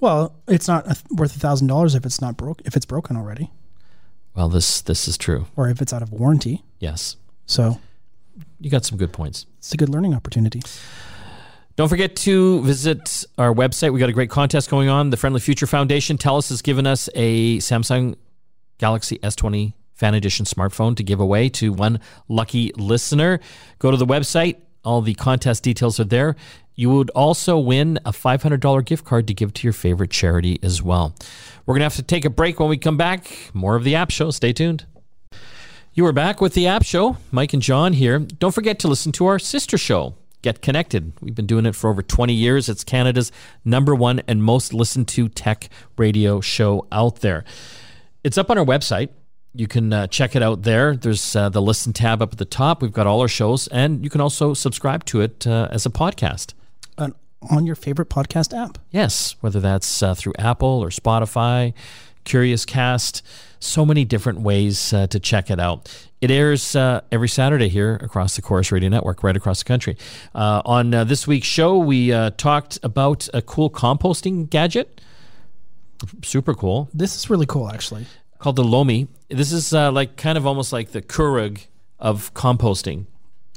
Well, 0.00 0.34
it's 0.48 0.66
not 0.66 0.86
worth 1.10 1.36
a 1.36 1.38
thousand 1.38 1.68
dollars 1.68 1.94
if 1.94 2.04
it's 2.04 2.20
not 2.20 2.36
broke 2.36 2.60
if 2.64 2.74
it's 2.76 2.84
broken 2.86 3.16
already, 3.16 3.50
Well, 4.34 4.48
this 4.48 4.80
this 4.82 5.06
is 5.06 5.16
true. 5.16 5.46
or 5.56 5.68
if 5.68 5.80
it's 5.80 5.92
out 5.92 6.02
of 6.02 6.10
warranty. 6.12 6.64
Yes, 6.80 7.14
So 7.50 7.80
you 8.60 8.70
got 8.70 8.84
some 8.84 8.96
good 8.96 9.12
points. 9.12 9.44
it's 9.58 9.74
a 9.74 9.76
good 9.76 9.88
learning 9.88 10.14
opportunity. 10.14 10.62
Don't 11.74 11.88
forget 11.88 12.14
to 12.16 12.62
visit 12.62 13.24
our 13.38 13.52
website. 13.52 13.92
We 13.92 13.98
got 13.98 14.08
a 14.08 14.12
great 14.12 14.30
contest 14.30 14.70
going 14.70 14.88
on. 14.88 15.10
The 15.10 15.16
Friendly 15.16 15.40
Future 15.40 15.66
Foundation, 15.66 16.16
Telus, 16.16 16.50
has 16.50 16.62
given 16.62 16.86
us 16.86 17.08
a 17.16 17.58
Samsung 17.58 18.14
Galaxy 18.78 19.18
S20 19.18 19.72
Fan 19.94 20.14
Edition 20.14 20.46
smartphone 20.46 20.96
to 20.96 21.02
give 21.02 21.18
away 21.18 21.48
to 21.48 21.72
one 21.72 21.98
lucky 22.28 22.70
listener. 22.76 23.40
Go 23.80 23.90
to 23.90 23.96
the 23.96 24.06
website. 24.06 24.56
All 24.84 25.02
the 25.02 25.14
contest 25.14 25.64
details 25.64 25.98
are 25.98 26.04
there. 26.04 26.36
You 26.76 26.90
would 26.90 27.10
also 27.10 27.58
win 27.58 27.98
a 28.04 28.12
$500 28.12 28.84
gift 28.84 29.04
card 29.04 29.26
to 29.26 29.34
give 29.34 29.52
to 29.54 29.66
your 29.66 29.72
favorite 29.72 30.10
charity 30.10 30.60
as 30.62 30.82
well. 30.82 31.16
We're 31.66 31.74
going 31.74 31.80
to 31.80 31.86
have 31.86 31.96
to 31.96 32.02
take 32.02 32.24
a 32.24 32.30
break 32.30 32.60
when 32.60 32.68
we 32.68 32.78
come 32.78 32.96
back. 32.96 33.50
More 33.52 33.74
of 33.74 33.82
the 33.82 33.96
app 33.96 34.10
show. 34.10 34.30
Stay 34.30 34.52
tuned. 34.52 34.86
You 35.92 36.06
are 36.06 36.12
back 36.12 36.40
with 36.40 36.54
the 36.54 36.68
app 36.68 36.84
show. 36.84 37.16
Mike 37.32 37.52
and 37.52 37.60
John 37.60 37.94
here. 37.94 38.20
Don't 38.20 38.54
forget 38.54 38.78
to 38.78 38.88
listen 38.88 39.10
to 39.12 39.26
our 39.26 39.40
sister 39.40 39.76
show, 39.76 40.14
Get 40.40 40.62
Connected. 40.62 41.12
We've 41.20 41.34
been 41.34 41.46
doing 41.46 41.66
it 41.66 41.74
for 41.74 41.90
over 41.90 42.00
20 42.00 42.32
years. 42.32 42.68
It's 42.68 42.84
Canada's 42.84 43.32
number 43.64 43.92
one 43.92 44.20
and 44.28 44.42
most 44.42 44.72
listened 44.72 45.08
to 45.08 45.28
tech 45.28 45.68
radio 45.96 46.40
show 46.40 46.86
out 46.92 47.16
there. 47.22 47.44
It's 48.22 48.38
up 48.38 48.50
on 48.50 48.58
our 48.58 48.64
website. 48.64 49.08
You 49.52 49.66
can 49.66 49.92
uh, 49.92 50.06
check 50.06 50.36
it 50.36 50.42
out 50.44 50.62
there. 50.62 50.94
There's 50.94 51.34
uh, 51.34 51.48
the 51.48 51.60
listen 51.60 51.92
tab 51.92 52.22
up 52.22 52.32
at 52.32 52.38
the 52.38 52.44
top. 52.44 52.82
We've 52.82 52.92
got 52.92 53.08
all 53.08 53.20
our 53.20 53.26
shows, 53.28 53.66
and 53.66 54.04
you 54.04 54.10
can 54.10 54.20
also 54.20 54.54
subscribe 54.54 55.04
to 55.06 55.22
it 55.22 55.44
uh, 55.44 55.66
as 55.72 55.86
a 55.86 55.90
podcast. 55.90 56.54
On, 56.98 57.16
on 57.50 57.66
your 57.66 57.74
favorite 57.74 58.10
podcast 58.10 58.56
app. 58.56 58.78
Yes, 58.92 59.34
whether 59.40 59.58
that's 59.58 60.04
uh, 60.04 60.14
through 60.14 60.34
Apple 60.38 60.68
or 60.68 60.90
Spotify, 60.90 61.74
Curious 62.24 62.64
Cast, 62.64 63.22
so 63.58 63.84
many 63.84 64.04
different 64.04 64.40
ways 64.40 64.92
uh, 64.92 65.06
to 65.08 65.20
check 65.20 65.50
it 65.50 65.60
out. 65.60 65.88
It 66.20 66.30
airs 66.30 66.76
uh, 66.76 67.00
every 67.10 67.28
Saturday 67.28 67.68
here 67.68 67.94
across 67.96 68.36
the 68.36 68.42
Corus 68.42 68.70
Radio 68.70 68.90
Network, 68.90 69.22
right 69.22 69.36
across 69.36 69.60
the 69.60 69.64
country. 69.64 69.96
Uh, 70.34 70.60
on 70.64 70.92
uh, 70.92 71.04
this 71.04 71.26
week's 71.26 71.46
show, 71.46 71.78
we 71.78 72.12
uh, 72.12 72.30
talked 72.36 72.78
about 72.82 73.28
a 73.32 73.40
cool 73.40 73.70
composting 73.70 74.48
gadget. 74.50 75.00
Super 76.22 76.54
cool. 76.54 76.88
This 76.92 77.16
is 77.16 77.30
really 77.30 77.46
cool, 77.46 77.70
actually. 77.70 78.06
Called 78.38 78.56
the 78.56 78.64
Lomi. 78.64 79.08
This 79.28 79.52
is 79.52 79.72
uh, 79.72 79.92
like 79.92 80.16
kind 80.16 80.36
of 80.36 80.46
almost 80.46 80.72
like 80.72 80.92
the 80.92 81.02
Keurig 81.02 81.66
of 81.98 82.32
composting. 82.34 83.06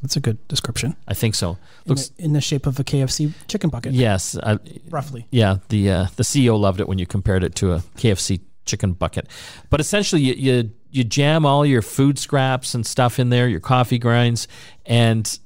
That's 0.01 0.17
a 0.17 0.19
good 0.19 0.45
description. 0.49 0.97
I 1.07 1.13
think 1.13 1.33
so. 1.33 1.51
In, 1.51 1.57
Looks 1.87 2.09
the, 2.09 2.23
in 2.23 2.33
the 2.33 2.41
shape 2.41 2.65
of 2.65 2.77
a 2.77 2.83
KFC 2.83 3.33
chicken 3.47 3.69
bucket, 3.69 3.93
yes, 3.93 4.37
I, 4.37 4.59
roughly. 4.89 5.27
Yeah, 5.31 5.59
the 5.69 5.89
uh, 5.89 6.07
the 6.17 6.23
CEO 6.23 6.59
loved 6.59 6.81
it 6.81 6.89
when 6.89 6.99
you 6.99 7.05
compared 7.05 7.43
it 7.45 7.55
to 7.55 7.71
a 7.71 7.79
KFC 7.95 8.41
chicken 8.65 8.93
bucket. 8.93 9.27
But 9.69 9.79
essentially, 9.79 10.21
you, 10.21 10.33
you 10.33 10.71
you 10.91 11.03
jam 11.03 11.45
all 11.45 11.65
your 11.65 11.81
food 11.81 12.19
scraps 12.19 12.73
and 12.73 12.85
stuff 12.85 13.19
in 13.19 13.29
there, 13.29 13.47
your 13.47 13.59
coffee 13.59 13.99
grinds, 13.99 14.47
and 14.85 15.39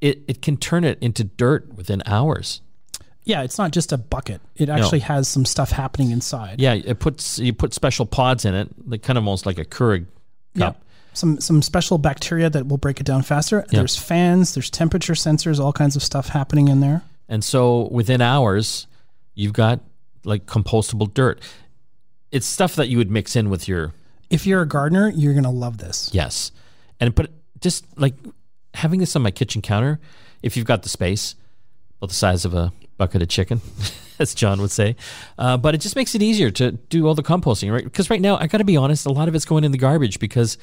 it 0.00 0.22
it 0.28 0.42
can 0.42 0.56
turn 0.56 0.84
it 0.84 0.98
into 1.00 1.24
dirt 1.24 1.74
within 1.74 2.02
hours. 2.06 2.60
Yeah, 3.24 3.42
it's 3.42 3.58
not 3.58 3.72
just 3.72 3.92
a 3.92 3.98
bucket. 3.98 4.40
It 4.56 4.70
actually 4.70 5.00
has 5.00 5.28
some 5.28 5.44
stuff 5.44 5.70
happening 5.70 6.12
inside. 6.12 6.62
Yeah, 6.62 6.72
it 6.72 6.98
puts 6.98 7.38
you 7.38 7.52
put 7.52 7.74
special 7.74 8.06
pods 8.06 8.46
in 8.46 8.54
it, 8.54 8.68
like 8.86 9.02
kind 9.02 9.18
of 9.18 9.24
almost 9.24 9.44
like 9.44 9.58
a 9.58 9.66
Keurig 9.66 10.06
cup. 10.56 10.82
Some 11.12 11.38
some 11.38 11.60
special 11.60 11.98
bacteria 11.98 12.48
that 12.48 12.68
will 12.68 12.78
break 12.78 13.00
it 13.00 13.04
down 13.04 13.22
faster. 13.22 13.66
There's 13.68 13.96
fans, 13.96 14.54
there's 14.54 14.70
temperature 14.70 15.12
sensors, 15.12 15.58
all 15.60 15.74
kinds 15.74 15.94
of 15.94 16.02
stuff 16.02 16.28
happening 16.28 16.68
in 16.68 16.80
there. 16.80 17.02
And 17.28 17.44
so 17.44 17.88
within 17.90 18.22
hours, 18.22 18.86
you've 19.34 19.52
got 19.52 19.80
like 20.24 20.46
compostable 20.46 21.12
dirt. 21.12 21.42
It's 22.30 22.46
stuff 22.46 22.74
that 22.76 22.88
you 22.88 22.98
would 22.98 23.10
mix 23.10 23.36
in 23.36 23.48
with 23.50 23.68
your 23.68 23.92
If 24.30 24.46
you're 24.46 24.62
a 24.62 24.68
gardener, 24.68 25.10
you're 25.14 25.34
gonna 25.34 25.50
love 25.50 25.78
this. 25.78 26.10
yes, 26.12 26.52
and 27.00 27.14
but 27.14 27.30
just 27.60 27.84
like 27.98 28.14
having 28.74 29.00
this 29.00 29.16
on 29.16 29.22
my 29.22 29.30
kitchen 29.30 29.62
counter, 29.62 29.98
if 30.42 30.56
you've 30.56 30.66
got 30.66 30.82
the 30.82 30.88
space, 30.88 31.34
about 31.98 32.08
the 32.10 32.14
size 32.14 32.44
of 32.44 32.54
a 32.54 32.72
bucket 32.98 33.22
of 33.22 33.28
chicken, 33.28 33.60
as 34.18 34.34
John 34.34 34.60
would 34.60 34.70
say. 34.70 34.94
Uh, 35.38 35.56
but 35.56 35.74
it 35.74 35.80
just 35.80 35.96
makes 35.96 36.14
it 36.14 36.22
easier 36.22 36.50
to 36.52 36.72
do 36.72 37.06
all 37.06 37.14
the 37.14 37.22
composting, 37.22 37.72
right? 37.72 37.84
Because 37.84 38.10
right 38.10 38.20
now, 38.20 38.36
I 38.36 38.46
got 38.46 38.58
to 38.58 38.64
be 38.64 38.76
honest, 38.76 39.06
a 39.06 39.12
lot 39.12 39.28
of 39.28 39.34
it's 39.34 39.44
going 39.44 39.64
in 39.64 39.72
the 39.72 39.78
garbage 39.78 40.18
because, 40.20 40.58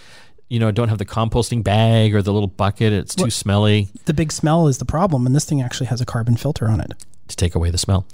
you 0.50 0.60
know, 0.60 0.68
I 0.68 0.72
don't 0.72 0.90
have 0.90 0.98
the 0.98 1.06
composting 1.06 1.64
bag 1.64 2.14
or 2.14 2.22
the 2.22 2.32
little 2.32 2.48
bucket. 2.48 2.94
It's 2.94 3.16
too 3.16 3.30
smelly 3.32 3.88
The 4.06 4.14
big 4.14 4.32
smell 4.32 4.68
is 4.68 4.78
the 4.78 4.86
problem, 4.86 5.26
and 5.26 5.36
this 5.36 5.46
thing 5.46 5.62
actually 5.62 5.88
has 5.88 6.00
a 6.02 6.06
carbon 6.06 6.38
filter 6.38 6.68
on 6.68 6.80
it. 6.80 6.94
to 7.30 7.36
take 7.36 7.56
away 7.56 7.70
the 7.72 7.78
smell. 7.78 8.06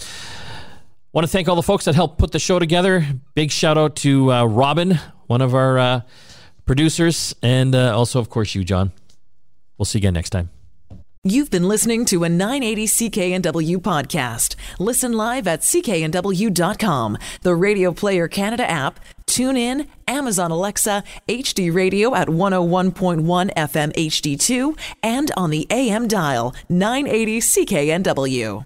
Want 1.13 1.27
to 1.27 1.31
thank 1.31 1.49
all 1.49 1.57
the 1.57 1.63
folks 1.63 1.85
that 1.85 1.95
helped 1.95 2.19
put 2.19 2.31
the 2.31 2.39
show 2.39 2.57
together. 2.57 3.05
Big 3.35 3.51
shout 3.51 3.77
out 3.77 3.97
to 3.97 4.31
uh, 4.31 4.45
Robin, 4.45 4.97
one 5.27 5.41
of 5.41 5.53
our 5.53 5.77
uh, 5.77 6.01
producers, 6.65 7.35
and 7.43 7.75
uh, 7.75 7.93
also, 7.95 8.17
of 8.19 8.29
course, 8.29 8.55
you, 8.55 8.63
John. 8.63 8.93
We'll 9.77 9.85
see 9.85 9.99
you 9.99 10.01
again 10.01 10.13
next 10.13 10.29
time. 10.29 10.51
You've 11.23 11.51
been 11.51 11.67
listening 11.67 12.05
to 12.05 12.23
a 12.23 12.29
980 12.29 12.87
CKNW 12.87 13.77
podcast. 13.77 14.55
Listen 14.79 15.11
live 15.11 15.47
at 15.47 15.59
cknw.com, 15.59 17.17
the 17.41 17.55
Radio 17.55 17.91
Player 17.91 18.27
Canada 18.27 18.67
app, 18.67 18.99
tune 19.25 19.57
in, 19.57 19.87
Amazon 20.07 20.49
Alexa, 20.49 21.03
HD 21.27 21.71
Radio 21.71 22.15
at 22.15 22.29
101.1 22.29 23.53
FM 23.53 23.93
HD2, 23.93 24.79
and 25.03 25.29
on 25.35 25.49
the 25.49 25.67
AM 25.69 26.07
dial 26.07 26.55
980 26.69 27.39
CKNW. 27.39 28.65